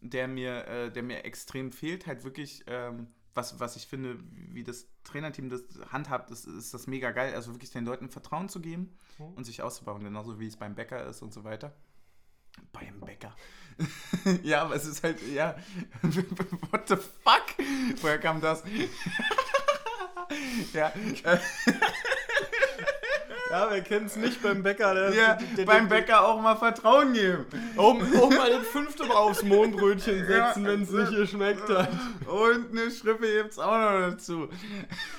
der 0.00 0.28
mir, 0.28 0.66
äh, 0.66 0.92
der 0.92 1.02
mir 1.02 1.24
extrem 1.24 1.72
fehlt, 1.72 2.06
halt 2.06 2.22
wirklich, 2.22 2.64
ähm, 2.66 3.08
was, 3.34 3.58
was 3.58 3.76
ich 3.76 3.86
finde, 3.86 4.18
wie 4.32 4.64
das 4.64 4.86
Trainerteam 5.04 5.48
das 5.48 5.62
handhabt, 5.90 6.30
ist, 6.30 6.46
ist 6.46 6.74
das 6.74 6.86
mega 6.86 7.12
geil. 7.12 7.34
Also 7.34 7.52
wirklich 7.54 7.70
den 7.70 7.84
Leuten 7.84 8.10
Vertrauen 8.10 8.48
zu 8.48 8.60
geben 8.60 8.96
Mhm. 9.18 9.34
und 9.34 9.44
sich 9.44 9.62
auszubauen, 9.62 10.04
genauso 10.04 10.38
wie 10.38 10.46
es 10.46 10.56
beim 10.56 10.74
Bäcker 10.74 11.04
ist 11.06 11.22
und 11.22 11.32
so 11.32 11.42
weiter. 11.44 11.74
Beim 12.72 13.00
Bäcker. 13.00 13.34
ja, 14.42 14.62
aber 14.62 14.74
es 14.74 14.86
ist 14.86 15.02
halt, 15.02 15.22
ja. 15.22 15.54
What 16.70 16.88
the 16.88 16.96
fuck? 16.96 17.54
Woher 18.02 18.18
kam 18.18 18.40
das? 18.40 18.62
ja, 20.72 20.92
Ja, 23.50 23.68
wer 23.70 23.80
kennt 23.82 24.06
es 24.06 24.16
nicht 24.16 24.42
beim 24.42 24.62
Bäcker? 24.62 24.94
Der, 24.94 25.14
ja 25.14 25.34
der- 25.34 25.46
der- 25.56 25.64
beim 25.64 25.88
Bäcker 25.88 26.26
auch 26.26 26.40
mal 26.40 26.56
Vertrauen 26.56 27.12
geben. 27.14 27.46
Auch, 27.76 27.94
auch 28.20 28.30
mal 28.30 28.50
das 28.50 28.66
fünfte 28.66 29.04
Mal 29.06 29.14
aufs 29.16 29.42
Mohnbrötchen 29.42 30.18
Ja. 30.28 30.48
setzen, 30.48 30.64
wenn 30.66 30.82
es 30.82 30.90
nicht 30.90 31.12
geschmeckt 31.12 31.68
hat. 31.68 31.88
Und 32.26 32.70
eine 32.72 32.90
Schrippe 32.90 33.26
gibt's 33.42 33.58
auch 33.58 33.78
noch 33.78 34.10
dazu. 34.10 34.48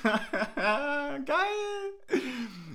Geil! 0.54 2.20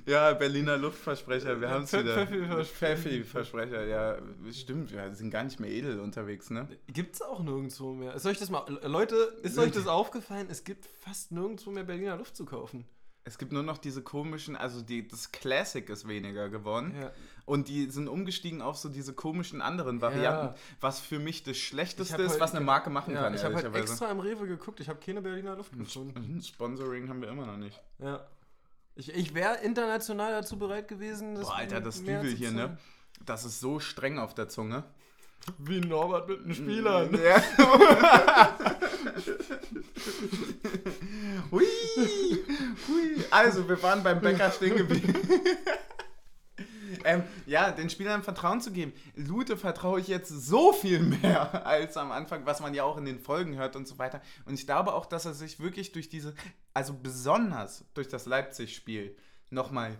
Ja, 0.06 0.32
Berliner 0.34 0.76
Luftversprecher, 0.76 1.60
wir 1.60 1.68
haben 1.70 1.84
es 1.84 1.92
wieder. 1.92 2.14
Pfeffi-Versprecher. 2.26 2.96
Pfeffi-Versprecher, 2.96 3.84
ja, 3.86 4.18
stimmt, 4.52 4.92
wir 4.92 5.14
sind 5.14 5.30
gar 5.30 5.42
nicht 5.44 5.58
mehr 5.58 5.70
edel 5.70 5.98
unterwegs, 6.00 6.50
ne? 6.50 6.68
Gibt's 6.86 7.22
auch 7.22 7.40
nirgendwo 7.42 7.92
mehr. 7.92 8.14
Ist 8.14 8.24
euch 8.26 8.38
das 8.38 8.48
mal, 8.50 8.64
Leute, 8.84 9.16
ist 9.42 9.58
euch 9.58 9.72
das 9.72 9.86
aufgefallen? 9.88 10.46
Es 10.48 10.62
gibt 10.64 10.86
fast 11.04 11.32
nirgendwo 11.32 11.70
mehr 11.70 11.82
Berliner 11.84 12.16
Luft 12.16 12.36
zu 12.36 12.44
kaufen. 12.44 12.84
Es 13.28 13.38
gibt 13.38 13.50
nur 13.50 13.64
noch 13.64 13.78
diese 13.78 14.02
komischen, 14.02 14.54
also 14.54 14.82
die, 14.82 15.08
das 15.08 15.32
Classic 15.32 15.88
ist 15.90 16.06
weniger 16.06 16.48
geworden. 16.48 16.94
Ja. 16.98 17.10
Und 17.44 17.66
die 17.66 17.90
sind 17.90 18.06
umgestiegen 18.08 18.62
auf 18.62 18.76
so 18.76 18.88
diese 18.88 19.14
komischen 19.14 19.60
anderen 19.60 20.00
Varianten, 20.00 20.46
Ja. 20.46 20.54
was 20.80 21.00
für 21.00 21.18
mich 21.18 21.42
das 21.42 21.56
Schlechteste 21.56 22.22
ist, 22.22 22.30
halt- 22.32 22.40
was 22.40 22.54
eine 22.54 22.64
Marke 22.64 22.88
machen 22.88 23.14
Ja, 23.14 23.22
kann. 23.22 23.34
ich 23.34 23.42
habe 23.42 23.56
halt 23.56 23.74
extra 23.74 24.12
im 24.12 24.20
Rewe 24.20 24.46
geguckt, 24.46 24.78
ich 24.78 24.88
habe 24.88 25.00
keine 25.04 25.22
Berliner 25.22 25.56
Luft 25.56 25.76
gefunden. 25.76 26.40
Sponsoring 26.40 27.08
haben 27.08 27.20
wir 27.20 27.28
immer 27.28 27.46
noch 27.46 27.56
nicht. 27.56 27.82
Ja. 27.98 28.24
Ich, 28.94 29.12
ich 29.12 29.34
wäre 29.34 29.56
international 29.56 30.30
dazu 30.30 30.56
bereit 30.56 30.86
gewesen, 30.86 31.34
das 31.34 31.46
Boah, 31.48 31.56
Alter, 31.56 31.80
das 31.80 32.04
Dübel 32.04 32.30
hier, 32.32 32.52
ne? 32.52 32.78
Das 33.24 33.44
ist 33.44 33.58
so 33.58 33.80
streng 33.80 34.20
auf 34.20 34.34
der 34.34 34.48
Zunge. 34.48 34.84
Wie 35.58 35.80
Norbert 35.80 36.28
mit 36.28 36.44
den 36.46 36.54
Spielern. 36.54 37.12
Ja. 37.22 37.42
Hui, 41.50 41.64
hui. 42.88 43.24
Also, 43.30 43.68
wir 43.68 43.82
waren 43.82 44.02
beim 44.02 44.20
Bäcker 44.20 44.50
stehen 44.50 44.76
geblieben. 44.76 45.14
ähm, 47.04 47.22
ja, 47.46 47.70
den 47.70 47.90
Spielern 47.90 48.22
Vertrauen 48.22 48.60
zu 48.60 48.72
geben. 48.72 48.92
Lute 49.14 49.56
vertraue 49.56 50.00
ich 50.00 50.08
jetzt 50.08 50.28
so 50.28 50.72
viel 50.72 51.00
mehr 51.00 51.66
als 51.66 51.96
am 51.96 52.12
Anfang, 52.12 52.46
was 52.46 52.60
man 52.60 52.74
ja 52.74 52.84
auch 52.84 52.96
in 52.96 53.04
den 53.04 53.18
Folgen 53.18 53.56
hört 53.56 53.76
und 53.76 53.86
so 53.86 53.98
weiter. 53.98 54.20
Und 54.44 54.54
ich 54.54 54.66
glaube 54.66 54.94
auch, 54.94 55.06
dass 55.06 55.24
er 55.24 55.34
sich 55.34 55.60
wirklich 55.60 55.92
durch 55.92 56.08
diese, 56.08 56.34
also 56.74 56.94
besonders 56.94 57.84
durch 57.94 58.08
das 58.08 58.26
Leipzig-Spiel, 58.26 59.16
nochmal 59.50 59.96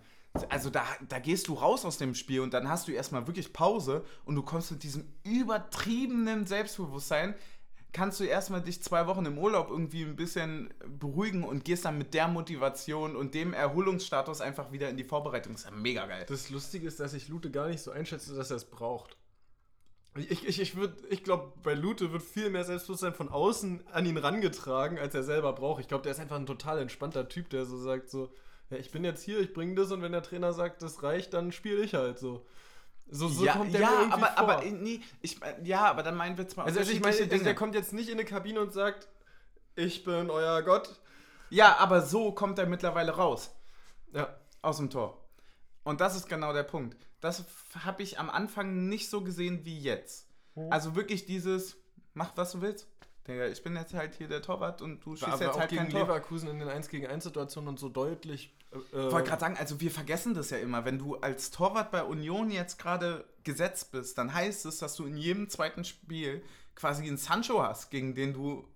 also 0.50 0.70
da, 0.70 0.84
da 1.08 1.18
gehst 1.18 1.48
du 1.48 1.54
raus 1.54 1.84
aus 1.84 1.98
dem 1.98 2.14
Spiel 2.14 2.40
und 2.40 2.52
dann 2.52 2.68
hast 2.68 2.88
du 2.88 2.92
erstmal 2.92 3.26
wirklich 3.26 3.52
Pause 3.52 4.04
und 4.24 4.34
du 4.34 4.42
kommst 4.42 4.70
mit 4.70 4.82
diesem 4.82 5.04
übertriebenen 5.22 6.46
Selbstbewusstsein, 6.46 7.34
kannst 7.96 8.20
du 8.20 8.24
erstmal 8.24 8.60
dich 8.60 8.82
zwei 8.82 9.06
Wochen 9.06 9.24
im 9.24 9.38
Urlaub 9.38 9.70
irgendwie 9.70 10.02
ein 10.02 10.16
bisschen 10.16 10.68
beruhigen 10.86 11.44
und 11.44 11.64
gehst 11.64 11.86
dann 11.86 11.96
mit 11.96 12.12
der 12.12 12.28
Motivation 12.28 13.16
und 13.16 13.32
dem 13.32 13.54
Erholungsstatus 13.54 14.42
einfach 14.42 14.70
wieder 14.70 14.90
in 14.90 14.98
die 14.98 15.04
Vorbereitung. 15.04 15.54
Das 15.54 15.62
ist 15.62 15.70
ja 15.70 15.74
mega 15.74 16.04
geil. 16.04 16.26
Das 16.28 16.50
Lustige 16.50 16.86
ist, 16.86 17.00
dass 17.00 17.14
ich 17.14 17.28
Lute 17.28 17.50
gar 17.50 17.68
nicht 17.68 17.80
so 17.80 17.90
einschätze, 17.90 18.34
dass 18.34 18.50
er 18.50 18.58
es 18.58 18.66
braucht. 18.66 19.16
Ich, 20.14 20.46
ich, 20.46 20.60
ich, 20.60 20.76
ich 21.08 21.24
glaube, 21.24 21.54
bei 21.62 21.72
Lute 21.72 22.12
wird 22.12 22.22
viel 22.22 22.50
mehr 22.50 22.64
Selbstbewusstsein 22.64 23.14
von 23.14 23.30
außen 23.30 23.86
an 23.90 24.04
ihn 24.04 24.18
rangetragen, 24.18 24.98
als 24.98 25.14
er 25.14 25.22
selber 25.22 25.54
braucht. 25.54 25.80
Ich 25.80 25.88
glaube, 25.88 26.02
der 26.02 26.12
ist 26.12 26.20
einfach 26.20 26.36
ein 26.36 26.44
total 26.44 26.78
entspannter 26.78 27.30
Typ, 27.30 27.48
der 27.48 27.64
so 27.64 27.78
sagt 27.78 28.10
so, 28.10 28.30
ja, 28.68 28.76
ich 28.76 28.90
bin 28.90 29.04
jetzt 29.04 29.22
hier, 29.22 29.40
ich 29.40 29.54
bringe 29.54 29.74
das 29.74 29.90
und 29.90 30.02
wenn 30.02 30.12
der 30.12 30.22
Trainer 30.22 30.52
sagt, 30.52 30.82
das 30.82 31.02
reicht, 31.02 31.32
dann 31.32 31.50
spiele 31.50 31.82
ich 31.82 31.94
halt 31.94 32.18
so. 32.18 32.44
So, 33.08 33.28
so 33.28 33.44
ja, 33.44 33.52
kommt 33.52 33.72
der 33.72 33.80
mir 33.80 33.86
ja 33.86 34.00
irgendwie 34.00 34.12
aber, 34.14 34.26
vor. 34.26 34.38
aber 34.38 34.64
nee, 34.64 35.00
ich, 35.20 35.40
äh, 35.42 35.54
ja, 35.62 35.84
aber 35.84 36.02
dann 36.02 36.16
meinen 36.16 36.36
wir 36.36 36.48
zwar 36.48 36.66
also, 36.66 36.80
also 36.80 36.90
ich 36.90 37.00
meine, 37.00 37.16
also 37.16 37.44
der 37.44 37.54
kommt 37.54 37.74
jetzt 37.74 37.92
nicht 37.92 38.08
in 38.08 38.14
eine 38.14 38.24
Kabine 38.24 38.60
und 38.60 38.72
sagt, 38.72 39.08
ich 39.76 40.04
bin 40.04 40.30
euer 40.30 40.62
Gott. 40.62 41.00
Ja, 41.50 41.76
aber 41.78 42.02
so 42.02 42.32
kommt 42.32 42.58
er 42.58 42.66
mittlerweile 42.66 43.12
raus. 43.12 43.54
Ja, 44.12 44.36
Aus 44.62 44.78
dem 44.78 44.90
Tor. 44.90 45.24
Und 45.84 46.00
das 46.00 46.16
ist 46.16 46.28
genau 46.28 46.52
der 46.52 46.64
Punkt. 46.64 46.96
Das 47.20 47.44
habe 47.84 48.02
ich 48.02 48.18
am 48.18 48.28
Anfang 48.28 48.88
nicht 48.88 49.08
so 49.08 49.22
gesehen 49.22 49.64
wie 49.64 49.78
jetzt. 49.78 50.26
Also 50.70 50.96
wirklich 50.96 51.26
dieses, 51.26 51.76
mach 52.14 52.36
was 52.36 52.52
du 52.52 52.62
willst. 52.62 52.88
Digga, 53.28 53.46
ich 53.46 53.62
bin 53.62 53.76
jetzt 53.76 53.92
halt 53.92 54.14
hier 54.14 54.28
der 54.28 54.40
Torwart 54.40 54.80
und 54.80 55.04
du 55.04 55.16
schießt 55.16 55.28
aber 55.28 55.44
jetzt 55.44 55.58
halt 55.58 55.70
gegen 55.70 55.82
kein 55.82 55.90
Tor. 55.90 56.00
Leverkusen 56.02 56.48
in 56.48 56.58
den 56.60 56.68
1 56.68 56.88
gegen 56.88 57.06
1 57.06 57.24
Situationen 57.24 57.68
und 57.68 57.78
so 57.78 57.88
deutlich. 57.88 58.55
Äh, 58.72 58.78
Ich 58.78 59.12
wollte 59.12 59.28
gerade 59.28 59.40
sagen, 59.40 59.56
also 59.58 59.80
wir 59.80 59.90
vergessen 59.90 60.34
das 60.34 60.50
ja 60.50 60.58
immer. 60.58 60.84
Wenn 60.84 60.98
du 60.98 61.16
als 61.16 61.50
Torwart 61.50 61.90
bei 61.90 62.02
Union 62.02 62.50
jetzt 62.50 62.78
gerade 62.78 63.24
gesetzt 63.44 63.92
bist, 63.92 64.18
dann 64.18 64.32
heißt 64.34 64.66
es, 64.66 64.78
dass 64.78 64.96
du 64.96 65.06
in 65.06 65.16
jedem 65.16 65.48
zweiten 65.48 65.84
Spiel 65.84 66.42
quasi 66.74 67.06
einen 67.06 67.16
Sancho 67.16 67.62
hast, 67.62 67.90
gegen 67.90 68.14
den 68.14 68.34
du 68.34 68.66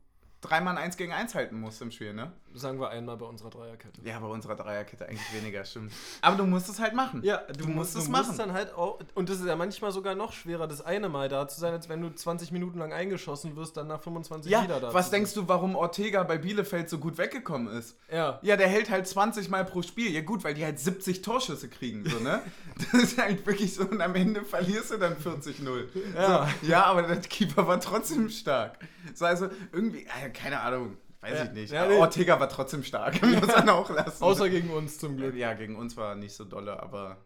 dreimal 0.40 0.78
1 0.78 0.96
gegen 0.96 1.12
1 1.12 1.34
halten 1.34 1.60
musst 1.60 1.82
im 1.82 1.90
Spiel, 1.90 2.14
ne? 2.14 2.32
Sagen 2.54 2.80
wir 2.80 2.90
einmal 2.90 3.16
bei 3.16 3.26
unserer 3.26 3.50
Dreierkette. 3.50 4.00
Ja, 4.04 4.18
bei 4.18 4.26
unserer 4.26 4.56
Dreierkette 4.56 5.06
eigentlich 5.06 5.34
weniger, 5.34 5.64
stimmt. 5.64 5.92
Aber 6.20 6.36
du 6.36 6.44
musst 6.44 6.68
es 6.68 6.78
halt 6.78 6.94
machen. 6.94 7.22
Ja, 7.22 7.38
du, 7.56 7.68
musst 7.68 7.96
es 7.96 8.04
du 8.06 8.10
machen. 8.10 8.26
musst 8.26 8.38
dann 8.38 8.52
halt 8.52 8.74
auch, 8.74 8.98
und 9.14 9.28
das 9.28 9.40
ist 9.40 9.46
ja 9.46 9.56
manchmal 9.56 9.92
sogar 9.92 10.14
noch 10.14 10.32
schwerer, 10.32 10.66
das 10.66 10.80
eine 10.82 11.08
Mal 11.08 11.28
da 11.28 11.46
zu 11.48 11.60
sein, 11.60 11.72
als 11.72 11.88
wenn 11.88 12.00
du 12.00 12.10
20 12.10 12.52
Minuten 12.52 12.78
lang 12.78 12.92
eingeschossen 12.92 13.56
wirst, 13.56 13.76
dann 13.76 13.86
nach 13.86 14.02
25 14.02 14.50
ja, 14.50 14.64
wieder 14.64 14.80
da 14.80 14.92
was 14.92 15.10
denkst 15.10 15.34
du, 15.34 15.48
warum 15.48 15.76
Ortega 15.76 16.22
bei 16.22 16.38
Bielefeld 16.38 16.88
so 16.88 16.98
gut 16.98 17.18
weggekommen 17.18 17.72
ist? 17.76 17.96
Ja. 18.12 18.38
Ja, 18.42 18.56
der 18.56 18.68
hält 18.68 18.90
halt 18.90 19.06
20 19.06 19.48
Mal 19.48 19.64
pro 19.64 19.82
Spiel. 19.82 20.10
Ja 20.12 20.22
gut, 20.22 20.44
weil 20.44 20.54
die 20.54 20.64
halt 20.64 20.78
70 20.78 21.22
Torschüsse 21.22 21.68
kriegen, 21.68 22.08
so, 22.08 22.18
ne? 22.18 22.42
Das 22.92 23.02
ist 23.02 23.18
halt 23.18 23.46
wirklich 23.46 23.74
so 23.74 23.84
und 23.84 24.00
am 24.00 24.14
Ende 24.14 24.42
verlierst 24.42 24.90
du 24.90 24.96
dann 24.96 25.14
40-0. 25.14 25.88
Ja. 26.14 26.48
So, 26.62 26.66
ja, 26.66 26.84
aber 26.84 27.02
der 27.02 27.16
Keeper 27.16 27.66
war 27.66 27.78
trotzdem 27.80 28.30
stark. 28.30 28.78
So, 29.14 29.26
also 29.26 29.48
irgendwie, 29.72 30.06
äh, 30.06 30.30
keine 30.30 30.60
Ahnung, 30.60 30.96
weiß 31.20 31.38
Ja, 31.38 31.44
ich 31.44 31.50
nicht. 31.52 31.72
ja, 31.72 31.82
Aber 31.84 31.92
nee. 31.94 31.98
Ortega 32.00 32.38
war 32.40 32.48
trotzdem 32.48 32.82
stark, 32.84 33.20
muss 33.22 33.46
man 33.46 33.68
auch 33.68 33.90
lassen. 33.90 34.22
Außer 34.22 34.48
gegen 34.48 34.70
uns 34.70 34.98
zum 34.98 35.16
Glück. 35.16 35.34
ja, 35.34 35.54
gegen 35.54 35.76
uns 35.76 35.96
war 35.96 36.14
nicht 36.14 36.34
so 36.34 36.44
dolle, 36.44 36.80
aber 36.82 37.18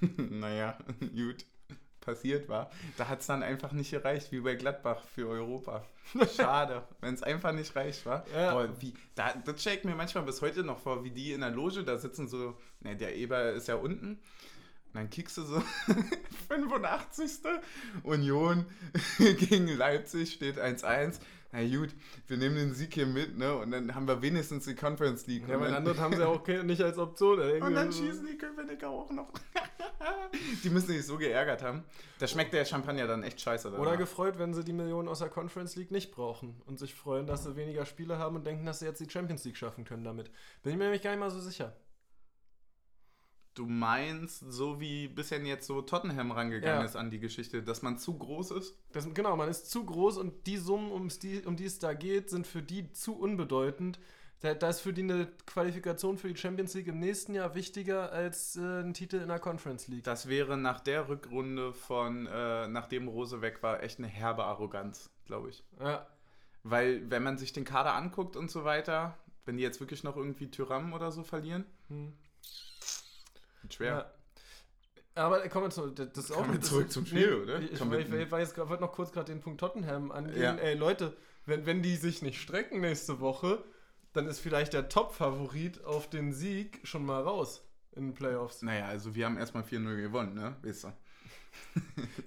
naja, 0.16 0.78
gut. 1.00 1.44
Passiert 2.00 2.48
war. 2.48 2.70
Da 2.96 3.08
hat 3.08 3.20
es 3.20 3.26
dann 3.26 3.42
einfach 3.42 3.72
nicht 3.72 3.90
gereicht, 3.90 4.32
wie 4.32 4.40
bei 4.40 4.54
Gladbach 4.54 5.02
für 5.14 5.28
Europa. 5.28 5.84
Schade, 6.34 6.82
wenn 7.02 7.12
es 7.12 7.22
einfach 7.22 7.52
nicht 7.52 7.76
reicht, 7.76 8.06
war. 8.06 8.24
Ja. 8.34 8.52
Boah, 8.54 8.80
wie, 8.80 8.94
da, 9.14 9.34
das 9.44 9.60
stelle 9.60 9.76
ich 9.76 9.84
mir 9.84 9.94
manchmal 9.94 10.24
bis 10.24 10.40
heute 10.40 10.64
noch 10.64 10.78
vor, 10.78 11.04
wie 11.04 11.10
die 11.10 11.32
in 11.32 11.42
der 11.42 11.50
Loge 11.50 11.84
da 11.84 11.98
sitzen, 11.98 12.26
so, 12.26 12.56
ne, 12.80 12.96
der 12.96 13.14
Eber 13.14 13.50
ist 13.52 13.68
ja 13.68 13.74
unten. 13.74 14.12
Und 14.12 14.20
dann 14.94 15.10
kickst 15.10 15.36
du 15.36 15.42
so 15.42 15.62
85. 16.48 17.30
Union 18.04 18.64
gegen 19.18 19.68
Leipzig 19.68 20.32
steht 20.32 20.58
1-1. 20.58 21.18
Na 21.50 21.66
gut, 21.66 21.94
wir 22.26 22.36
nehmen 22.36 22.56
den 22.56 22.74
Sieg 22.74 22.92
hier 22.92 23.06
mit, 23.06 23.38
ne? 23.38 23.56
Und 23.56 23.70
dann 23.70 23.94
haben 23.94 24.06
wir 24.06 24.20
wenigstens 24.20 24.66
die 24.66 24.74
Conference 24.74 25.26
League. 25.26 25.48
Ja, 25.48 25.54
aber 25.54 25.66
dann, 25.66 25.76
anderen 25.76 25.98
haben 25.98 26.14
sie 26.14 26.26
auch 26.26 26.46
nicht 26.46 26.82
als 26.82 26.98
Option. 26.98 27.40
und 27.40 27.74
dann 27.74 27.90
schießen 27.90 28.26
die 28.26 28.36
Köpenicker 28.36 28.90
auch 28.90 29.10
noch. 29.10 29.32
die 30.64 30.68
müssen 30.68 30.88
sich 30.88 31.06
so 31.06 31.16
geärgert 31.16 31.62
haben. 31.62 31.84
Da 32.18 32.26
schmeckt 32.26 32.52
der 32.52 32.66
Champagner 32.66 33.06
dann 33.06 33.22
echt 33.22 33.40
scheiße. 33.40 33.68
Oder 33.68 33.78
danach. 33.78 33.98
gefreut, 33.98 34.38
wenn 34.38 34.52
sie 34.52 34.62
die 34.62 34.74
Millionen 34.74 35.08
aus 35.08 35.20
der 35.20 35.30
Conference 35.30 35.74
League 35.76 35.90
nicht 35.90 36.12
brauchen 36.12 36.60
und 36.66 36.78
sich 36.78 36.94
freuen, 36.94 37.26
dass 37.26 37.44
sie 37.44 37.56
weniger 37.56 37.86
Spiele 37.86 38.18
haben 38.18 38.36
und 38.36 38.46
denken, 38.46 38.66
dass 38.66 38.80
sie 38.80 38.84
jetzt 38.84 39.00
die 39.00 39.08
Champions 39.08 39.44
League 39.44 39.56
schaffen 39.56 39.84
können 39.84 40.04
damit. 40.04 40.30
Bin 40.62 40.72
ich 40.72 40.78
mir 40.78 40.84
nämlich 40.84 41.02
gar 41.02 41.12
nicht 41.12 41.20
mal 41.20 41.30
so 41.30 41.40
sicher. 41.40 41.74
Du 43.58 43.66
meinst, 43.66 44.44
so 44.48 44.78
wie 44.78 45.08
bisher 45.08 45.40
jetzt 45.42 45.66
so 45.66 45.82
Tottenham 45.82 46.30
rangegangen 46.30 46.80
Ja. 46.80 46.84
ist 46.84 46.94
an 46.94 47.10
die 47.10 47.18
Geschichte, 47.18 47.60
dass 47.60 47.82
man 47.82 47.98
zu 47.98 48.16
groß 48.16 48.52
ist? 48.52 48.78
Das, 48.92 49.12
genau, 49.12 49.34
man 49.36 49.48
ist 49.48 49.68
zu 49.68 49.84
groß 49.84 50.18
und 50.18 50.46
die 50.46 50.58
Summen, 50.58 50.92
um's 50.92 51.18
die, 51.18 51.42
um 51.44 51.56
die 51.56 51.64
es 51.64 51.80
da 51.80 51.92
geht, 51.92 52.30
sind 52.30 52.46
für 52.46 52.62
die 52.62 52.92
zu 52.92 53.18
unbedeutend. 53.18 53.98
Da, 54.40 54.54
da 54.54 54.68
ist 54.68 54.78
für 54.80 54.92
die 54.92 55.02
eine 55.02 55.26
Qualifikation 55.46 56.18
für 56.18 56.28
die 56.28 56.36
Champions 56.36 56.74
League 56.74 56.86
im 56.86 57.00
nächsten 57.00 57.34
Jahr 57.34 57.56
wichtiger 57.56 58.12
als 58.12 58.54
äh, 58.54 58.60
ein 58.82 58.94
Titel 58.94 59.16
in 59.16 59.26
der 59.26 59.40
Conference 59.40 59.88
League. 59.88 60.04
Das 60.04 60.28
wäre 60.28 60.56
nach 60.56 60.78
der 60.78 61.08
Rückrunde 61.08 61.72
von, 61.72 62.28
äh, 62.28 62.68
nachdem 62.68 63.08
Rose 63.08 63.40
weg 63.42 63.60
war, 63.64 63.82
echt 63.82 63.98
eine 63.98 64.06
herbe 64.06 64.44
Arroganz, 64.44 65.10
glaube 65.24 65.50
ich. 65.50 65.64
Ja, 65.80 66.06
Weil, 66.62 67.10
wenn 67.10 67.24
man 67.24 67.38
sich 67.38 67.52
den 67.52 67.64
Kader 67.64 67.94
anguckt 67.94 68.36
und 68.36 68.52
so 68.52 68.62
weiter, 68.62 69.18
wenn 69.46 69.56
die 69.56 69.64
jetzt 69.64 69.80
wirklich 69.80 70.04
noch 70.04 70.16
irgendwie 70.16 70.48
Tyram 70.48 70.92
oder 70.92 71.10
so 71.10 71.24
verlieren, 71.24 71.64
hm. 71.88 72.12
Schwer. 73.70 73.92
ja. 73.92 74.12
Aber 75.14 75.40
kommen 75.48 75.66
wir 75.66 75.70
zu, 75.70 75.88
das 75.90 76.16
ist 76.16 76.30
auch 76.30 76.36
Kommen 76.36 76.52
wir 76.52 76.60
zurück 76.60 76.92
zum 76.92 77.04
Spiel, 77.04 77.26
nee, 77.26 77.42
oder? 77.42 77.58
Ich, 77.60 77.72
ich, 77.72 77.80
ich, 77.80 78.12
ich 78.12 78.56
wollte 78.56 78.82
noch 78.82 78.92
kurz 78.92 79.10
gerade 79.10 79.32
den 79.32 79.40
Punkt 79.40 79.58
Tottenham 79.58 80.12
angehen. 80.12 80.40
Ja. 80.40 80.54
Ey, 80.54 80.74
Leute, 80.74 81.16
wenn, 81.44 81.66
wenn 81.66 81.82
die 81.82 81.96
sich 81.96 82.22
nicht 82.22 82.40
strecken 82.40 82.80
nächste 82.80 83.18
Woche, 83.18 83.64
dann 84.12 84.28
ist 84.28 84.38
vielleicht 84.38 84.74
der 84.74 84.88
Top-Favorit 84.88 85.84
auf 85.84 86.08
den 86.08 86.32
Sieg 86.32 86.80
schon 86.84 87.04
mal 87.04 87.22
raus 87.22 87.64
in 87.96 88.08
den 88.08 88.14
Playoffs. 88.14 88.62
Naja, 88.62 88.86
also 88.86 89.14
wir 89.14 89.26
haben 89.26 89.38
erstmal 89.38 89.64
4-0 89.64 90.00
gewonnen, 90.02 90.34
ne? 90.34 90.56
Weißt 90.62 90.84
du. 90.84 90.92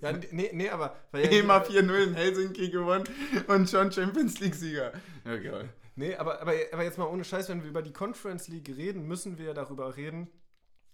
Ja, 0.01 0.11
nee, 0.31 0.49
nee, 0.53 0.69
aber. 0.69 0.95
Weil 1.11 1.25
ja, 1.25 1.31
EMA 1.31 1.59
4-0 1.59 2.03
in 2.03 2.13
Helsinki 2.13 2.69
gewonnen 2.69 3.05
und 3.47 3.69
schon 3.69 3.91
Champions 3.91 4.39
League-Sieger. 4.39 4.91
Ja, 5.25 5.37
geil. 5.37 5.69
Nee, 5.95 6.15
aber, 6.15 6.41
aber, 6.41 6.53
aber 6.71 6.83
jetzt 6.83 6.97
mal 6.97 7.05
ohne 7.05 7.23
Scheiß, 7.23 7.49
wenn 7.49 7.63
wir 7.63 7.69
über 7.69 7.81
die 7.81 7.93
Conference 7.93 8.47
League 8.47 8.69
reden, 8.69 9.07
müssen 9.07 9.37
wir 9.37 9.45
ja 9.45 9.53
darüber 9.53 9.95
reden, 9.95 10.29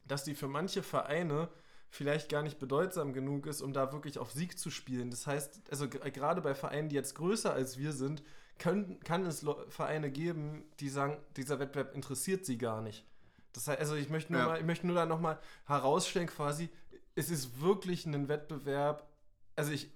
dass 0.07 0.23
die 0.23 0.35
für 0.35 0.47
manche 0.47 0.83
Vereine 0.83 1.49
vielleicht 1.89 2.29
gar 2.29 2.43
nicht 2.43 2.59
bedeutsam 2.59 3.13
genug 3.13 3.45
ist, 3.45 3.61
um 3.61 3.71
da 3.73 3.91
wirklich 3.93 4.19
auf 4.19 4.31
Sieg 4.31 4.59
zu 4.59 4.69
spielen. 4.69 5.09
Das 5.09 5.25
heißt, 5.25 5.61
also 5.71 5.87
gerade 5.87 6.41
bei 6.41 6.53
Vereinen, 6.53 6.89
die 6.89 6.95
jetzt 6.95 7.15
größer 7.15 7.53
als 7.53 7.77
wir 7.77 7.93
sind, 7.93 8.23
können, 8.59 8.99
kann 9.01 9.25
es 9.25 9.45
Vereine 9.69 10.11
geben, 10.11 10.65
die 10.79 10.89
sagen, 10.89 11.17
dieser 11.35 11.59
Wettbewerb 11.59 11.93
interessiert 11.95 12.45
sie 12.45 12.57
gar 12.57 12.81
nicht. 12.81 13.05
Das 13.53 13.67
heißt, 13.67 13.79
also 13.79 13.95
ich 13.95 14.09
möchte 14.09 14.33
nur, 14.33 14.41
Ja. 14.41 14.47
mal, 14.47 14.59
ich 14.59 14.65
möchte 14.65 14.85
nur 14.85 14.95
da 14.95 15.05
nochmal 15.05 15.39
herausstellen, 15.65 16.27
quasi, 16.27 16.69
es 17.15 17.29
ist 17.29 17.61
wirklich 17.61 18.05
ein 18.05 18.27
Wettbewerb, 18.27 19.07
also 19.55 19.71
ich, 19.71 19.91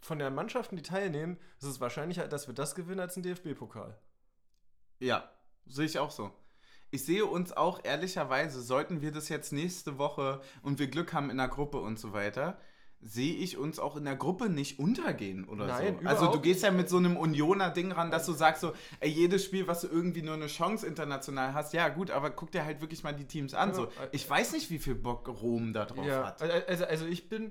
von 0.00 0.18
den 0.18 0.34
Mannschaften, 0.34 0.76
die 0.76 0.82
teilnehmen, 0.82 1.38
ist 1.58 1.64
es 1.66 1.80
wahrscheinlicher, 1.80 2.26
dass 2.28 2.46
wir 2.46 2.54
das 2.54 2.74
gewinnen 2.74 3.00
als 3.00 3.16
ein 3.16 3.22
DFB-Pokal. 3.22 3.96
Ja, 4.98 5.30
sehe 5.66 5.86
ich 5.86 5.98
auch 5.98 6.10
so. 6.10 6.32
Ich 6.94 7.04
sehe 7.04 7.26
uns 7.26 7.52
auch 7.52 7.80
ehrlicherweise, 7.82 8.62
sollten 8.62 9.02
wir 9.02 9.10
das 9.10 9.28
jetzt 9.28 9.52
nächste 9.52 9.98
Woche 9.98 10.40
und 10.62 10.78
wir 10.78 10.86
Glück 10.86 11.12
haben 11.12 11.28
in 11.28 11.38
der 11.38 11.48
Gruppe 11.48 11.80
und 11.80 11.98
so 11.98 12.12
weiter, 12.12 12.56
sehe 13.00 13.34
ich 13.34 13.58
uns 13.58 13.80
auch 13.80 13.96
in 13.96 14.04
der 14.04 14.14
Gruppe 14.14 14.48
nicht 14.48 14.78
untergehen 14.78 15.44
oder 15.48 15.66
Nein, 15.66 15.98
so. 16.00 16.08
Also 16.08 16.26
du 16.28 16.40
gehst 16.40 16.62
ja 16.62 16.70
mit 16.70 16.88
so 16.88 16.98
einem 16.98 17.16
Unioner-Ding 17.16 17.90
ran, 17.90 18.12
dass 18.12 18.26
du 18.26 18.32
sagst 18.32 18.60
so, 18.60 18.74
ey, 19.00 19.10
jedes 19.10 19.44
Spiel, 19.44 19.66
was 19.66 19.80
du 19.80 19.88
irgendwie 19.88 20.22
nur 20.22 20.34
eine 20.34 20.46
Chance 20.46 20.86
international 20.86 21.52
hast, 21.52 21.74
ja 21.74 21.88
gut, 21.88 22.12
aber 22.12 22.30
guck 22.30 22.52
dir 22.52 22.64
halt 22.64 22.80
wirklich 22.80 23.02
mal 23.02 23.12
die 23.12 23.26
Teams 23.26 23.54
an. 23.54 23.74
So. 23.74 23.86
äh, 23.86 23.88
Ich 24.12 24.30
weiß 24.30 24.52
nicht, 24.52 24.70
wie 24.70 24.78
viel 24.78 24.94
Bock 24.94 25.26
Rom 25.42 25.72
da 25.72 25.86
drauf 25.86 26.06
Ja, 26.06 26.26
hat. 26.28 26.42
also, 26.42 26.84
also 26.84 27.06
ich 27.06 27.28
bin. 27.28 27.50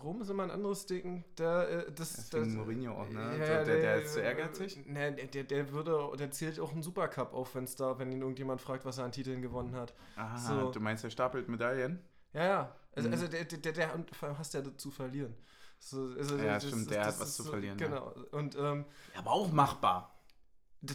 Rom 0.00 0.22
ist 0.22 0.30
immer 0.30 0.44
ein 0.44 0.50
anderes 0.50 0.86
Ding. 0.86 1.24
Der, 1.38 1.68
äh, 1.88 1.92
das, 1.92 2.30
Deswegen 2.30 2.56
Mourinho 2.56 2.92
auch, 2.92 3.08
ne? 3.08 3.32
So, 3.32 3.38
der- 3.38 3.64
der 3.64 4.02
ist 4.02 4.14
zu 4.14 4.20
ehrgeizig? 4.20 4.86
Ne, 4.86 5.12
der, 5.12 5.26
der, 5.26 5.44
der 5.44 5.72
würde, 5.72 6.16
der 6.18 6.30
zählt 6.30 6.58
auch 6.60 6.72
einen 6.72 6.82
Supercup 6.82 7.32
auf, 7.34 7.54
wenn 7.54 7.64
es 7.64 7.76
da, 7.76 7.98
wenn 7.98 8.10
ihn 8.10 8.20
irgendjemand 8.22 8.60
fragt, 8.60 8.84
was 8.84 8.98
er 8.98 9.04
an 9.04 9.12
Titeln 9.12 9.42
gewonnen 9.42 9.74
hat. 9.76 9.94
Ah, 10.16 10.36
So. 10.38 10.70
du 10.70 10.80
meinst, 10.80 11.04
der 11.04 11.10
stapelt 11.10 11.48
Medaillen? 11.48 12.00
Ja, 12.32 12.44
ja. 12.44 12.76
Also, 12.94 13.08
Mhm. 13.08 13.14
also 13.14 13.28
der, 13.28 13.44
der, 13.44 13.58
der, 13.58 13.72
der 13.72 13.94
und 13.94 14.14
vor 14.16 14.28
allem 14.28 14.38
hast 14.38 14.54
ja 14.54 14.62
zu 14.76 14.90
verlieren. 14.90 15.34
So, 15.78 16.10
also 16.16 16.36
Ja, 16.36 16.54
das- 16.54 16.66
stimmt, 16.66 16.86
das- 16.86 16.88
der 16.92 17.00
hat 17.02 17.08
das 17.08 17.20
was 17.20 17.36
zu 17.36 17.42
so- 17.42 17.50
verlieren, 17.50 17.78
ja. 17.78 17.86
Genau. 17.88 18.14
Und 18.32 18.56
ähm, 18.56 18.84
Aber 19.16 19.30
auch 19.32 19.52
machbar. 19.52 20.18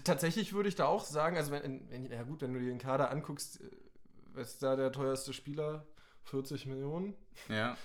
tatsächlich 0.03 0.53
würde 0.53 0.69
ich 0.69 0.75
da 0.75 0.85
auch 0.85 1.03
sagen, 1.05 1.37
also 1.37 1.51
wenn, 1.51 1.89
wenn 1.89 2.05
ja 2.05 2.23
gut, 2.23 2.41
wenn 2.41 2.53
du 2.53 2.59
dir 2.59 2.69
den 2.69 2.77
Kader 2.79 3.11
anguckst, 3.11 3.61
äh, 3.61 4.41
ist 4.41 4.61
da 4.63 4.75
der 4.75 4.91
teuerste 4.91 5.33
Spieler? 5.33 5.85
40 6.23 6.65
Millionen. 6.65 7.15
Ja, 7.47 7.77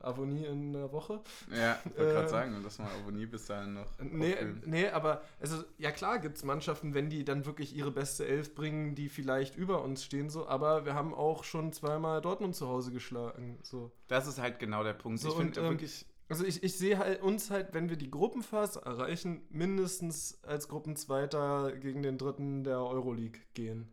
Avonie 0.00 0.44
in 0.46 0.74
einer 0.74 0.92
Woche. 0.92 1.20
ja, 1.50 1.78
ich 1.84 1.98
wollte 1.98 2.12
gerade 2.12 2.22
Ähm, 2.24 2.28
sagen, 2.28 2.62
dass 2.62 2.78
man 2.78 2.88
Abonnie 2.88 3.26
bis 3.26 3.46
dahin 3.46 3.74
noch. 3.74 3.86
Nee, 4.00 4.36
nee, 4.64 4.88
aber 4.88 5.22
also 5.40 5.62
ja 5.78 5.90
klar 5.90 6.18
gibt 6.18 6.36
es 6.36 6.44
Mannschaften, 6.44 6.94
wenn 6.94 7.10
die 7.10 7.24
dann 7.24 7.44
wirklich 7.46 7.74
ihre 7.76 7.90
beste 7.90 8.26
Elf 8.26 8.54
bringen, 8.54 8.94
die 8.94 9.08
vielleicht 9.08 9.56
über 9.56 9.82
uns 9.82 10.04
stehen, 10.04 10.30
so, 10.30 10.46
aber 10.46 10.84
wir 10.84 10.94
haben 10.94 11.14
auch 11.14 11.44
schon 11.44 11.72
zweimal 11.72 12.20
Dortmund 12.20 12.54
zu 12.56 12.68
Hause 12.68 12.92
geschlagen. 12.92 13.58
So. 13.62 13.92
Das 14.08 14.26
ist 14.26 14.38
halt 14.38 14.58
genau 14.58 14.82
der 14.84 14.94
Punkt. 14.94 15.20
So, 15.20 15.28
ich 15.28 15.34
finde 15.34 15.60
ähm, 15.60 15.70
wirklich. 15.70 16.06
Also 16.28 16.44
ich, 16.46 16.62
ich 16.62 16.78
sehe 16.78 16.96
halt 16.96 17.20
uns 17.20 17.50
halt, 17.50 17.74
wenn 17.74 17.90
wir 17.90 17.96
die 17.98 18.10
Gruppenphase 18.10 18.80
erreichen, 18.82 19.42
mindestens 19.50 20.42
als 20.44 20.66
Gruppenzweiter 20.68 21.72
gegen 21.72 22.02
den 22.02 22.16
dritten 22.16 22.64
der 22.64 22.78
Euroleague 22.78 23.40
gehen. 23.52 23.88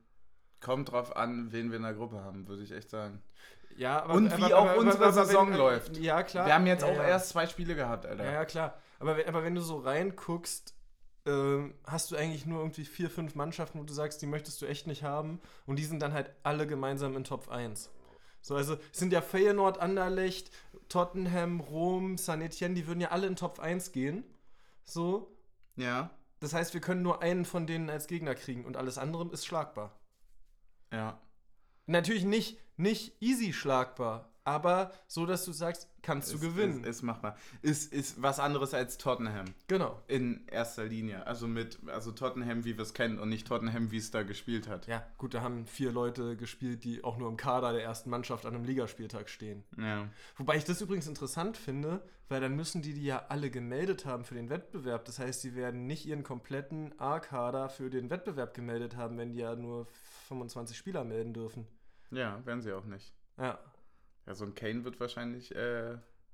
Kommt 0.62 0.91
drauf 0.91 1.16
an, 1.16 1.51
wen 1.51 1.70
wir 1.72 1.78
in 1.78 1.84
der 1.84 1.93
Gruppe 1.93 2.24
haben, 2.24 2.47
würde 2.47 2.64
ich 2.64 2.72
echt 2.72 2.89
sagen. 2.89 3.22
Ja, 3.78 4.03
aber, 4.03 4.16
Und 4.16 4.38
wie 4.38 4.53
auch 4.53 4.76
unsere 4.76 5.14
Saison 5.14 5.53
läuft. 5.53 5.97
Ja, 5.97 6.22
klar. 6.24 6.45
Wir 6.45 6.53
haben 6.53 6.68
jetzt 6.68 6.82
ja, 6.84 6.89
auch 6.89 6.95
ja. 6.95 7.03
erst 7.03 7.30
zwei 7.30 7.47
Spiele 7.47 7.76
gehabt, 7.76 8.05
Alter. 8.05 8.26
Ja, 8.26 8.32
ja, 8.34 8.45
klar. 8.45 8.78
Aber, 8.99 9.16
wenn- 9.16 9.28
aber 9.28 9.43
wenn 9.43 9.55
du 9.55 9.62
so 9.62 9.78
reinguckst, 9.78 10.74
ähm, 11.26 11.76
hast 11.86 12.12
du 12.12 12.18
eigentlich 12.18 12.45
nur 12.45 12.60
irgendwie 12.60 12.84
vier, 12.84 13.10
fünf 13.10 13.36
Mannschaften, 13.36 13.80
wo 13.80 13.84
du 13.84 13.93
sagst, 13.93 14.22
die 14.22 14.26
möchtest 14.26 14.62
du 14.62 14.66
echt 14.66 14.88
nicht 14.88 15.03
haben. 15.03 15.39
Und 15.66 15.78
die 15.78 15.86
sind 15.86 16.01
dann 16.01 16.12
halt 16.14 16.32
alle 16.43 16.68
gemeinsam 16.68 17.16
in 17.16 17.24
Top 17.24 17.49
1. 17.49 17.89
So, 18.41 18.55
also 18.55 18.78
es 18.91 18.99
sind 18.99 19.14
ja 19.14 19.22
Feyenoord, 19.22 19.80
Anderlecht, 19.80 20.51
Tottenham, 20.89 21.60
Rom, 21.60 22.18
San 22.18 22.41
Etienne, 22.41 22.74
die 22.76 22.88
würden 22.88 23.01
ja 23.01 23.10
alle 23.12 23.28
in 23.28 23.36
Top 23.36 23.60
1 23.60 23.91
gehen. 23.91 24.24
So. 24.84 25.36
Ja. 25.76 26.10
Das 26.39 26.53
heißt, 26.53 26.74
wir 26.74 26.82
können 26.82 27.01
nur 27.01 27.22
einen 27.22 27.45
von 27.45 27.68
denen 27.68 27.89
als 27.89 28.07
Gegner 28.07 28.34
kriegen 28.36 28.66
und 28.66 28.76
alles 28.78 28.97
andere 28.97 29.28
ist 29.32 29.45
schlagbar. 29.45 29.98
Ja. 30.91 31.19
Natürlich 31.85 32.23
nicht, 32.23 32.59
nicht 32.77 33.21
easy 33.21 33.53
schlagbar, 33.53 34.31
aber 34.49 34.91
so, 35.07 35.25
dass 35.25 35.45
du 35.45 35.51
sagst, 35.51 35.87
kannst 36.01 36.31
du 36.31 36.35
Ist- 36.35 36.41
gewinnen. 36.41 36.83
Ist, 36.83 36.89
ist 36.97 37.01
machbar. 37.03 37.37
Ist, 37.61 37.93
ist 37.93 38.21
was 38.21 38.39
anderes 38.39 38.73
als 38.73 38.97
Tottenham. 38.97 39.45
genau. 39.67 40.01
In 40.07 40.47
erster 40.47 40.85
Linie. 40.85 41.27
Also 41.27 41.47
mit, 41.47 41.77
also 41.87 42.11
Tottenham, 42.11 42.65
wie 42.65 42.77
wir 42.77 42.83
es 42.83 42.93
kennen 42.93 43.19
und 43.19 43.29
nicht 43.29 43.47
Tottenham, 43.47 43.91
wie 43.91 43.97
es 43.97 44.09
da 44.11 44.23
gespielt 44.23 44.67
hat. 44.67 44.87
Ja, 44.87 45.05
gut, 45.17 45.33
da 45.33 45.41
haben 45.41 45.65
vier 45.67 45.91
Leute 45.91 46.35
gespielt, 46.35 46.83
die 46.83 47.03
auch 47.03 47.17
nur 47.17 47.29
im 47.29 47.37
Kader 47.37 47.73
der 47.73 47.83
ersten 47.83 48.09
Mannschaft 48.09 48.45
an 48.45 48.55
einem 48.55 48.63
Ligaspieltag 48.65 49.29
stehen. 49.29 49.63
Ja. 49.77 50.07
Wobei 50.37 50.57
ich 50.57 50.63
das 50.65 50.81
übrigens 50.81 51.07
interessant 51.07 51.57
finde, 51.57 52.01
weil 52.27 52.41
dann 52.41 52.55
müssen 52.55 52.81
die 52.81 52.93
die 52.93 53.03
ja 53.05 53.25
alle 53.29 53.49
gemeldet 53.51 54.05
haben 54.05 54.23
für 54.23 54.35
den 54.35 54.49
Wettbewerb. 54.49 55.05
Das 55.05 55.19
heißt, 55.19 55.41
sie 55.41 55.55
werden 55.55 55.85
nicht 55.87 56.05
ihren 56.05 56.23
kompletten 56.23 56.93
A-Kader 56.99 57.69
für 57.69 57.89
den 57.89 58.09
Wettbewerb 58.09 58.53
gemeldet 58.53 58.95
haben, 58.95 59.17
wenn 59.17 59.31
die 59.31 59.39
ja 59.39 59.55
nur 59.55 59.87
25 60.27 60.77
Spieler 60.77 61.03
melden 61.03 61.33
dürfen. 61.33 61.67
Ja, 62.11 62.43
werden 62.45 62.61
sie 62.61 62.71
auch 62.73 62.85
nicht. 62.85 63.13
Ja, 63.37 63.59
Ja, 64.26 64.36
so 64.36 64.45
ein 64.45 64.55
Kane 64.55 64.84
wird 64.84 64.99
wahrscheinlich, 64.99 65.53
äh, 65.55 65.91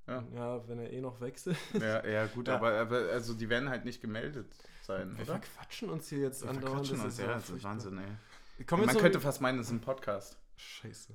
ja. 0.08 0.24
ja 0.34 0.68
wenn 0.68 0.80
er 0.80 0.92
eh 0.92 1.02
noch 1.02 1.22
wechselt. 1.22 1.58
Ja, 1.74 2.06
ja 2.06 2.26
gut, 2.28 2.48
Ja. 2.50 2.56
Aber, 2.56 2.74
aber 2.74 2.98
also 3.12 3.34
die 3.34 3.50
werden 3.50 3.70
halt 3.70 3.86
nicht 3.86 4.02
gemeldet 4.02 4.48
sein, 4.82 5.16
Wir 5.18 5.24
oder? 5.24 5.40
verquatschen 5.40 5.90
uns 5.90 6.10
hier 6.10 6.20
jetzt 6.20 6.44
Wir 6.44 6.50
andauernd. 6.50 6.88
verquatschen 6.88 6.98
das 6.98 7.06
uns, 7.06 7.18
ja, 7.18 7.28
das 7.28 7.50
ist. 7.50 7.64
Wahnsinn, 7.64 7.98
ey. 8.00 8.66
Wir 8.68 8.78
Man 8.78 8.98
könnte 8.98 9.20
fast 9.20 9.42
meinen, 9.42 9.58
das 9.58 9.68
ist 9.68 9.74
ein 9.74 9.82
Podcast. 9.82 10.38
Scheiße. 10.58 11.14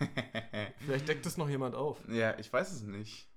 Vielleicht 0.78 1.08
deckt 1.08 1.24
es 1.26 1.36
noch 1.36 1.48
jemand 1.48 1.74
auf. 1.76 1.98
ja, 2.08 2.36
ich 2.38 2.52
weiß 2.52 2.72
es 2.72 2.82
nicht. 2.82 3.28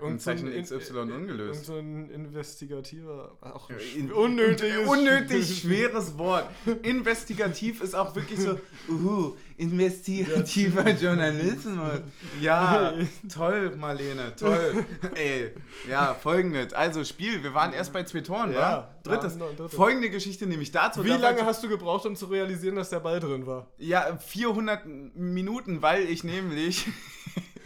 Irgend 0.00 0.22
so 0.22 0.30
Aktenzeichen 0.30 0.52
in- 0.52 0.62
XY 0.64 0.94
Irgend 0.96 1.12
ungelöst. 1.14 1.66
so 1.66 1.76
ein 1.76 2.08
investigativer, 2.10 3.36
auch 3.42 3.68
ein 3.68 3.76
In- 3.96 4.12
unnötiges, 4.12 4.86
Unnötig 4.88 5.60
schweres 5.60 6.16
Wort. 6.16 6.48
Investigativ 6.82 7.82
ist 7.82 7.94
auch 7.94 8.14
wirklich 8.16 8.40
so, 8.40 8.58
uh, 8.88 9.36
investigativer 9.58 10.88
Journalismus. 10.90 12.00
Ja, 12.40 12.94
toll, 13.32 13.76
Marlene, 13.76 14.34
toll. 14.36 14.84
Ey, 15.14 15.50
ja, 15.88 16.14
folgendes. 16.14 16.72
Also 16.72 17.04
Spiel, 17.04 17.42
wir 17.42 17.52
waren 17.54 17.72
erst 17.72 17.92
bei 17.92 18.02
zwei 18.04 18.20
Toren, 18.22 18.52
Ja, 18.52 18.58
wa? 18.58 18.94
Drittes. 19.02 19.36
ja, 19.38 19.46
drittes. 19.56 19.74
Folgende 19.74 20.08
Geschichte 20.10 20.46
nämlich 20.46 20.70
dazu. 20.72 21.04
Wie 21.04 21.08
lange 21.10 21.44
hast 21.44 21.62
du 21.62 21.68
gebraucht, 21.68 22.06
um 22.06 22.16
zu 22.16 22.26
realisieren, 22.26 22.76
dass 22.76 22.90
der 22.90 23.00
Ball 23.00 23.20
drin 23.20 23.46
war? 23.46 23.66
Ja, 23.78 24.16
400 24.16 24.86
Minuten, 25.16 25.82
weil 25.82 26.04
ich 26.04 26.24
nämlich 26.24 26.86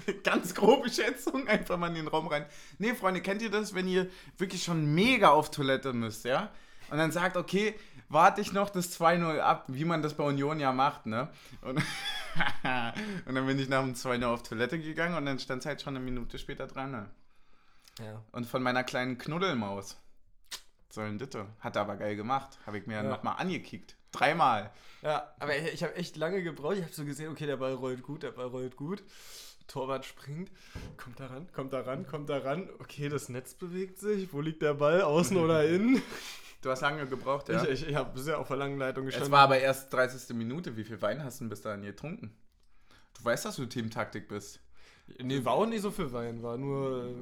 ganz 0.24 0.54
grobe 0.54 0.88
Schätzung 0.90 1.46
einfach 1.48 1.76
mal 1.76 1.88
in 1.88 1.94
den 1.94 2.08
Raum 2.08 2.26
rein. 2.28 2.46
Nee, 2.78 2.94
Freunde, 2.94 3.20
kennt 3.20 3.42
ihr 3.42 3.50
das, 3.50 3.74
wenn 3.74 3.88
ihr 3.88 4.08
wirklich 4.38 4.62
schon 4.62 4.94
mega 4.94 5.30
auf 5.30 5.50
Toilette 5.50 5.92
müsst, 5.92 6.24
ja? 6.24 6.50
Und 6.90 6.98
dann 6.98 7.10
sagt, 7.10 7.36
okay, 7.36 7.74
warte 8.08 8.40
ich 8.40 8.52
noch 8.52 8.70
das 8.70 8.98
2-0 8.98 9.40
ab, 9.40 9.64
wie 9.66 9.84
man 9.84 10.02
das 10.02 10.14
bei 10.14 10.22
Union 10.24 10.60
ja 10.60 10.72
macht, 10.72 11.06
ne? 11.06 11.28
Und, 11.62 11.78
und 13.26 13.34
dann 13.34 13.46
bin 13.46 13.58
ich 13.58 13.68
nach 13.68 13.82
dem 13.82 13.94
2-0 13.94 14.24
auf 14.24 14.42
Toilette 14.42 14.78
gegangen 14.78 15.16
und 15.16 15.26
dann 15.26 15.38
stand 15.38 15.60
es 15.60 15.66
halt 15.66 15.82
schon 15.82 15.96
eine 15.96 16.04
Minute 16.04 16.38
später 16.38 16.66
dran. 16.66 16.92
Ne? 16.92 17.10
Ja. 17.98 18.22
Und 18.32 18.46
von 18.46 18.62
meiner 18.62 18.84
kleinen 18.84 19.18
Knuddelmaus. 19.18 19.96
Sollen 20.90 21.18
Ditte. 21.18 21.46
Hat 21.60 21.76
er 21.76 21.82
aber 21.82 21.96
geil 21.96 22.16
gemacht. 22.16 22.58
Habe 22.66 22.78
ich 22.78 22.86
mir 22.86 22.94
Ja. 22.94 23.02
nochmal 23.02 23.36
angekickt. 23.38 23.96
Dreimal. 24.12 24.70
Ja, 25.02 25.34
aber 25.40 25.56
ich, 25.56 25.74
ich 25.74 25.82
habe 25.82 25.94
echt 25.96 26.16
lange 26.16 26.42
gebraucht. 26.42 26.76
Ich 26.76 26.82
habe 26.82 26.92
so 26.92 27.04
gesehen, 27.04 27.30
okay, 27.30 27.46
der 27.46 27.56
Ball 27.58 27.74
rollt 27.74 28.02
gut, 28.02 28.22
der 28.22 28.30
Ball 28.30 28.46
rollt 28.46 28.76
gut. 28.76 29.02
Torwart 29.66 30.04
springt, 30.04 30.50
kommt 30.96 31.20
da 31.20 31.26
ran, 31.26 31.46
kommt 31.52 31.72
da 31.72 31.80
ran, 31.80 32.06
kommt 32.06 32.28
da 32.28 32.38
ran. 32.38 32.68
Okay, 32.78 33.08
das 33.08 33.28
Netz 33.28 33.54
bewegt 33.54 33.98
sich. 33.98 34.32
Wo 34.32 34.40
liegt 34.40 34.62
der 34.62 34.74
Ball? 34.74 35.02
Außen 35.02 35.36
oder 35.36 35.66
innen? 35.68 36.02
Du 36.62 36.70
hast 36.72 36.80
lange 36.80 37.06
gebraucht, 37.06 37.48
ja? 37.48 37.62
Ich, 37.62 37.82
ich, 37.82 37.88
ich 37.90 37.94
habe 37.94 38.12
bisher 38.12 38.40
auf 38.40 38.48
der 38.48 38.56
langen 38.56 38.76
Leitung 38.76 39.04
gestanden. 39.04 39.26
Es 39.28 39.30
war 39.30 39.42
aber 39.42 39.58
erst 39.58 39.92
30. 39.92 40.34
Minute. 40.34 40.76
Wie 40.76 40.82
viel 40.82 41.00
Wein 41.00 41.22
hast 41.22 41.38
du 41.38 41.44
denn 41.44 41.50
bis 41.50 41.60
dahin 41.60 41.82
getrunken? 41.82 42.34
Du 43.16 43.24
weißt, 43.24 43.44
dass 43.44 43.54
du 43.54 43.66
Teamtaktik 43.66 44.26
bist. 44.26 44.58
Nee, 45.22 45.44
war 45.44 45.54
auch 45.54 45.66
nicht 45.66 45.82
so 45.82 45.90
viel 45.90 46.12
Wein, 46.12 46.42
war 46.42 46.56
nur. 46.56 47.06
äh, 47.06 47.14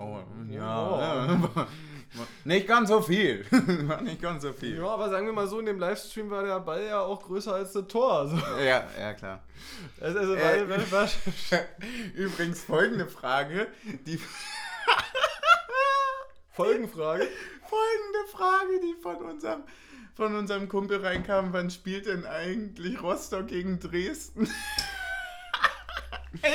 Oh, 0.00 0.18
ja. 0.48 1.26
ja. 1.26 1.66
nicht 2.44 2.68
ganz 2.68 2.88
so 2.88 3.02
viel. 3.02 3.44
War 3.88 4.00
nicht 4.00 4.22
ganz 4.22 4.42
so 4.44 4.52
viel. 4.52 4.76
Ja, 4.78 4.86
aber 4.86 5.10
sagen 5.10 5.26
wir 5.26 5.32
mal 5.32 5.48
so, 5.48 5.58
in 5.58 5.66
dem 5.66 5.80
Livestream 5.80 6.30
war 6.30 6.44
der 6.44 6.60
Ball 6.60 6.84
ja 6.86 7.00
auch 7.00 7.20
größer 7.20 7.52
als 7.54 7.72
das 7.72 7.88
Tor. 7.88 8.28
So. 8.28 8.36
Ja, 8.62 8.86
ja, 8.96 9.14
klar. 9.14 9.42
Also, 10.00 10.20
also 10.20 10.34
Äh, 10.36 10.68
war, 10.70 10.92
war, 10.92 11.08
Übrigens 12.14 12.62
folgende 12.62 13.06
Frage. 13.06 13.66
Die 14.06 14.20
Folgenfrage. 16.52 17.26
folgende 17.68 18.30
Frage, 18.30 18.80
die 18.82 19.02
von 19.02 19.16
unserem, 19.16 19.62
von 20.14 20.36
unserem 20.36 20.68
Kumpel 20.68 21.04
reinkam. 21.04 21.52
Wann 21.52 21.70
spielt 21.70 22.06
denn 22.06 22.24
eigentlich 22.24 23.02
Rostock 23.02 23.48
gegen 23.48 23.80
Dresden? 23.80 24.48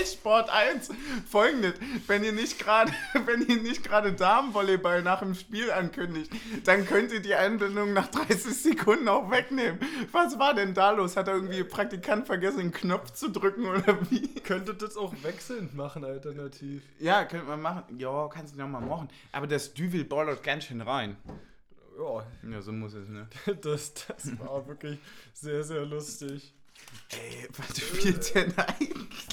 Sport 0.05 0.49
1, 0.49 0.89
folgendes, 1.29 1.73
wenn 2.07 2.23
ihr 2.23 2.31
nicht 2.31 2.59
gerade, 2.59 2.91
wenn 3.25 3.41
ihr 3.41 3.61
nicht 3.61 3.83
gerade 3.83 4.13
Damenvolleyball 4.13 5.01
nach 5.01 5.19
dem 5.19 5.35
Spiel 5.35 5.71
ankündigt, 5.71 6.31
dann 6.63 6.85
könnt 6.85 7.11
ihr 7.11 7.21
die 7.21 7.33
Einblendung 7.33 7.93
nach 7.93 8.07
30 8.07 8.53
Sekunden 8.55 9.07
auch 9.07 9.31
wegnehmen. 9.31 9.79
Was 10.11 10.37
war 10.39 10.53
denn 10.53 10.73
da 10.73 10.91
los? 10.91 11.17
Hat 11.17 11.27
er 11.27 11.35
irgendwie 11.35 11.63
Praktikant 11.63 12.27
vergessen, 12.27 12.59
den 12.59 12.71
Knopf 12.71 13.11
zu 13.11 13.29
drücken 13.29 13.65
oder 13.65 13.97
wie? 14.09 14.27
Könntet 14.41 14.81
das 14.81 14.95
auch 14.97 15.13
wechselnd 15.23 15.75
machen, 15.75 16.05
alternativ. 16.05 16.83
Ja, 16.99 17.25
könnte 17.25 17.47
man 17.47 17.61
machen. 17.61 17.83
Ja, 17.97 18.27
kannst 18.27 18.53
du 18.53 18.59
noch 18.59 18.67
mal 18.67 18.81
machen. 18.81 19.09
Aber 19.31 19.47
das 19.47 19.73
Düvel 19.73 20.03
ballert 20.05 20.43
ganz 20.43 20.65
schön 20.65 20.81
rein. 20.81 21.17
Ja, 21.97 22.25
Ja, 22.49 22.61
so 22.61 22.71
muss 22.71 22.93
es, 22.93 23.07
ne? 23.07 23.27
das, 23.61 23.93
das 23.93 24.39
war 24.39 24.67
wirklich 24.67 24.99
sehr, 25.33 25.63
sehr 25.63 25.85
lustig. 25.85 26.53
Ey, 27.09 27.47
was 27.57 27.79
spielt 27.79 28.35
denn 28.35 28.53
eigentlich? 28.57 29.32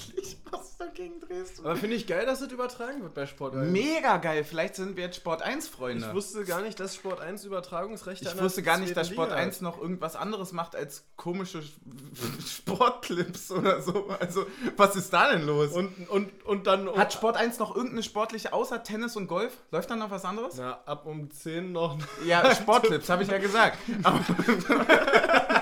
Was 0.80 0.88
dagegen 0.88 1.20
drehst 1.20 1.58
du? 1.58 1.64
Aber 1.64 1.76
finde 1.76 1.96
ich 1.96 2.06
geil, 2.06 2.24
dass 2.26 2.40
das 2.40 2.50
übertragen 2.50 3.02
wird 3.02 3.14
bei 3.14 3.26
Sport 3.26 3.54
1. 3.54 3.70
Mega 3.70 4.16
geil. 4.16 4.44
Vielleicht 4.44 4.76
sind 4.76 4.96
wir 4.96 5.04
jetzt 5.04 5.16
Sport 5.16 5.42
1 5.42 5.68
Freunde. 5.68 6.06
Ich 6.06 6.14
wusste 6.14 6.44
gar 6.44 6.62
nicht, 6.62 6.80
dass 6.80 6.94
Sport 6.94 7.20
1 7.20 7.44
Übertragungsrechte 7.44 8.24
Ich 8.24 8.30
an 8.30 8.36
der 8.36 8.44
wusste 8.44 8.62
gar 8.62 8.78
nicht, 8.78 8.96
dass 8.96 9.08
Sport 9.08 9.30
Liga 9.30 9.42
1 9.42 9.60
noch 9.60 9.80
irgendwas 9.80 10.16
anderes 10.16 10.52
macht 10.52 10.74
als 10.74 11.04
komische 11.16 11.62
Sportclips 12.46 13.50
oder 13.50 13.82
so. 13.82 14.08
Also, 14.18 14.46
was 14.76 14.96
ist 14.96 15.12
da 15.12 15.30
denn 15.30 15.46
los? 15.46 15.72
Und, 15.72 16.08
und, 16.08 16.44
und 16.46 16.66
dann. 16.66 16.88
Hat 16.96 17.12
Sport 17.12 17.36
1 17.36 17.58
noch 17.58 17.74
irgendeine 17.74 18.02
sportliche 18.02 18.52
außer 18.52 18.82
Tennis 18.82 19.16
und 19.16 19.26
Golf? 19.26 19.52
Läuft 19.70 19.90
da 19.90 19.96
noch 19.96 20.10
was 20.10 20.24
anderes? 20.24 20.54
Na, 20.56 20.80
ab 20.86 21.06
um 21.06 21.30
10 21.30 21.72
noch. 21.72 21.98
Ja, 22.24 22.54
Sportclips, 22.54 23.08
habe 23.08 23.22
ich 23.22 23.28
ja 23.28 23.38
gesagt. 23.38 23.78
Aber 24.02 24.20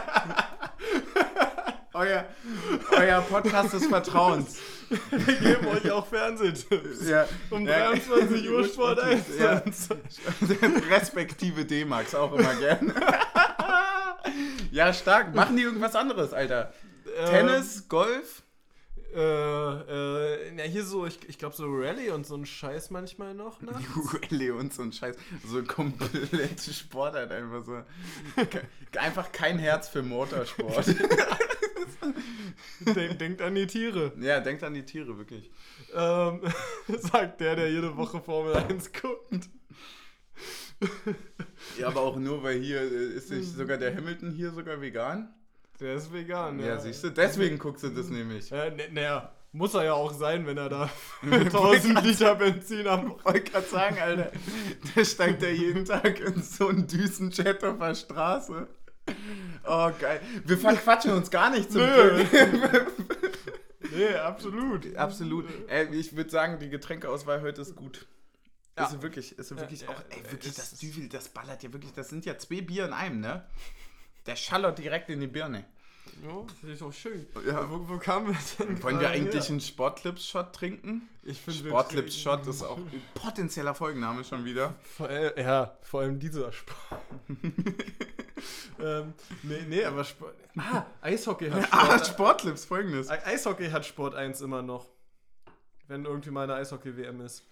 euer, 1.98 2.24
euer 2.92 3.20
Podcast 3.22 3.72
des 3.72 3.86
Vertrauens. 3.86 4.56
Wir 5.10 5.34
geben 5.34 5.66
euch 5.66 5.90
auch 5.90 6.06
Fernsehtipps. 6.06 7.08
Ja. 7.08 7.26
Um 7.50 7.66
Ja. 7.66 7.90
23 7.90 8.48
Uhr 8.48 8.64
Sport 8.64 9.00
1. 9.00 9.24
Ja. 9.38 9.62
Respektive 10.90 11.64
D-Max 11.64 12.14
auch 12.14 12.32
immer 12.32 12.54
gern. 12.54 12.94
ja, 14.70 14.92
stark. 14.92 15.34
Machen 15.34 15.56
die 15.56 15.62
irgendwas 15.62 15.94
anderes, 15.94 16.32
Alter? 16.32 16.72
Tennis, 17.28 17.88
Golf? 17.88 18.42
Äh, 19.14 19.20
äh, 19.20 20.52
na, 20.54 20.62
hier 20.64 20.84
so, 20.84 21.06
ich, 21.06 21.18
ich 21.28 21.38
glaube 21.38 21.56
so 21.56 21.64
Rallye 21.66 22.10
und 22.10 22.26
so 22.26 22.36
ein 22.36 22.44
Scheiß 22.44 22.90
manchmal 22.90 23.34
noch, 23.34 23.62
ne? 23.62 23.72
Rallye 24.30 24.50
und 24.50 24.72
so 24.72 24.82
ein 24.82 24.92
Scheiß. 24.92 25.16
So 25.46 25.62
komplette 25.62 26.72
Sportart 26.72 27.32
einfach 27.32 27.64
so. 27.64 27.82
Einfach 28.98 29.32
kein 29.32 29.58
Herz 29.58 29.88
für 29.88 30.02
Motorsport. 30.02 30.94
Denk, 32.94 33.18
denkt 33.18 33.42
an 33.42 33.54
die 33.54 33.66
Tiere. 33.66 34.12
ja, 34.20 34.40
denkt 34.40 34.62
an 34.64 34.74
die 34.74 34.84
Tiere, 34.84 35.16
wirklich. 35.18 35.50
Ähm, 35.94 36.40
sagt 36.98 37.40
der, 37.40 37.56
der 37.56 37.70
jede 37.70 37.96
Woche 37.96 38.20
Formel 38.20 38.54
1 38.54 38.92
guckt. 38.92 39.48
Ja, 41.78 41.88
aber 41.88 42.00
auch 42.02 42.16
nur, 42.16 42.42
weil 42.42 42.60
hier 42.60 42.80
äh, 42.80 43.14
ist 43.16 43.30
nicht 43.30 43.48
sogar 43.56 43.76
der 43.78 43.94
Hamilton 43.96 44.30
hier 44.30 44.50
sogar 44.52 44.80
vegan. 44.80 45.34
Der 45.80 45.94
ist 45.94 46.12
vegan, 46.12 46.58
Ja, 46.60 46.66
ja. 46.66 46.78
siehst 46.80 47.04
du, 47.04 47.10
deswegen 47.10 47.58
guckst 47.58 47.84
du 47.84 47.88
das 47.88 48.08
nämlich. 48.08 48.50
Ja, 48.50 48.70
ne- 48.70 48.88
naja, 48.92 49.32
muss 49.52 49.74
er 49.74 49.84
ja 49.84 49.92
auch 49.94 50.12
sein, 50.12 50.46
wenn 50.46 50.56
er 50.56 50.68
da 50.68 50.90
1000 51.22 52.04
Liter 52.04 52.34
Benzin 52.36 52.86
am. 52.86 53.10
Wollte 53.24 53.40
gerade 53.42 53.66
sagen, 53.66 53.98
Alter, 53.98 54.30
der 54.94 55.04
steigt 55.04 55.42
ja 55.42 55.48
jeden 55.48 55.84
Tag 55.84 56.20
in 56.20 56.42
so 56.42 56.68
einen 56.68 56.86
Düsenjet 56.86 57.62
auf 57.64 57.78
der 57.78 57.94
Straße. 57.94 58.68
Oh, 59.68 59.90
geil. 59.98 60.20
Wir 60.44 60.58
verquatschen 60.58 61.12
uns 61.12 61.30
gar 61.30 61.50
nicht 61.50 61.70
zum 61.70 61.82
Nö. 61.82 62.24
Nee, 63.90 64.14
absolut. 64.14 64.96
Absolut. 64.96 65.46
Ey, 65.68 65.94
ich 65.94 66.14
würde 66.14 66.30
sagen, 66.30 66.58
die 66.58 66.68
Getränkeauswahl 66.68 67.40
heute 67.42 67.62
ist 67.62 67.74
gut. 67.74 68.06
Ja. 68.76 68.86
Ist 68.86 69.02
wirklich, 69.02 69.38
ist 69.38 69.56
wirklich 69.56 69.82
Ja, 69.82 69.88
auch, 69.88 69.98
ja, 70.10 70.16
ey, 70.16 70.30
wirklich, 70.30 70.54
das 70.54 70.78
Düvel, 70.78 71.08
das 71.08 71.28
ballert 71.28 71.62
ja 71.62 71.72
wirklich, 71.72 71.92
das 71.92 72.08
sind 72.08 72.24
ja 72.24 72.38
zwei 72.38 72.60
Bier 72.60 72.86
in 72.86 72.92
einem, 72.92 73.20
ne? 73.20 73.44
Der 74.26 74.36
schallert 74.36 74.78
direkt 74.78 75.10
in 75.10 75.20
die 75.20 75.26
Birne. 75.26 75.64
Ja, 76.22 76.44
das 76.62 76.70
ist 76.70 76.82
auch 76.82 76.92
schön. 76.92 77.26
Ja. 77.46 77.68
Wo, 77.68 77.88
wo 77.88 77.98
kamen 77.98 78.28
wir 78.28 78.36
denn? 78.58 78.82
Wollen 78.82 79.00
wir 79.00 79.10
eigentlich 79.10 79.44
her? 79.44 79.50
einen 79.50 79.60
Sportclips-Shot 79.60 80.52
trinken? 80.52 81.08
Ich 81.22 81.40
finde, 81.40 81.64
wir 81.64 81.70
Sportclips-Shot 81.70 82.46
ist 82.46 82.62
auch 82.62 82.78
ein 82.78 83.02
potenzieller 83.14 83.74
Folgenname 83.74 84.24
schon 84.24 84.44
wieder. 84.44 84.74
Vor, 84.96 85.10
ja, 85.10 85.76
vor 85.82 86.00
allem 86.02 86.18
dieser 86.18 86.52
Sport. 86.52 87.00
ähm, 88.80 89.12
nee, 89.42 89.62
nee, 89.68 89.84
aber 89.84 90.04
Sport. 90.04 90.34
Ah, 90.56 90.84
Eishockey 91.02 91.50
hat 91.50 91.68
Ah, 91.72 91.84
Sport. 91.86 92.06
Sportclips, 92.06 92.64
folgendes. 92.64 93.08
Ei- 93.10 93.24
Eishockey 93.26 93.68
hat 93.70 93.84
Sport 93.86 94.14
1 94.14 94.40
immer 94.40 94.62
noch. 94.62 94.86
Wenn 95.86 96.04
irgendwie 96.04 96.30
mal 96.30 96.42
eine 96.44 96.54
Eishockey-WM 96.54 97.20
ist. 97.22 97.44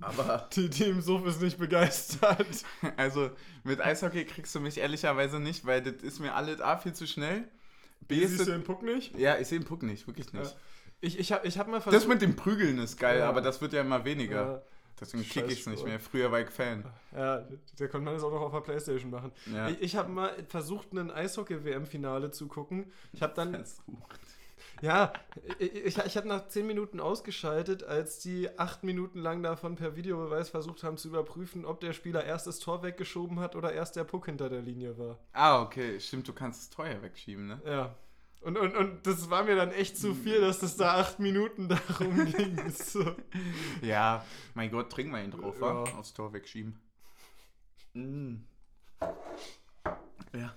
Aber, 0.00 0.48
Die 0.54 0.68
Team 0.68 1.00
Suff 1.00 1.24
ist 1.26 1.40
nicht 1.40 1.58
begeistert. 1.58 2.46
also, 2.96 3.30
mit 3.62 3.80
Eishockey 3.80 4.24
kriegst 4.24 4.54
du 4.54 4.60
mich 4.60 4.78
ehrlicherweise 4.78 5.38
nicht, 5.40 5.64
weil 5.66 5.82
das 5.82 6.02
ist 6.02 6.20
mir 6.20 6.34
alles 6.34 6.60
A 6.60 6.76
viel 6.76 6.92
zu 6.92 7.06
schnell. 7.06 7.48
B 8.08 8.16
ist 8.16 8.30
Siehst 8.32 8.40
du 8.40 8.44
das, 8.46 8.54
den 8.54 8.64
Puck 8.64 8.82
nicht? 8.82 9.16
Ja, 9.18 9.38
ich 9.38 9.48
sehe 9.48 9.58
den 9.60 9.66
Puck 9.66 9.82
nicht, 9.82 10.06
wirklich 10.06 10.32
nicht. 10.32 10.50
Ja. 10.50 10.56
Ich, 11.00 11.18
ich 11.18 11.32
habe 11.32 11.46
ich 11.46 11.58
hab 11.58 11.68
mal 11.68 11.76
Das 11.76 11.84
versucht. 11.84 12.08
mit 12.08 12.22
dem 12.22 12.36
Prügeln 12.36 12.78
ist 12.78 12.98
geil, 12.98 13.20
Ja. 13.20 13.28
aber 13.28 13.40
das 13.40 13.60
wird 13.62 13.72
ja 13.72 13.80
immer 13.80 14.04
weniger. 14.04 14.36
Ja, 14.36 14.62
Deswegen 15.00 15.24
Scheiß 15.24 15.32
kick 15.32 15.50
ich's 15.50 15.66
nicht 15.66 15.84
mehr. 15.84 15.98
Früher 15.98 16.30
war 16.30 16.40
ich 16.40 16.50
Fan. 16.50 16.84
ja, 17.12 17.46
da 17.78 17.86
konnte 17.88 18.04
man 18.04 18.14
das 18.14 18.22
auch 18.22 18.30
noch 18.30 18.42
auf 18.42 18.52
der 18.52 18.60
Playstation 18.60 19.10
machen. 19.10 19.32
Ja. 19.52 19.68
Ich, 19.68 19.82
ich 19.82 19.96
habe 19.96 20.10
mal 20.10 20.32
versucht, 20.48 20.92
ein 20.92 21.10
Eishockey-WM-Finale 21.10 22.30
zu 22.30 22.46
gucken. 22.46 22.92
Ich 23.12 23.22
habe 23.22 23.34
dann 23.34 23.52
Versucht. 23.54 24.20
Ja, 24.82 25.12
ich, 25.58 25.74
ich, 25.74 25.98
ich 25.98 26.16
habe 26.16 26.28
nach 26.28 26.48
10 26.48 26.66
Minuten 26.66 27.00
ausgeschaltet, 27.00 27.84
als 27.84 28.18
die 28.18 28.48
8 28.58 28.84
Minuten 28.84 29.18
lang 29.18 29.42
davon 29.42 29.76
per 29.76 29.96
Videobeweis 29.96 30.48
versucht 30.50 30.82
haben 30.82 30.96
zu 30.96 31.08
überprüfen, 31.08 31.64
ob 31.64 31.80
der 31.80 31.92
Spieler 31.92 32.24
erst 32.24 32.46
das 32.46 32.58
Tor 32.58 32.82
weggeschoben 32.82 33.40
hat 33.40 33.56
oder 33.56 33.72
erst 33.72 33.96
der 33.96 34.04
Puck 34.04 34.26
hinter 34.26 34.48
der 34.48 34.62
Linie 34.62 34.98
war. 34.98 35.18
Ah, 35.32 35.62
okay. 35.62 35.98
Stimmt, 36.00 36.28
du 36.28 36.32
kannst 36.32 36.62
es 36.62 36.70
teuer 36.70 37.00
wegschieben, 37.02 37.46
ne? 37.46 37.60
Ja. 37.64 37.94
Und, 38.44 38.58
und, 38.58 38.76
und 38.76 39.06
das 39.06 39.30
war 39.30 39.42
mir 39.44 39.56
dann 39.56 39.72
echt 39.72 39.96
zu 39.96 40.14
viel, 40.14 40.40
dass 40.40 40.58
das 40.60 40.76
da 40.76 40.94
8 41.00 41.18
Minuten 41.18 41.68
darum 41.68 42.26
ging. 42.36 42.70
So. 42.70 43.16
Ja, 43.80 44.24
mein 44.54 44.70
Gott, 44.70 44.90
trink 44.92 45.10
mal 45.10 45.24
ihn 45.24 45.30
drauf, 45.30 45.60
wa? 45.60 45.84
Ja. 45.86 45.94
Aufs 45.98 46.12
Tor 46.12 46.32
wegschieben. 46.34 46.78
Mm. 47.94 48.34
Ja. 50.34 50.54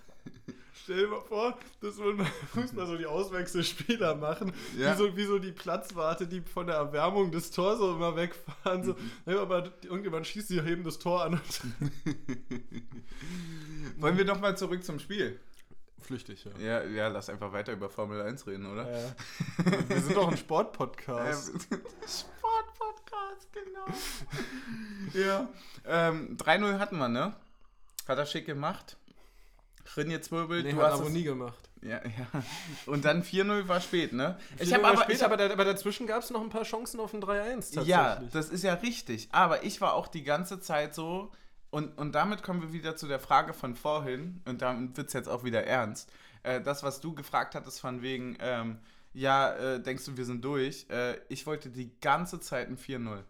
Stell 0.74 0.98
dir 1.02 1.08
mal 1.08 1.22
vor, 1.22 1.58
das 1.82 1.98
würden 1.98 2.18
beim 2.18 2.28
Fußball 2.54 2.88
so 2.88 2.98
die 2.98 3.06
Auswechselspieler 3.06 4.16
machen, 4.16 4.54
Ja. 4.78 4.94
wie, 4.94 4.98
so, 4.98 5.18
wie 5.18 5.26
so 5.26 5.38
die 5.40 5.52
Platzwarte, 5.52 6.28
die 6.28 6.42
von 6.42 6.68
der 6.68 6.76
Erwärmung 6.78 7.32
des 7.32 7.52
Tors 7.52 7.78
so 7.80 7.94
immer 7.96 8.16
wegfahren. 8.16 8.84
So, 8.84 8.96
ja, 9.26 9.42
aber 9.42 9.72
irgendjemand 9.84 10.28
schießt, 10.28 10.50
die 10.50 10.62
heben 10.62 10.84
das 10.84 10.98
Tor 11.00 11.24
an 11.24 11.34
und 11.34 11.42
Wollen 14.02 14.18
wir 14.18 14.26
noch 14.26 14.40
mal 14.40 14.58
zurück 14.58 14.84
zum 14.84 15.00
Spiel? 15.00 15.40
Flüchtig, 16.02 16.46
ja. 16.46 16.52
Ja, 16.60 16.84
ja, 16.84 17.08
lass 17.08 17.30
einfach 17.30 17.52
weiter 17.52 17.74
über 17.74 17.90
Formel 17.90 18.22
1 18.22 18.48
reden, 18.48 18.66
oder? 18.72 18.90
Ja. 18.90 19.12
Wir 19.90 20.02
sind 20.02 20.16
doch 20.16 20.30
ein 20.32 20.38
Sportpodcast. 20.38 21.52
Sportpodcast, 22.08 23.50
genau. 23.54 23.86
ja. 25.14 25.50
Ähm, 25.86 26.38
3-0 26.38 26.80
hatten 26.80 26.98
wir, 26.98 27.08
ne? 27.10 27.34
Hat 28.08 28.18
er 28.18 28.26
schick 28.26 28.46
gemacht. 28.46 28.98
Rinje 29.96 30.22
Zwirbel, 30.22 30.64
Nee, 30.64 30.74
du 30.74 30.82
hast 30.82 30.94
aber 30.96 31.08
es, 31.08 31.14
nie 31.14 31.24
gemacht. 31.24 31.58
ja, 31.82 32.02
ja. 32.04 32.44
Und 32.86 33.06
dann 33.06 33.24
4-0 33.24 33.68
war 33.68 33.82
spät, 33.82 34.14
ne? 34.14 34.38
Ich 34.60 34.74
hab 34.74 34.84
habe 34.84 35.02
aber, 35.02 35.12
ich 35.12 35.22
hab- 35.24 35.32
aber, 35.32 35.38
da- 35.48 35.52
aber 35.54 35.66
dazwischen 35.66 36.08
gab 36.08 36.22
es 36.24 36.30
noch 36.30 36.42
ein 36.42 36.50
paar 36.50 36.64
Chancen 36.64 37.00
auf 37.00 37.14
ein 37.14 37.22
3-1 37.22 37.56
tatsächlich. 37.56 37.88
Ja, 37.88 38.22
das 38.32 38.50
ist 38.50 38.64
ja 38.64 38.74
richtig. 38.76 39.30
Aber 39.32 39.64
ich 39.64 39.82
war 39.82 39.94
auch 39.94 40.08
die 40.08 40.24
ganze 40.24 40.60
Zeit 40.60 40.94
so, 40.94 41.32
und, 41.78 41.98
und 41.98 42.12
damit 42.14 42.44
kommen 42.44 42.62
wir 42.62 42.74
wieder 42.74 42.96
zu 42.96 43.08
der 43.08 43.20
Frage 43.20 43.54
von 43.54 43.76
vorhin, 43.76 44.42
und 44.46 44.62
damit 44.62 44.98
wird 44.98 45.08
es 45.08 45.14
jetzt 45.14 45.30
auch 45.30 45.44
wieder 45.44 45.64
ernst. 45.66 46.12
Äh, 46.44 46.62
das, 46.62 46.84
was 46.84 47.00
du 47.02 47.14
gefragt 47.14 47.56
hattest, 47.56 47.80
von 47.80 48.02
wegen, 48.02 48.38
ähm, 48.40 48.80
ja, 49.14 49.54
äh, 49.56 49.82
denkst 49.82 50.06
du, 50.06 50.18
wir 50.18 50.26
sind 50.26 50.44
durch? 50.44 50.86
Äh, 50.90 51.18
ich 51.30 51.46
wollte 51.46 51.70
die 51.70 51.92
ganze 52.02 52.40
Zeit 52.40 52.68
ein 52.68 52.78
4-0. 52.78 53.24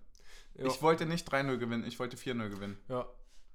ja. 0.55 0.65
Ich 0.65 0.81
wollte 0.81 1.05
nicht 1.05 1.31
3-0 1.31 1.57
gewinnen, 1.57 1.85
ich 1.85 1.99
wollte 1.99 2.17
4-0 2.17 2.49
gewinnen. 2.49 2.77
ja. 2.89 3.05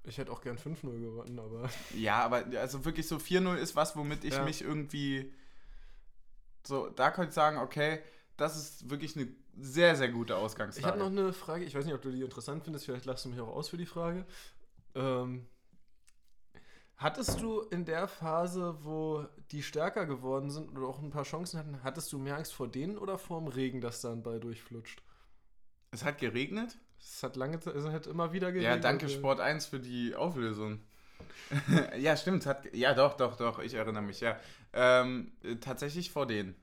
Ich 0.05 0.17
hätte 0.17 0.33
auch 0.33 0.41
gern 0.41 0.57
5-0 0.57 0.99
gewonnen, 0.99 1.39
aber. 1.39 1.69
Ja, 1.95 2.25
aber 2.25 2.43
also 2.59 2.83
wirklich 2.83 3.07
so 3.07 3.15
4-0 3.17 3.55
ist 3.55 3.75
was, 3.77 3.95
womit 3.95 4.25
ich 4.25 4.33
Ja. 4.33 4.43
mich 4.43 4.61
irgendwie. 4.61 5.31
So, 6.67 6.89
da 6.89 7.09
könnte 7.11 7.29
ich 7.29 7.35
sagen, 7.35 7.57
okay, 7.57 8.01
das 8.35 8.57
ist 8.57 8.89
wirklich 8.89 9.15
eine 9.15 9.27
sehr, 9.57 9.95
sehr 9.95 10.09
gute 10.09 10.33
Ich 10.33 10.39
Ausgangslage. 10.39 10.87
habe 10.87 10.99
noch 10.99 11.07
eine 11.23 11.31
Frage, 11.31 11.63
ich 11.63 11.73
weiß 11.75 11.85
nicht, 11.85 11.93
ob 11.93 12.01
du 12.01 12.11
die 12.11 12.21
interessant 12.21 12.63
findest, 12.65 12.83
vielleicht 12.85 13.05
lachst 13.05 13.23
du 13.23 13.29
mich 13.29 13.39
auch 13.39 13.47
aus 13.47 13.69
für 13.69 13.77
die 13.77 13.85
Frage. 13.85 14.25
Ähm, 14.95 15.47
hattest 16.97 17.41
du 17.41 17.61
in 17.61 17.85
der 17.85 18.07
Phase, 18.07 18.77
wo 18.83 19.25
die 19.51 19.63
stärker 19.63 20.05
geworden 20.05 20.49
sind 20.49 20.69
oder 20.77 20.87
auch 20.87 20.99
ein 21.01 21.09
paar 21.09 21.23
Chancen 21.23 21.59
hatten, 21.59 21.83
hattest 21.83 22.11
du 22.13 22.17
mehr 22.19 22.37
Angst 22.37 22.53
vor 22.53 22.67
denen 22.67 22.97
oder 22.97 23.17
vor 23.17 23.39
dem 23.39 23.47
Regen, 23.47 23.81
dass 23.81 24.01
da 24.01 24.11
ein 24.11 24.23
Ball 24.23 24.39
durchflutscht? 24.39 25.01
es 25.91 26.03
hat 26.03 26.17
geregnet. 26.17 26.77
Es 26.99 27.21
hat 27.21 27.35
lange 27.35 27.59
Zeit, 27.59 27.75
es 27.75 27.85
hat 27.85 28.07
immer 28.07 28.33
wieder 28.33 28.47
Ja, 28.47 28.53
geregnet. 28.53 28.83
danke 28.83 29.05
äh, 29.05 29.09
Sport 29.09 29.39
1 29.39 29.67
für 29.67 29.79
die 29.79 30.15
Auflösung. 30.15 30.79
ja, 31.99 32.17
stimmt. 32.17 32.45
Hat, 32.45 32.73
ja, 32.73 32.93
doch, 32.93 33.15
doch, 33.15 33.35
doch. 33.37 33.59
Ich 33.59 33.73
erinnere 33.75 34.01
mich, 34.03 34.19
ja. 34.21 34.39
Ähm, 34.73 35.33
äh, 35.43 35.57
tatsächlich 35.57 36.11
vor 36.11 36.25
denen. 36.25 36.55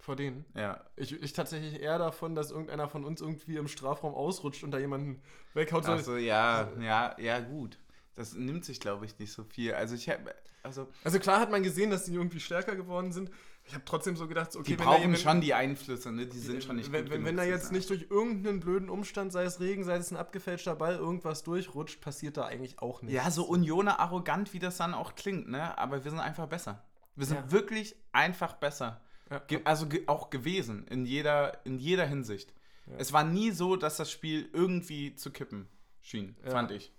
Vor 0.00 0.16
denen? 0.16 0.44
Ja. 0.54 0.80
Ich, 0.96 1.12
ich 1.12 1.32
tatsächlich 1.32 1.80
eher 1.80 1.98
davon, 1.98 2.34
dass 2.34 2.50
irgendeiner 2.50 2.88
von 2.88 3.04
uns 3.04 3.20
irgendwie 3.20 3.56
im 3.56 3.68
Strafraum 3.68 4.14
ausrutscht 4.14 4.62
und 4.64 4.70
da 4.70 4.78
jemanden 4.78 5.20
weghaut. 5.54 5.84
So, 5.84 5.92
Achso, 5.92 6.16
ja, 6.16 6.68
ja, 6.80 7.14
ja, 7.18 7.40
gut. 7.40 7.78
Das 8.14 8.34
nimmt 8.34 8.64
sich, 8.64 8.80
glaube 8.80 9.06
ich, 9.06 9.18
nicht 9.18 9.32
so 9.32 9.44
viel. 9.44 9.74
Also 9.74 9.94
ich 9.94 10.08
habe, 10.08 10.34
also 10.62 10.88
Also 11.04 11.18
klar 11.18 11.40
hat 11.40 11.50
man 11.50 11.62
gesehen, 11.62 11.90
dass 11.90 12.04
die 12.04 12.14
irgendwie 12.14 12.40
stärker 12.40 12.74
geworden 12.74 13.12
sind. 13.12 13.30
Ich 13.64 13.74
habe 13.74 13.84
trotzdem 13.84 14.16
so 14.16 14.26
gedacht, 14.26 14.56
okay, 14.56 14.64
die 14.64 14.76
brauchen 14.76 15.12
wenn, 15.12 15.16
schon 15.16 15.40
die 15.42 15.52
Einflüsse, 15.52 16.10
ne? 16.10 16.26
Die 16.26 16.38
sind 16.38 16.64
schon 16.64 16.76
nicht 16.76 16.90
wenn, 16.90 17.04
gut 17.04 17.12
wenn, 17.12 17.24
wenn 17.26 17.36
da 17.36 17.44
jetzt 17.44 17.70
nicht 17.70 17.90
durch 17.90 18.06
irgendeinen 18.08 18.60
blöden 18.60 18.88
Umstand, 18.88 19.30
sei 19.30 19.44
es 19.44 19.60
Regen, 19.60 19.84
sei 19.84 19.96
es 19.96 20.10
ein 20.10 20.16
abgefälschter 20.16 20.74
Ball, 20.74 20.94
irgendwas 20.94 21.42
durchrutscht, 21.42 22.00
passiert 22.00 22.38
da 22.38 22.46
eigentlich 22.46 22.78
auch 22.80 23.02
nichts. 23.02 23.14
Ja, 23.14 23.30
so 23.30 23.44
Unioner 23.44 24.00
arrogant, 24.00 24.54
wie 24.54 24.58
das 24.58 24.78
dann 24.78 24.94
auch 24.94 25.14
klingt, 25.16 25.48
ne? 25.48 25.76
Aber 25.76 26.02
wir 26.02 26.10
sind 26.10 26.20
einfach 26.20 26.46
besser. 26.46 26.82
Wir 27.14 27.26
sind 27.26 27.36
Ja. 27.36 27.52
wirklich 27.52 27.94
einfach 28.12 28.54
besser. 28.54 29.02
Ja. 29.30 29.42
Also 29.64 29.86
auch 30.06 30.30
gewesen, 30.30 30.86
in 30.88 31.04
jeder, 31.04 31.64
in 31.64 31.78
jeder 31.78 32.06
Hinsicht. 32.06 32.52
Ja. 32.86 32.94
Es 32.98 33.12
war 33.12 33.24
nie 33.24 33.50
so, 33.50 33.76
dass 33.76 33.96
das 33.96 34.10
Spiel 34.10 34.48
irgendwie 34.52 35.14
zu 35.14 35.30
kippen 35.30 35.68
schien, 36.00 36.36
Ja. 36.44 36.50
fand 36.50 36.70
ich. 36.70 36.92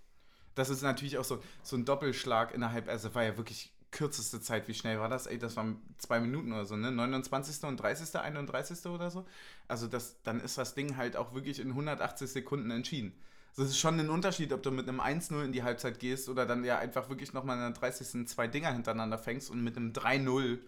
Das 0.55 0.69
ist 0.69 0.81
natürlich 0.81 1.17
auch 1.17 1.23
so, 1.23 1.41
so 1.63 1.75
ein 1.77 1.85
Doppelschlag 1.85 2.53
innerhalb, 2.53 2.87
also 2.89 3.15
war 3.15 3.23
ja 3.23 3.37
wirklich 3.37 3.73
kürzeste 3.91 4.39
Zeit. 4.41 4.67
Wie 4.67 4.73
schnell 4.73 4.99
war 4.99 5.09
das? 5.09 5.25
Ey, 5.25 5.39
das 5.39 5.55
waren 5.55 5.81
zwei 5.97 6.19
Minuten 6.19 6.51
oder 6.53 6.65
so, 6.65 6.75
ne? 6.75 6.91
29. 6.91 7.63
und 7.63 7.77
30., 7.77 8.15
31. 8.19 8.85
oder 8.85 9.09
so. 9.09 9.25
Also 9.67 9.87
das, 9.87 10.21
dann 10.21 10.39
ist 10.41 10.57
das 10.57 10.75
Ding 10.75 10.97
halt 10.97 11.15
auch 11.15 11.33
wirklich 11.33 11.59
in 11.59 11.69
180 11.69 12.29
Sekunden 12.29 12.69
entschieden. 12.71 13.13
Also 13.51 13.63
es 13.63 13.69
ist 13.71 13.79
schon 13.79 13.99
ein 13.99 14.09
Unterschied, 14.11 14.53
ob 14.53 14.61
du 14.61 14.69
mit 14.71 14.87
einem 14.87 14.99
1-0 15.01 15.43
in 15.43 15.51
die 15.51 15.63
Halbzeit 15.63 15.99
gehst 15.99 16.29
oder 16.29 16.45
dann 16.45 16.63
ja 16.63 16.77
einfach 16.77 17.09
wirklich 17.09 17.33
nochmal 17.33 17.57
in 17.57 17.63
der 17.63 17.71
30. 17.71 18.27
zwei 18.27 18.47
Dinger 18.47 18.71
hintereinander 18.71 19.17
fängst 19.17 19.49
und 19.49 19.63
mit 19.63 19.75
einem 19.75 19.91
3-0 19.91 20.59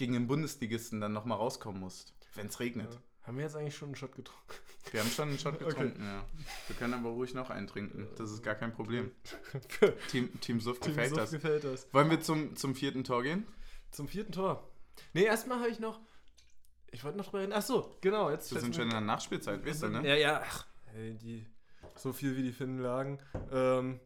gegen 0.00 0.14
den 0.14 0.26
Bundesligisten 0.26 0.98
dann 1.00 1.12
nochmal 1.12 1.36
rauskommen 1.36 1.78
musst, 1.78 2.14
wenn 2.34 2.46
es 2.46 2.58
regnet. 2.58 2.92
Ja. 2.94 3.00
Haben 3.26 3.36
wir 3.36 3.44
jetzt 3.44 3.54
eigentlich 3.54 3.76
schon 3.76 3.90
einen 3.90 3.96
Shot 3.96 4.16
getrunken? 4.16 4.54
Wir 4.92 5.00
haben 5.00 5.10
schon 5.10 5.28
einen 5.28 5.38
Shot 5.38 5.54
Okay. 5.60 5.66
getrunken, 5.66 6.02
ja. 6.02 6.24
Wir 6.68 6.76
können 6.76 6.94
aber 6.94 7.10
ruhig 7.10 7.34
noch 7.34 7.50
einen 7.50 7.66
trinken. 7.66 8.08
Das 8.16 8.30
ist 8.30 8.42
gar 8.42 8.54
kein 8.54 8.72
Problem. 8.72 9.10
Team, 10.10 10.40
Team 10.40 10.58
Suff 10.58 10.80
Team 10.80 10.94
gefällt 10.94 11.10
Suff 11.10 11.18
das. 11.18 11.30
gefällt 11.32 11.64
das. 11.64 11.86
Wollen 11.92 12.08
wir 12.08 12.20
zum, 12.22 12.56
zum 12.56 12.74
vierten 12.74 13.04
Tor 13.04 13.22
gehen? 13.22 13.46
Zum 13.90 14.08
vierten 14.08 14.32
Tor. 14.32 14.66
Nee, 15.12 15.24
erstmal 15.24 15.58
habe 15.60 15.68
ich 15.68 15.80
noch. 15.80 16.00
Ich 16.92 17.04
wollte 17.04 17.18
noch 17.18 17.26
drüber 17.26 17.40
reden. 17.40 17.52
Ach 17.54 17.62
so, 17.62 17.94
genau. 18.00 18.30
Jetzt 18.30 18.52
Wir 18.54 18.60
sind 18.62 18.74
schon 18.74 18.84
in 18.84 18.90
der 18.90 19.02
Nachspielzeit, 19.02 19.64
weißt 19.66 19.82
du, 19.82 19.88
ne? 19.90 20.08
Ja, 20.08 20.14
ja. 20.16 20.42
Ach, 20.42 20.66
ey, 20.94 21.14
die. 21.14 21.46
So 21.96 22.14
viel 22.14 22.36
wie 22.38 22.42
die 22.42 22.52
Finnen 22.52 22.78
lagen. 22.78 23.18
Ähm, 23.52 24.00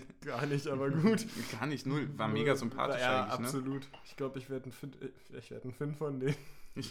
gar 0.24 0.46
nicht, 0.46 0.66
aber 0.66 0.90
gut. 0.90 1.26
Gar 1.52 1.66
nicht, 1.66 1.86
null. 1.86 2.08
War 2.16 2.28
mega 2.28 2.54
sympathisch 2.56 3.00
ja, 3.00 3.24
eigentlich, 3.24 3.38
ne? 3.40 3.46
absolut. 3.46 3.88
Ich 4.04 4.16
glaube, 4.16 4.38
ich 4.38 4.48
werde 4.50 4.68
ein 4.68 4.72
Fin, 4.72 4.92
äh, 5.00 5.38
ich 5.38 5.50
werde 5.50 5.68
ein 5.68 5.72
Fin 5.72 5.94
von 5.94 6.20
denen. 6.20 6.36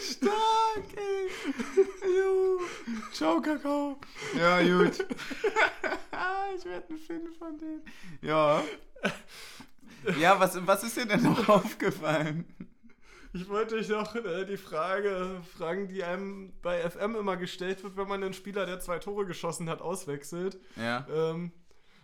Stark, 0.00 0.96
ey. 0.96 1.30
Jo. 2.16 2.60
Ciao, 3.12 3.40
Kakao. 3.40 3.98
Ja, 4.36 4.60
gut. 4.62 5.06
ich 6.56 6.64
werde 6.64 6.86
ein 6.88 6.98
Fan 6.98 7.28
von 7.38 7.58
denen. 7.58 7.82
Ja. 8.22 8.62
Ja, 10.18 10.38
was, 10.38 10.64
was 10.66 10.84
ist 10.84 10.96
dir 10.96 11.06
denn 11.06 11.22
noch 11.22 11.48
aufgefallen? 11.48 12.44
Ich 13.36 13.48
wollte 13.50 13.74
euch 13.76 13.88
noch 13.88 14.14
äh, 14.14 14.44
die 14.46 14.56
Frage 14.56 15.40
fragen, 15.56 15.88
die 15.88 16.02
einem 16.02 16.52
bei 16.62 16.80
FM 16.88 17.16
immer 17.16 17.36
gestellt 17.36 17.82
wird, 17.84 17.96
wenn 17.96 18.08
man 18.08 18.22
einen 18.22 18.32
Spieler, 18.32 18.64
der 18.66 18.80
zwei 18.80 18.98
Tore 18.98 19.26
geschossen 19.26 19.68
hat, 19.68 19.80
auswechselt. 19.82 20.58
Ja. 20.76 21.06
Ähm, 21.12 21.52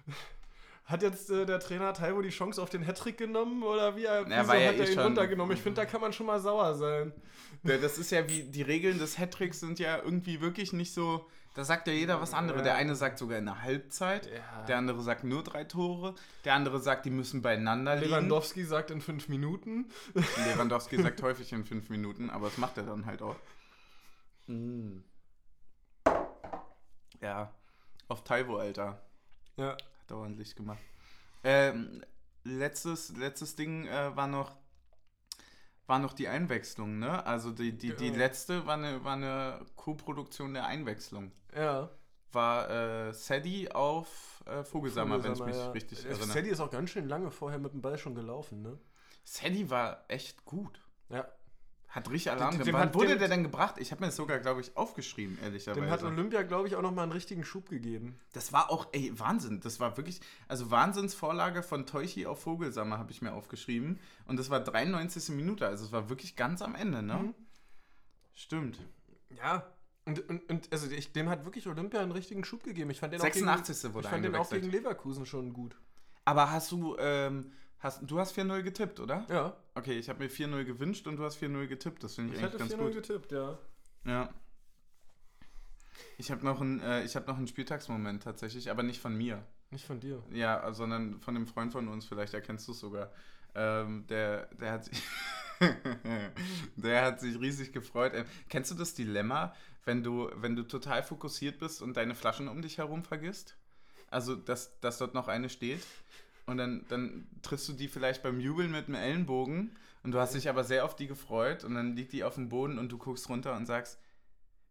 hat 0.84 1.02
jetzt 1.02 1.30
äh, 1.30 1.46
der 1.46 1.58
Trainer 1.60 1.94
Taiwo 1.94 2.20
die 2.22 2.28
Chance 2.30 2.60
auf 2.60 2.68
den 2.68 2.82
Hattrick 2.84 3.16
genommen 3.16 3.62
oder 3.62 3.96
wie 3.96 4.04
er, 4.04 4.28
Ja, 4.28 4.46
war 4.46 4.56
ja 4.58 4.68
hat 4.68 4.76
er 4.76 4.84
eh 4.86 4.88
ihn 4.88 4.94
schon- 4.94 5.02
runtergenommen? 5.04 5.56
Ich 5.56 5.62
finde, 5.62 5.80
da 5.80 5.86
kann 5.86 6.00
man 6.00 6.12
schon 6.12 6.26
mal 6.26 6.40
sauer 6.40 6.74
sein. 6.74 7.12
Ja, 7.62 7.78
Das 7.78 7.96
ist 7.98 8.10
ja 8.10 8.28
wie, 8.28 8.42
die 8.42 8.62
Regeln 8.62 8.98
des 8.98 9.18
Hattricks 9.18 9.60
sind 9.60 9.78
ja 9.78 10.02
irgendwie 10.02 10.40
wirklich 10.40 10.72
nicht 10.72 10.92
so, 10.92 11.26
da 11.54 11.64
sagt 11.64 11.86
ja 11.86 11.92
jeder 11.92 12.20
was 12.20 12.32
anderes. 12.34 12.62
Der 12.62 12.74
eine 12.76 12.94
sagt 12.96 13.18
sogar 13.18 13.38
in 13.38 13.44
der 13.46 13.62
Halbzeit, 13.62 14.26
Ja. 14.26 14.62
der 14.64 14.78
andere 14.78 15.02
sagt 15.02 15.24
nur 15.24 15.42
drei 15.44 15.64
Tore, 15.64 16.14
der 16.44 16.54
andere 16.54 16.80
sagt, 16.80 17.04
die 17.04 17.10
müssen 17.10 17.42
beieinander 17.42 17.96
liegen. 17.96 18.10
Lewandowski 18.10 18.64
sagt 18.64 18.90
in 18.90 19.00
fünf 19.00 19.28
Minuten. 19.28 19.90
Lewandowski 20.14 21.00
sagt 21.02 21.20
häufig 21.22 21.52
in 21.52 21.64
fünf 21.64 21.90
Minuten, 21.90 22.30
aber 22.30 22.48
das 22.48 22.58
macht 22.58 22.76
er 22.78 22.84
dann 22.84 23.04
halt 23.06 23.20
auch. 23.22 23.36
Mm. 24.46 24.98
Ja, 27.20 27.52
auf 28.08 28.24
Taiwo, 28.24 28.56
Alter. 28.56 29.00
Ja. 29.56 29.72
Hat 29.72 30.10
er 30.10 30.16
ordentlich 30.16 30.56
gemacht. 30.56 30.80
Ähm, 31.44 32.02
letztes, 32.44 33.10
letztes 33.16 33.54
Ding 33.56 33.86
äh, 33.86 34.14
war 34.16 34.26
noch 34.26 34.56
war 35.88 35.98
noch 35.98 36.12
die 36.14 36.28
Einwechslung, 36.28 37.00
ne? 37.00 37.26
Also 37.26 37.50
die, 37.50 37.72
die, 37.76 37.94
die 37.94 38.06
Genau. 38.06 38.18
letzte 38.18 38.66
war 38.66 38.74
eine, 38.74 39.04
war 39.04 39.14
eine 39.14 39.66
Co-Produktion 39.76 40.54
der 40.54 40.64
Einwechslung. 40.66 41.32
Ja. 41.54 41.90
War 42.32 42.70
äh, 43.08 43.12
Sadie 43.12 43.70
auf 43.72 44.42
äh, 44.46 44.64
Vogelsammer, 44.64 45.22
wenn 45.22 45.34
ich 45.34 45.44
mich 45.44 45.54
ja. 45.56 45.70
richtig 45.72 46.04
Äh, 46.04 46.08
erinnere. 46.08 46.28
Sadie 46.28 46.48
ist 46.48 46.60
auch 46.60 46.70
ganz 46.70 46.90
schön 46.90 47.06
lange 47.08 47.30
vorher 47.30 47.58
mit 47.58 47.72
dem 47.74 47.82
Ball 47.82 47.98
schon 47.98 48.14
gelaufen, 48.14 48.62
ne? 48.62 48.78
Sadie 49.24 49.68
war 49.70 50.04
echt 50.08 50.44
gut. 50.46 50.80
Ja. 51.10 51.26
Hat 51.88 52.08
richtig 52.08 52.32
Alarm 52.32 52.56
Dem- 52.56 52.64
gemacht. 52.64 52.80
Wann 52.80 52.88
hat- 52.88 52.94
wurde 52.94 53.18
der 53.18 53.28
denn 53.28 53.42
gebracht? 53.42 53.74
Ich 53.78 53.90
habe 53.92 54.00
mir 54.00 54.06
das 54.06 54.16
sogar, 54.16 54.38
glaube 54.38 54.62
ich, 54.62 54.74
aufgeschrieben, 54.78 55.38
ehrlicherweise. 55.42 55.78
Dem 55.78 55.90
hat 55.90 56.02
Olympia, 56.02 56.42
glaube 56.42 56.66
ich, 56.66 56.74
auch 56.74 56.80
nochmal 56.80 57.02
einen 57.02 57.12
richtigen 57.12 57.44
Schub 57.44 57.68
gegeben. 57.68 58.18
Das 58.32 58.50
war 58.54 58.70
auch, 58.70 58.86
ey, 58.92 59.12
Wahnsinn. 59.20 59.60
Das 59.60 59.78
war 59.78 59.98
wirklich, 59.98 60.22
also 60.48 60.70
Wahnsinnsvorlage 60.70 61.62
von 61.62 61.84
Teuchi 61.84 62.24
auf 62.24 62.40
Vogelsammer 62.40 62.96
habe 62.98 63.12
ich 63.12 63.20
mir 63.20 63.34
aufgeschrieben. 63.34 64.00
Und 64.24 64.38
das 64.38 64.48
war 64.48 64.60
93. 64.60 65.28
Minute, 65.36 65.66
also 65.66 65.84
es 65.84 65.92
war 65.92 66.08
wirklich 66.08 66.34
ganz 66.34 66.62
am 66.62 66.74
Ende, 66.74 67.02
ne? 67.02 67.14
Mhm. 67.16 67.34
Stimmt. 68.34 68.78
Ja. 69.28 69.66
Und, 70.04 70.28
und, 70.28 70.50
und 70.50 70.72
also 70.72 70.90
ich, 70.90 71.12
dem 71.12 71.28
hat 71.28 71.44
wirklich 71.44 71.66
Olympia 71.68 72.00
einen 72.00 72.12
richtigen 72.12 72.44
Schub 72.44 72.64
gegeben. 72.64 72.90
Ich 72.90 73.00
fand 73.00 73.12
den 73.12 73.20
86. 73.20 73.76
auch 73.76 73.82
gegen, 73.82 73.94
wurde 73.94 74.06
ich 74.06 74.10
fand 74.10 74.24
den 74.24 74.34
auch 74.34 74.50
gegen 74.50 74.70
Leverkusen 74.70 75.26
schon 75.26 75.52
gut. 75.52 75.76
Aber 76.24 76.50
hast 76.50 76.72
du, 76.72 76.96
ähm, 76.98 77.52
hast, 77.78 78.00
du 78.02 78.18
hast 78.18 78.36
4-0 78.36 78.62
getippt, 78.62 78.98
oder? 79.00 79.26
Ja. 79.28 79.56
Okay, 79.74 79.98
ich 79.98 80.08
habe 80.08 80.24
mir 80.24 80.30
4-0 80.30 80.64
gewünscht 80.64 81.06
und 81.06 81.16
du 81.16 81.24
hast 81.24 81.40
4-0 81.40 81.66
getippt. 81.68 82.02
Das 82.02 82.16
finde 82.16 82.34
ich, 82.34 82.40
Ich 82.40 82.44
eigentlich 82.44 82.58
ganz 82.58 82.74
4-0 82.74 82.78
gut. 82.78 82.94
getippt, 82.94 83.32
ja. 83.32 83.58
Ja. 84.04 84.30
Ich 86.18 86.30
habe 86.30 86.44
noch, 86.44 86.60
einen, 86.60 86.80
äh, 86.80 87.04
ich 87.04 87.14
hab 87.14 87.28
noch 87.28 87.36
einen 87.36 87.46
Spieltagsmoment 87.46 88.22
tatsächlich, 88.22 88.70
aber 88.70 88.82
nicht 88.82 89.00
von 89.00 89.16
mir. 89.16 89.44
Nicht 89.70 89.86
von 89.86 90.00
dir. 90.00 90.22
Ja, 90.30 90.72
sondern 90.72 91.20
von 91.20 91.36
einem 91.36 91.46
Freund 91.46 91.72
von 91.72 91.88
uns, 91.88 92.06
vielleicht 92.06 92.34
erkennst 92.34 92.66
du 92.68 92.72
es 92.72 92.80
sogar. 92.80 93.12
Ähm, 93.54 94.06
der, 94.08 94.46
der 94.56 94.72
hat 94.72 94.84
sich. 94.84 95.02
der 96.76 97.04
hat 97.04 97.20
sich 97.20 97.38
riesig 97.40 97.72
gefreut. 97.72 98.12
Ähm, 98.14 98.24
kennst 98.48 98.70
du 98.70 98.74
das 98.74 98.94
Dilemma, 98.94 99.54
wenn 99.84 100.02
du, 100.02 100.30
wenn 100.34 100.56
du 100.56 100.62
total 100.62 101.02
fokussiert 101.02 101.58
bist 101.58 101.82
und 101.82 101.96
deine 101.96 102.14
Flaschen 102.14 102.48
um 102.48 102.62
dich 102.62 102.78
herum 102.78 103.04
vergisst? 103.04 103.56
Also, 104.10 104.36
dass, 104.36 104.78
dass 104.80 104.98
dort 104.98 105.14
noch 105.14 105.28
eine 105.28 105.48
steht. 105.48 105.82
Und 106.46 106.58
dann, 106.58 106.84
dann 106.88 107.28
triffst 107.42 107.68
du 107.68 107.72
die 107.72 107.88
vielleicht 107.88 108.22
beim 108.22 108.40
Jubeln 108.40 108.72
mit 108.72 108.88
dem 108.88 108.94
Ellenbogen 108.94 109.76
und 110.02 110.12
du 110.12 110.18
hast 110.18 110.34
dich 110.34 110.48
aber 110.48 110.64
sehr 110.64 110.84
auf 110.84 110.96
die 110.96 111.06
gefreut 111.06 111.62
und 111.64 111.74
dann 111.74 111.94
liegt 111.94 112.12
die 112.12 112.24
auf 112.24 112.34
dem 112.34 112.48
Boden 112.48 112.78
und 112.78 112.90
du 112.90 112.98
guckst 112.98 113.28
runter 113.28 113.54
und 113.54 113.66
sagst, 113.66 113.98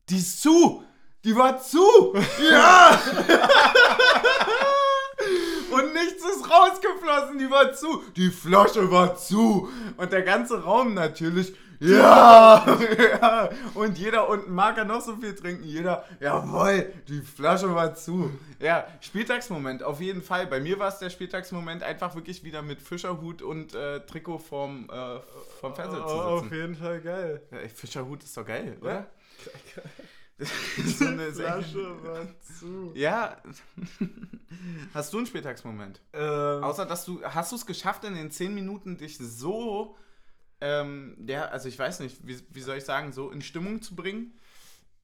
die 0.10 0.18
ist 0.18 0.42
zu! 0.42 0.84
Die 1.24 1.36
war 1.36 1.62
zu! 1.62 1.82
Ja! 2.52 3.02
Und 5.72 5.94
nichts 5.94 6.24
ist 6.26 6.50
rausgeflossen, 7.84 8.14
die 8.16 8.30
Flasche 8.30 8.92
war 8.92 9.16
zu. 9.16 9.70
Und 9.98 10.12
der 10.12 10.22
ganze 10.24 10.64
Raum 10.64 10.94
natürlich, 10.94 11.54
ja, 11.80 12.64
ja. 13.22 13.50
Und 13.74 13.98
jeder 13.98 14.30
unten 14.30 14.54
mag 14.54 14.78
er 14.78 14.86
noch 14.86 15.02
so 15.02 15.16
viel 15.16 15.34
trinken. 15.36 15.64
Jeder, 15.64 16.06
jawohl, 16.20 16.94
die 17.08 17.22
Flasche 17.22 17.74
war 17.74 17.96
zu. 17.96 18.30
Ja, 18.60 18.86
Spieltagsmoment, 19.00 19.82
auf 19.82 20.00
jeden 20.00 20.22
Fall. 20.22 20.46
Bei 20.46 20.60
mir 20.60 20.78
war 20.78 20.90
es 20.90 21.00
der 21.00 21.10
Spieltagsmoment, 21.10 21.82
einfach 21.82 22.14
wirklich 22.16 22.44
wieder 22.44 22.62
mit 22.62 22.82
Fischerhut 22.82 23.42
und 23.42 23.74
äh, 23.74 24.00
Trikot 24.06 24.38
vorm, 24.38 24.90
äh, 24.92 25.20
vom 25.60 25.74
Fernseher 25.74 26.04
Oh, 26.06 26.08
zu 26.08 26.14
auf 26.22 26.42
sitzen. 26.44 26.56
jeden 26.56 26.76
Fall 26.76 27.02
geil. 27.02 27.42
Ja, 27.52 27.58
ey, 27.58 27.70
Fischerhut 27.70 28.24
ist 28.24 28.38
doch 28.38 28.46
geil, 28.46 28.78
Ja. 28.84 29.08
So 30.86 31.06
eine 31.08 31.32
Flasche 31.32 32.04
war 32.04 32.28
zu. 32.42 32.92
ja. 32.96 33.38
Hast 34.94 35.14
du 35.14 35.18
einen 35.18 35.26
Spieltagsmoment? 35.28 36.02
Ähm, 36.14 36.64
Außer 36.64 36.86
dass 36.86 37.06
du, 37.06 37.24
hast 37.24 37.52
du 37.52 37.56
es 37.56 37.66
geschafft, 37.66 38.04
in 38.04 38.14
den 38.16 38.32
10 38.32 38.54
Minuten 38.54 38.98
dich 38.98 39.18
so, 39.18 39.96
ähm, 40.60 41.16
ja, 41.26 41.46
also 41.46 41.68
ich 41.70 41.80
weiß 41.80 42.02
nicht, 42.02 42.18
wie, 42.28 42.38
wie 42.50 42.62
soll 42.62 42.78
ich 42.78 42.84
sagen, 42.84 43.12
so 43.14 43.32
in 43.32 43.42
Stimmung 43.42 43.82
zu 43.82 43.96
bringen? 43.96 44.38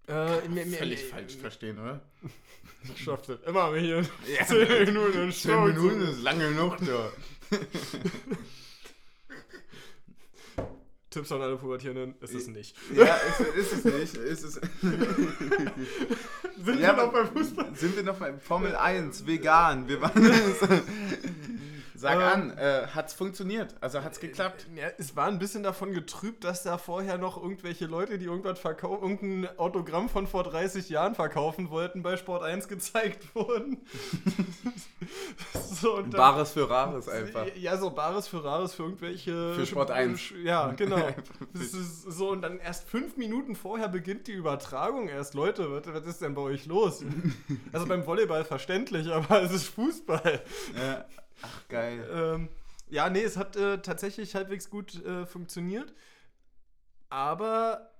äh, 0.07 0.47
mir, 0.47 0.65
mir, 0.65 0.77
Völlig 0.77 1.03
mir, 1.03 1.09
falsch 1.09 1.35
verstehen, 1.37 1.79
oder? 1.79 2.01
Ich 2.95 3.03
schaff 3.03 3.21
das 3.23 3.41
immer 3.41 3.75
hier. 3.75 4.05
Ja, 4.37 4.45
10 4.45 4.85
Minuten 4.85 5.17
in 5.23 5.31
10 5.31 5.51
Show 5.51 5.61
Minuten 5.65 6.05
zu- 6.05 6.11
ist 6.11 6.21
lange 6.21 6.51
noch 6.51 6.77
da. 6.77 7.11
Tipps 11.17 11.31
an 11.31 11.41
alle 11.41 11.57
Pubertierenden 11.57 12.13
ist 12.21 12.35
es 12.35 12.47
nicht. 12.47 12.75
Ja, 12.95 13.15
ist, 13.15 13.39
ist 13.39 13.73
es 13.73 13.85
nicht. 13.85 14.15
Ist 14.17 14.43
es, 14.43 14.53
Sind 16.63 16.79
ja, 16.79 16.95
wir 16.95 17.05
noch 17.05 17.11
beim 17.11 17.27
Fußball? 17.29 17.71
Sind 17.73 17.95
wir 17.95 18.03
noch 18.03 18.17
bei 18.17 18.33
Formel 18.33 18.75
1, 18.75 19.25
vegan. 19.25 19.87
Wir 19.87 19.99
waren 19.99 20.13
Sag 21.99 22.15
Ähm, 22.15 22.51
an, 22.51 22.57
äh, 22.59 22.85
hat's 22.93 23.13
funktioniert? 23.15 23.73
Also 23.81 24.03
hat's 24.03 24.19
geklappt? 24.19 24.67
Ja, 24.75 24.85
es 24.99 25.15
war 25.15 25.25
ein 25.27 25.39
bisschen 25.39 25.63
davon 25.63 25.93
getrübt, 25.93 26.43
dass 26.43 26.61
da 26.61 26.77
vorher 26.77 27.17
noch 27.17 27.41
irgendwelche 27.41 27.87
Leute, 27.87 28.19
die 28.19 28.25
irgendwas 28.25 28.59
verkaufen, 28.59 29.01
irgendein 29.03 29.57
Autogramm 29.57 30.07
von 30.07 30.27
vor 30.27 30.43
30 30.43 30.89
Jahren 30.89 31.15
verkaufen 31.15 31.71
wollten, 31.71 32.03
bei 32.03 32.15
Sport 32.15 32.43
1 32.43 32.67
gezeigt 32.67 33.23
wurden. 33.35 33.79
so, 35.81 35.95
und 35.97 36.13
dann- 36.13 36.17
Bares 36.19 36.51
für 36.51 36.69
Rares 36.69 37.09
einfach. 37.09 37.47
Ja, 37.55 37.77
so 37.77 37.89
Bares 37.89 38.27
für 38.27 38.43
Rares 38.43 38.73
für 38.75 38.83
irgendwelche. 38.83 39.53
Für 39.55 39.65
Sport 39.65 39.91
1. 39.91 40.33
Ja, 40.43 40.71
genau. 40.73 41.01
so, 41.53 42.29
und 42.29 42.41
dann 42.43 42.59
erst 42.59 42.87
fünf 42.87 43.17
Minuten 43.17 43.55
vorher 43.55 43.87
beginnt 43.89 44.27
die 44.27 44.33
Übertragung 44.33 45.07
erst. 45.09 45.33
Leute, 45.33 45.71
was, 45.71 45.93
was 45.93 46.05
ist 46.05 46.21
denn 46.21 46.35
bei 46.35 46.41
euch 46.43 46.65
los? 46.67 47.03
also 47.73 47.85
beim 47.87 48.05
Volleyball 48.05 48.45
verständlich, 48.45 49.07
aber 49.11 49.41
es 49.41 49.51
ist 49.51 49.67
Fußball. 49.69 50.41
Ja. 50.75 51.05
Ach, 51.41 51.67
geil. 51.69 52.07
Ähm, 52.11 52.49
ja, 52.89 53.09
nee, 53.09 53.23
es 53.23 53.37
hat 53.37 53.55
äh, 53.55 53.81
tatsächlich 53.81 54.35
halbwegs 54.35 54.69
gut 54.69 55.03
äh, 55.03 55.25
funktioniert. 55.25 55.93
Aber 57.09 57.91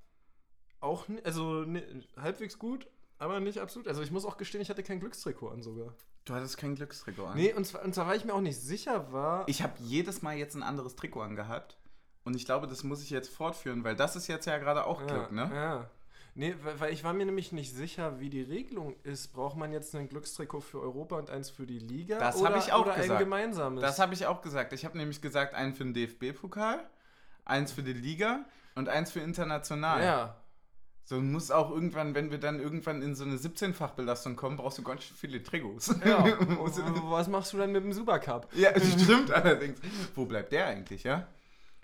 auch, 0.80 1.06
also 1.24 1.64
ne, 1.64 1.84
halbwegs 2.18 2.60
gut, 2.60 2.88
aber 3.18 3.40
nicht 3.40 3.60
absolut. 3.60 3.88
Also 3.88 4.02
ich 4.02 4.12
muss 4.12 4.26
auch 4.26 4.38
gestehen, 4.38 4.62
ich 4.62 4.70
hatte 4.70 4.84
kein 4.84 5.00
Glückstrikot 5.00 5.50
an 5.50 5.62
sogar. 5.62 5.94
Du 6.26 6.34
hattest 6.34 6.58
kein 6.58 6.76
Glückstrikot 6.76 7.26
an. 7.26 7.38
Nee, 7.38 7.54
und 7.54 7.66
zwar, 7.66 7.84
und 7.84 7.96
zwar 7.96 8.08
weil 8.08 8.18
ich 8.18 8.26
mir 8.26 8.34
auch 8.34 8.42
nicht 8.42 8.60
sicher 8.60 9.12
war. 9.14 9.48
Ich 9.48 9.62
habe 9.62 9.74
jedes 9.80 10.22
Mal 10.22 10.36
jetzt 10.36 10.56
ein 10.56 10.64
anderes 10.64 10.96
Trikot 10.96 11.22
angehabt. 11.22 11.78
Und 12.26 12.36
ich 12.36 12.46
glaube, 12.46 12.68
das 12.68 12.84
muss 12.84 13.02
ich 13.02 13.10
jetzt 13.10 13.30
fortführen, 13.30 13.86
weil 13.86 13.96
das 13.96 14.18
ist 14.18 14.28
jetzt 14.28 14.46
ja 14.46 14.58
gerade 14.58 14.86
auch 14.86 15.08
Glück, 15.08 15.32
ne? 15.32 15.50
Ja. 15.54 15.90
Nee, 16.38 16.54
weil, 16.78 16.94
ich 16.94 17.04
war 17.04 17.14
mir 17.14 17.26
nämlich 17.26 17.52
nicht 17.52 17.74
sicher, 17.74 18.20
wie 18.20 18.30
die 18.30 18.44
Regelung 18.44 18.96
ist. 19.02 19.34
Braucht 19.34 19.58
man 19.58 19.72
jetzt 19.72 19.96
ein 19.96 20.08
Glückstrikot 20.08 20.62
für 20.62 20.80
Europa 20.80 21.18
und 21.18 21.32
eins 21.32 21.50
für 21.50 21.66
die 21.66 21.80
Liga? 21.80 22.20
Das 22.20 22.36
oder, 22.36 22.52
hab 22.52 22.58
ich 22.64 22.72
auch 22.72 22.86
oder 22.86 22.94
gesagt. 22.94 23.12
ein 23.12 23.18
gemeinsames? 23.18 23.82
Das 23.82 23.98
habe 23.98 24.14
ich 24.14 24.28
auch 24.28 24.44
gesagt. 24.44 24.72
Ich 24.72 24.86
habe 24.86 24.96
nämlich 25.00 25.20
gesagt, 25.20 25.56
einen 25.56 25.74
für 25.74 25.84
den 25.84 25.96
DFB-Pokal, 25.96 26.88
eins 27.44 27.72
für 27.72 27.82
die 27.82 27.94
Liga 27.94 28.46
und 28.76 28.88
eins 28.88 29.12
für 29.12 29.20
international. 29.20 30.04
ja. 30.04 30.36
So 31.06 31.22
muss 31.22 31.52
auch 31.52 31.72
irgendwann, 31.72 32.16
wenn 32.16 32.32
wir 32.32 32.38
dann 32.38 32.60
irgendwann 32.60 33.02
in 33.02 33.16
so 33.16 33.24
eine 33.24 33.38
17-fach-Belastung 33.38 34.36
kommen, 34.36 34.58
brauchst 34.58 34.78
du 34.78 34.84
ganz 34.84 35.06
schön 35.06 35.16
viele 35.16 35.42
Trikots. 35.42 35.96
ja. 36.06 36.24
Was 37.04 37.30
machst 37.30 37.54
du 37.54 37.58
dann 37.58 37.72
mit 37.72 37.82
dem 37.82 37.94
Supercup? 37.94 38.48
ja, 38.54 38.74
das 38.74 38.84
stimmt 39.02 39.32
allerdings. 39.32 39.80
Wo 40.14 40.26
bleibt 40.26 40.52
der 40.52 40.68
eigentlich, 40.68 41.04
ja? 41.04 41.26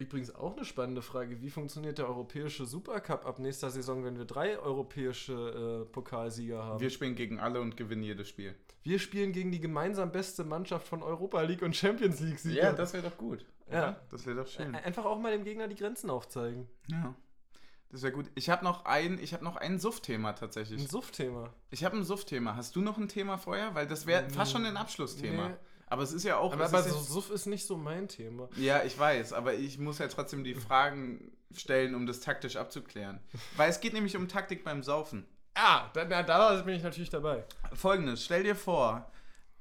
Übrigens 0.04 0.36
auch 0.36 0.56
eine 0.56 0.66
spannende 0.66 1.02
Frage. 1.02 1.42
Wie 1.42 1.50
funktioniert 1.50 1.98
der 1.98 2.10
europäische 2.10 2.66
Supercup 2.66 3.26
ab 3.26 3.40
nächster 3.40 3.70
Saison, 3.70 4.04
wenn 4.04 4.18
wir 4.18 4.26
drei 4.26 4.60
europäische 4.60 5.84
äh, 5.84 5.92
Pokalsieger 5.92 6.62
haben? 6.62 6.82
Wir 6.82 6.90
spielen 6.90 7.16
gegen 7.16 7.40
alle 7.40 7.62
und 7.62 7.78
gewinnen 7.78 8.04
jedes 8.04 8.28
Spiel. 8.28 8.54
Wir 8.84 9.00
spielen 9.00 9.32
gegen 9.32 9.52
die 9.52 9.62
gemeinsam 9.62 10.12
beste 10.12 10.44
Mannschaft 10.44 10.88
von 10.88 11.02
Europa 11.02 11.42
League 11.42 11.62
und 11.62 11.74
Champions 11.76 12.20
League 12.20 12.38
Sieger. 12.38 12.64
Ja, 12.64 12.74
das 12.74 12.94
wäre 12.94 13.10
doch 13.10 13.18
gut. 13.18 13.46
Ja. 13.72 13.96
Das 14.12 14.26
wäre 14.26 14.36
doch 14.36 14.48
schön. 14.48 14.76
Einfach 14.76 15.06
auch 15.06 15.20
mal 15.20 15.32
dem 15.32 15.46
Gegner 15.46 15.70
die 15.70 15.76
Grenzen 15.76 16.10
aufzeigen. 16.10 16.68
Ja. 16.88 17.16
Das 17.90 18.02
wäre 18.02 18.12
gut. 18.12 18.30
Ich 18.36 18.50
habe 18.50 18.66
noch 18.66 18.84
ein, 18.84 19.20
ich 19.20 19.34
habe 19.34 19.44
noch 19.44 19.56
ein 19.56 19.80
Suff-Thema 19.80 20.30
Ein 20.30 20.36
tatsächlich. 20.36 20.86
Suff-Thema. 20.90 21.54
Ich 21.70 21.86
habe 21.86 21.96
ein 21.96 22.04
Suff-Thema. 22.04 22.58
Hast 22.58 22.76
du 22.76 22.82
noch 22.82 22.98
ein 22.98 23.08
Thema 23.08 23.38
vorher? 23.38 23.74
Weil 23.74 23.88
das 23.88 24.06
wäre 24.06 24.30
fast 24.30 24.52
schon 24.52 24.66
ein 24.66 24.76
Abschlussthema. 24.76 25.50
Nee. 25.50 25.56
Aber 25.88 26.02
es 26.04 26.12
ist 26.14 26.24
ja 26.24 26.38
auch. 26.38 26.54
Aber, 26.54 26.66
aber 26.66 26.80
ist 26.80 26.90
so, 26.90 27.00
Suff 27.00 27.30
ist 27.30 27.46
nicht 27.46 27.66
so 27.66 27.78
mein 27.78 28.08
Thema. 28.08 28.50
Ja, 28.58 28.84
ich 28.84 28.98
weiß, 28.98 29.34
aber 29.34 29.54
ich 29.54 29.78
muss 29.78 30.00
ja 30.00 30.08
trotzdem 30.08 30.44
die 30.44 30.56
Fragen 30.56 31.32
stellen, 31.56 31.94
um 31.96 32.06
das 32.08 32.20
taktisch 32.20 32.56
abzuklären. 32.56 33.20
Weil 33.58 33.70
es 33.70 33.80
geht 33.80 33.94
nämlich 33.94 34.16
um 34.18 34.28
Taktik 34.28 34.64
beim 34.64 34.82
Saufen. 34.84 35.26
Ah, 35.56 35.90
da, 35.94 36.06
da, 36.06 36.24
da 36.24 36.62
bin 36.64 36.76
ich 36.76 36.82
natürlich 36.84 37.12
dabei. 37.12 37.46
Folgendes, 37.74 38.26
stell 38.26 38.44
dir 38.44 38.56
vor, 38.56 39.12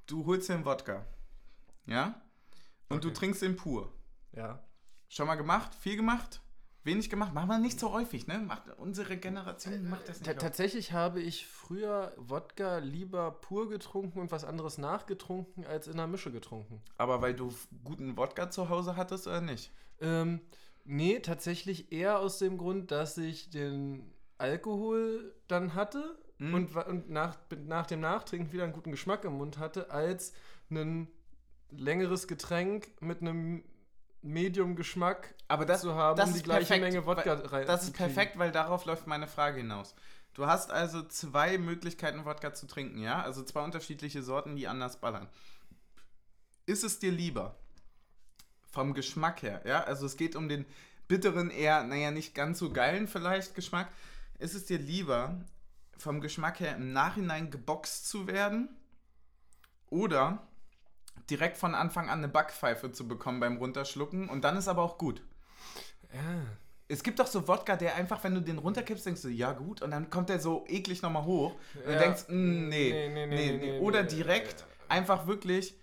du 0.07 0.25
holst 0.25 0.49
dir 0.49 0.55
einen 0.55 0.65
Wodka. 0.65 1.05
Ja? 1.87 2.15
Und 2.89 3.05
du 3.05 3.09
Okay. 3.09 3.17
trinkst 3.19 3.43
den 3.43 3.57
pur. 3.57 3.93
Ja. 4.33 4.63
Schon 5.09 5.27
mal 5.27 5.35
gemacht? 5.35 5.75
Viel 5.75 5.97
gemacht? 5.97 6.41
Wenig 6.85 7.09
gemacht? 7.11 7.33
Machen 7.33 7.49
wir 7.49 7.59
nicht 7.59 7.79
so 7.79 7.93
häufig, 7.93 8.27
ne? 8.27 8.39
Macht, 8.41 8.63
unsere 8.79 9.17
Generation 9.17 9.89
macht 9.89 10.09
das 10.09 10.21
Ta 10.21 10.31
nicht. 10.33 10.41
tatsächlich 10.41 10.93
habe 10.93 11.21
ich 11.21 11.47
früher 11.47 12.13
Wodka 12.17 12.79
lieber 12.79 13.31
pur 13.31 13.69
getrunken 13.69 14.19
und 14.21 14.33
was 14.33 14.45
anderes 14.45 14.79
nachgetrunken 14.79 15.65
als 15.65 15.87
in 15.87 15.95
einer 15.95 16.07
Mische 16.07 16.33
getrunken. 16.33 16.83
Aber 16.99 17.23
weil 17.23 17.35
du 17.35 17.55
guten 17.85 18.17
Wodka 18.17 18.51
zu 18.51 18.69
Hause 18.69 18.97
hattest 18.97 19.27
oder 19.27 19.41
nicht? 19.41 19.71
Ähm, 20.01 20.41
nee, 20.85 21.21
tatsächlich 21.21 21.93
eher 21.93 22.19
aus 22.19 22.39
dem 22.39 22.59
Grund, 22.59 22.91
dass 22.91 23.17
ich 23.17 23.51
den 23.51 24.13
Alkohol 24.39 25.35
dann 25.49 25.75
hatte 25.75 26.19
Mhm. 26.39 26.55
und, 26.55 26.77
und 26.77 27.11
nach, 27.11 27.39
nach 27.67 27.87
dem 27.87 28.01
Nachtrinken 28.01 28.53
wieder 28.53 28.65
einen 28.65 28.73
guten 28.73 28.91
Geschmack 28.91 29.25
im 29.25 29.35
Mund 29.35 29.59
hatte, 29.59 29.91
als 29.91 30.33
ein 30.71 31.07
längeres 31.71 32.27
Getränk 32.27 32.91
mit 33.01 33.21
einem 33.21 33.63
Medium-Geschmack 34.23 35.35
Aber 35.49 35.65
das, 35.67 35.83
zu 35.83 35.95
haben, 35.95 36.17
das 36.17 36.31
um 36.31 36.35
die 36.35 36.43
gleiche 36.43 36.67
perfekt, 36.67 36.83
Menge 36.83 37.07
Wodka 37.07 37.35
rein 37.35 37.67
Das 37.67 37.85
ist 37.85 37.95
perfekt, 37.95 38.39
weil 38.39 38.53
darauf 38.53 38.85
läuft 38.85 39.07
meine 39.07 39.27
Frage 39.27 39.59
hinaus. 39.59 39.95
Du 40.35 40.47
hast 40.47 40.71
also 40.71 41.03
zwei 41.03 41.59
Möglichkeiten, 41.59 42.25
Wodka 42.25 42.55
zu 42.55 42.67
trinken, 42.67 42.99
ja? 42.99 43.23
Also 43.23 43.43
zwei 43.43 43.63
unterschiedliche 43.63 44.23
Sorten, 44.23 44.57
die 44.57 44.67
anders 44.67 45.01
ballern. 45.01 45.29
Ist 46.65 46.85
es 46.85 46.99
dir 46.99 47.13
lieber? 47.13 47.57
Vom 48.71 48.95
Geschmack 48.95 49.43
her, 49.43 49.63
ja? 49.67 49.85
Also 49.85 50.07
es 50.07 50.17
geht 50.17 50.37
um 50.37 50.49
den 50.49 50.65
bitteren, 51.09 51.51
eher, 51.51 51.83
naja, 51.83 52.11
nicht 52.11 52.35
ganz 52.35 52.59
so 52.59 52.73
geilen 52.73 53.09
vielleicht 53.09 53.55
Geschmack. 53.55 53.93
Ist 54.39 54.55
es 54.55 54.65
dir 54.65 54.79
lieber, 54.79 55.39
vom 55.99 56.21
Geschmack 56.21 56.61
her 56.61 56.77
im 56.77 56.93
Nachhinein 56.93 57.51
geboxt 57.51 58.09
zu 58.09 58.27
werden? 58.27 58.69
Oder 59.91 60.47
direkt 61.31 61.57
von 61.57 61.75
Anfang 61.75 62.09
an 62.11 62.19
eine 62.19 62.29
Backpfeife 62.29 62.93
zu 62.93 63.07
bekommen 63.09 63.41
beim 63.41 63.57
Runterschlucken 63.57 64.29
und 64.29 64.43
dann 64.45 64.57
ist 64.57 64.69
aber 64.69 64.83
auch 64.83 64.99
gut. 64.99 65.23
Ja. 66.13 66.21
Es 66.89 67.03
gibt 67.03 67.19
doch 67.21 67.27
so 67.27 67.49
Wodka, 67.49 67.77
der 67.77 67.95
einfach, 67.97 68.23
wenn 68.25 68.35
du 68.35 68.41
den 68.43 68.59
runterkippst, 68.59 69.07
denkst 69.07 69.23
du, 69.23 69.29
ja 69.29 69.53
gut, 69.53 69.81
und 69.81 69.93
dann 69.93 70.11
kommt 70.11 70.29
der 70.29 70.41
so 70.41 70.65
eklig 70.69 71.01
nochmal 71.01 71.25
hoch. 71.25 71.53
Und 71.75 71.87
du 71.87 71.93
Ja. 71.93 71.99
denkst, 71.99 72.25
mm, 72.29 72.69
nee, 72.69 72.69
Nee, 72.69 73.09
nee, 73.09 73.27
nee, 73.27 73.53
nee, 73.53 73.57
nee, 73.73 73.79
Oder 73.81 74.03
direkt 74.03 74.61
ja. 74.61 74.67
einfach 74.89 75.27
wirklich 75.27 75.75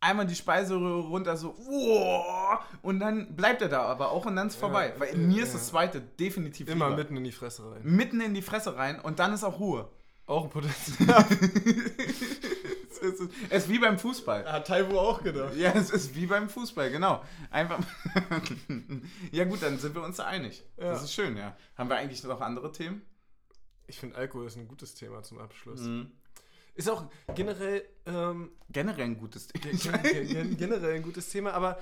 einmal 0.00 0.26
die 0.26 0.36
Speiseröhre 0.36 1.00
runter, 1.08 1.36
so, 1.36 1.54
wow, 1.58 2.60
und 2.82 3.00
dann 3.00 3.34
bleibt 3.34 3.60
er 3.62 3.68
da 3.68 3.82
aber 3.82 4.10
auch 4.12 4.24
und 4.26 4.36
dann 4.36 4.46
ist 4.46 4.54
vorbei. 4.56 4.92
Ja, 4.94 5.00
Weil 5.00 5.08
äh, 5.14 5.16
mir 5.16 5.42
ist 5.42 5.48
ja. 5.52 5.58
das 5.58 5.66
zweite 5.68 6.00
definitiv 6.00 6.68
Immer 6.68 6.86
lieber. 6.86 6.98
mitten 6.98 7.16
in 7.16 7.24
die 7.24 7.32
Fresse 7.32 7.70
rein. 7.70 7.80
Mitten 7.82 8.20
in 8.20 8.32
die 8.32 8.40
Fresse 8.42 8.76
rein 8.76 9.00
und 9.00 9.18
dann 9.18 9.34
ist 9.34 9.42
auch 9.44 9.58
Ruhe. 9.58 9.90
Auch 10.26 10.44
ein 10.44 10.50
Potenzial. 10.50 11.24
es, 13.02 13.20
ist, 13.20 13.32
es 13.50 13.62
ist 13.64 13.68
wie 13.68 13.78
beim 13.78 13.98
Fußball. 13.98 14.50
Hat 14.50 14.66
Taiwo 14.66 14.98
auch 14.98 15.22
gedacht. 15.22 15.54
Ja, 15.56 15.72
es 15.72 15.90
ist 15.90 16.14
wie 16.14 16.26
beim 16.26 16.48
Fußball, 16.48 16.90
genau. 16.90 17.24
Einfach. 17.50 17.78
ja, 19.32 19.44
gut, 19.44 19.62
dann 19.62 19.78
sind 19.78 19.94
wir 19.94 20.02
uns 20.02 20.16
da 20.16 20.26
einig. 20.26 20.64
Ja. 20.76 20.90
Das 20.92 21.02
ist 21.02 21.12
schön, 21.12 21.36
ja. 21.36 21.56
Haben 21.76 21.88
wir 21.90 21.96
eigentlich 21.96 22.22
noch 22.24 22.40
andere 22.40 22.72
Themen? 22.72 23.02
Ich 23.86 23.98
finde, 23.98 24.16
Alkohol 24.16 24.46
ist 24.46 24.56
ein 24.56 24.68
gutes 24.68 24.94
Thema 24.94 25.22
zum 25.22 25.38
Abschluss. 25.38 25.80
Mhm. 25.80 26.10
Ist 26.74 26.88
auch 26.90 27.10
generell, 27.34 27.84
ähm, 28.06 28.50
Generell 28.70 29.04
ein 29.06 29.18
gutes 29.18 29.48
Thema. 29.48 29.98
ge- 29.98 30.26
ge- 30.26 30.54
generell 30.54 30.94
ein 30.94 31.02
gutes 31.02 31.28
Thema, 31.30 31.52
aber 31.54 31.78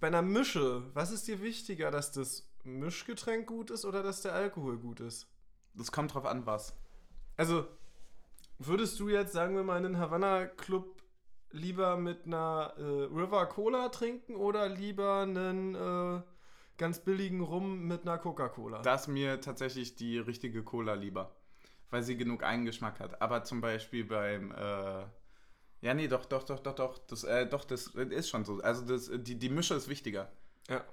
bei 0.00 0.06
einer 0.08 0.22
Mische, 0.22 0.82
was 0.94 1.12
ist 1.12 1.28
dir 1.28 1.40
wichtiger, 1.42 1.90
dass 1.92 2.10
das 2.10 2.48
Mischgetränk 2.64 3.46
gut 3.46 3.70
ist 3.70 3.84
oder 3.84 4.02
dass 4.02 4.22
der 4.22 4.32
Alkohol 4.32 4.78
gut 4.78 4.98
ist? 5.00 5.28
Das 5.74 5.92
kommt 5.92 6.12
drauf 6.12 6.26
an, 6.26 6.44
was. 6.44 6.74
Also, 7.36 7.68
würdest 8.58 8.98
du 9.00 9.08
jetzt, 9.08 9.32
sagen 9.32 9.56
wir 9.56 9.62
mal, 9.62 9.76
einen 9.76 9.98
Havanna 9.98 10.46
Club 10.46 11.02
lieber 11.50 11.96
mit 11.96 12.26
einer 12.26 12.74
äh, 12.76 12.82
River 12.82 13.46
Cola 13.46 13.88
trinken 13.88 14.36
oder 14.36 14.68
lieber 14.68 15.20
einen 15.22 15.74
äh, 15.74 16.22
ganz 16.76 17.00
billigen 17.00 17.40
Rum 17.40 17.86
mit 17.86 18.02
einer 18.02 18.18
Coca-Cola? 18.18 18.82
Da 18.82 18.94
ist 18.94 19.08
mir 19.08 19.40
tatsächlich 19.40 19.96
die 19.96 20.18
richtige 20.18 20.62
Cola 20.62 20.94
lieber. 20.94 21.34
Weil 21.90 22.02
sie 22.02 22.16
genug 22.16 22.42
Eigengeschmack 22.42 23.00
hat. 23.00 23.22
Aber 23.22 23.44
zum 23.44 23.60
Beispiel 23.60 24.04
beim. 24.04 24.52
Äh, 24.52 25.06
ja, 25.80 25.94
nee, 25.94 26.08
doch, 26.08 26.26
doch, 26.26 26.44
doch, 26.44 26.60
doch, 26.60 26.74
doch. 26.74 26.98
Das, 27.06 27.24
äh, 27.24 27.46
doch, 27.46 27.64
das 27.64 27.86
ist 27.86 28.28
schon 28.28 28.44
so. 28.44 28.60
Also 28.60 28.84
das, 28.84 29.10
die, 29.22 29.38
die 29.38 29.48
Mische 29.48 29.74
ist 29.74 29.88
wichtiger. 29.88 30.30
Ja. 30.68 30.84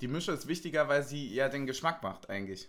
Die 0.00 0.08
Mische 0.08 0.32
ist 0.32 0.48
wichtiger, 0.48 0.88
weil 0.88 1.04
sie 1.04 1.32
ja 1.32 1.48
den 1.48 1.66
Geschmack 1.66 2.02
macht, 2.02 2.28
eigentlich. 2.28 2.68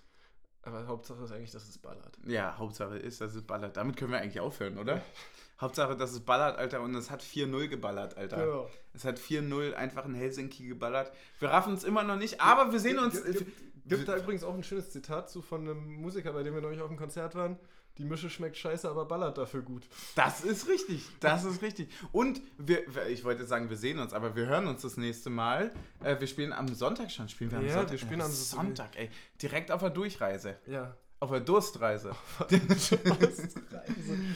Aber 0.64 0.88
Hauptsache 0.88 1.24
ist 1.24 1.32
eigentlich, 1.32 1.52
dass 1.52 1.68
es 1.68 1.78
ballert. 1.78 2.18
Ja, 2.26 2.58
Hauptsache 2.58 2.98
ist, 2.98 3.20
dass 3.20 3.36
es 3.36 3.42
ballert. 3.44 3.76
Damit 3.76 3.98
können 3.98 4.12
wir 4.12 4.20
eigentlich 4.20 4.40
aufhören, 4.40 4.78
oder? 4.78 5.02
Hauptsache, 5.62 5.96
dass 5.96 6.12
es 6.12 6.22
ballert, 6.22 6.58
Alter. 6.58 6.82
Und 6.82 6.96
es 6.96 7.12
hat 7.12 7.22
4-0 7.22 7.68
geballert, 7.68 8.18
Alter. 8.18 8.38
Genau. 8.38 8.70
Es 8.94 9.06
hat 9.06 9.20
4-0 9.20 9.74
einfach 9.74 10.06
in 10.06 10.14
Helsinki 10.14 10.68
geballert. 10.68 11.12
Wir 11.40 11.50
raffen 11.50 11.74
es 11.74 11.84
immer 11.84 12.04
noch 12.04 12.16
nicht, 12.16 12.42
aber 12.42 12.72
wir 12.72 12.80
sehen 12.80 12.98
uns. 12.98 13.24
Gibt, 13.24 13.38
gibt, 13.38 13.90
gibt 13.90 14.08
da 14.08 14.18
übrigens 14.18 14.44
auch 14.44 14.54
ein 14.54 14.64
schönes 14.64 14.92
Zitat 14.92 15.30
zu 15.30 15.42
von 15.42 15.62
einem 15.62 15.96
Musiker, 16.02 16.34
bei 16.34 16.44
dem 16.44 16.54
wir 16.54 16.62
neulich 16.62 16.82
auf 16.82 16.90
dem 16.90 16.98
Konzert 16.98 17.36
waren. 17.36 17.58
Die 18.00 18.06
Mische 18.06 18.30
schmeckt 18.30 18.58
scheiße, 18.58 18.90
aber 18.90 19.06
ballert 19.06 19.38
dafür 19.38 19.62
gut. 19.62 19.84
Das 20.16 20.42
ist 20.42 20.68
richtig. 20.68 21.04
Das 21.20 21.44
ist 21.44 21.62
richtig. 21.62 21.90
Und 22.12 22.42
wir, 22.58 22.84
ich 23.08 23.24
wollte 23.24 23.46
sagen, 23.46 23.70
wir 23.70 23.78
sehen 23.78 24.00
uns, 24.00 24.14
aber 24.14 24.36
wir 24.36 24.48
hören 24.48 24.66
uns 24.68 24.82
das 24.82 24.98
nächste 24.98 25.30
Mal. 25.30 25.72
Äh, 26.04 26.20
wir 26.20 26.26
spielen 26.28 26.54
am 26.54 26.68
Sonntag 26.74 27.12
schon. 27.12 27.30
Spielen 27.30 27.52
wir 27.52 27.60
am 27.60 27.66
Ja, 27.68 27.74
Sonntag? 27.74 27.92
wir 27.92 28.00
spielen 28.00 28.22
am 28.22 28.32
Sonntag, 28.32 28.98
ey. 28.98 29.12
Direkt 29.42 29.70
auf 29.72 29.82
der 29.82 29.92
Durchreise. 29.92 30.58
Ja. 30.66 30.98
Auf 31.20 31.30
der 31.30 31.42
Durstreise. 31.42 32.16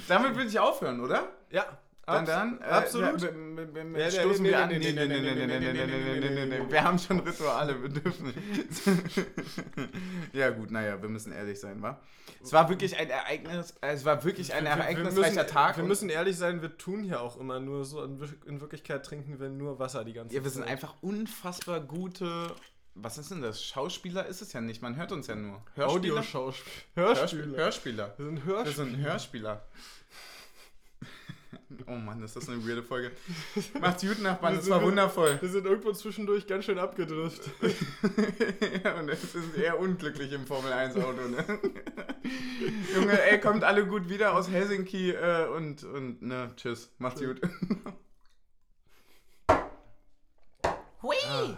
Damit 0.07 0.35
würde 0.35 0.49
ich 0.49 0.59
aufhören, 0.59 0.99
oder? 1.01 1.27
Ja, 1.49 1.65
dann, 2.07 2.25
dann. 2.25 2.61
Absolut. 2.61 3.19
Stoßen 3.19 4.45
wir 4.45 4.63
an. 4.63 4.69
Nee, 4.69 4.79
nee, 4.79 4.95
Wir 6.69 6.83
haben 6.83 6.97
schon 6.97 7.19
Rituale, 7.19 7.81
wir 7.81 7.89
dürfen 7.89 8.33
Ja 10.31 10.51
gut, 10.51 10.71
naja, 10.71 11.01
wir 11.01 11.09
müssen 11.09 11.33
ehrlich 11.33 11.59
sein, 11.59 11.81
wa? 11.81 11.99
Es 12.41 12.53
war 12.53 12.69
wirklich 12.69 12.97
ein 12.97 13.09
Ereignis, 13.09 13.75
es 13.81 14.05
war 14.05 14.23
wirklich 14.23 14.53
ein 14.53 14.65
ereignisreicher 14.65 15.47
Tag. 15.47 15.75
Wir 15.75 15.83
müssen 15.83 16.07
ehrlich 16.07 16.37
sein, 16.37 16.61
wir 16.61 16.77
tun 16.77 17.03
hier 17.03 17.19
auch 17.19 17.37
immer 17.37 17.59
nur 17.59 17.83
so, 17.83 18.01
in 18.01 18.61
Wirklichkeit 18.61 19.05
trinken 19.05 19.41
wir 19.41 19.49
nur 19.49 19.77
Wasser 19.77 20.05
die 20.05 20.13
ganze 20.13 20.29
Zeit. 20.29 20.37
Ja, 20.37 20.43
wir 20.45 20.51
sind 20.51 20.63
einfach 20.63 20.95
unfassbar 21.01 21.81
gute 21.81 22.55
was 22.99 23.19
ist 23.19 23.29
denn 23.29 23.43
das? 23.43 23.63
Schauspieler 23.63 24.25
ist 24.25 24.41
es 24.41 24.53
ja 24.53 24.61
nicht, 24.61 24.81
man 24.81 24.95
hört 24.95 25.11
uns 25.11 25.27
ja 25.27 25.35
nur. 25.35 25.61
Audio 25.77 26.15
Hörspieler. 26.15 26.53
Hörspieler. 26.95 27.57
Hörspieler. 27.57 28.13
Wir 28.17 28.25
sind 28.25 28.43
Hörspieler. 28.43 28.65
Wir 28.65 28.71
sind 28.71 28.97
Hörspieler. 28.97 29.65
Oh 31.85 31.95
Mann, 31.95 32.21
ist 32.23 32.35
das 32.35 32.49
eine 32.49 32.65
weirde 32.67 32.83
Folge. 32.83 33.11
Macht's 33.79 34.01
gut, 34.03 34.21
Nachbarn, 34.21 34.55
das 34.55 34.69
war 34.69 34.81
wundervoll. 34.81 35.37
Wir 35.39 35.49
sind 35.49 35.65
irgendwo 35.65 35.91
zwischendurch 35.93 36.47
ganz 36.47 36.65
schön 36.65 36.79
abgedriftet. 36.79 37.53
ja, 38.83 38.93
und 38.99 39.09
es 39.09 39.35
ist 39.35 39.55
eher 39.55 39.79
unglücklich 39.79 40.31
im 40.33 40.45
Formel 40.45 40.73
1 40.73 40.95
Auto, 40.97 41.27
ne? 41.27 41.43
Junge, 42.95 43.21
ey, 43.21 43.39
kommt 43.39 43.63
alle 43.63 43.85
gut 43.85 44.09
wieder 44.09 44.35
aus 44.35 44.49
Helsinki 44.49 45.11
äh, 45.11 45.47
und, 45.47 45.83
und, 45.83 46.21
ne, 46.21 46.51
tschüss, 46.55 46.91
macht's 46.97 47.21
Tschüss. 47.21 47.39
gut. 47.39 47.51
Ah. 51.29 51.57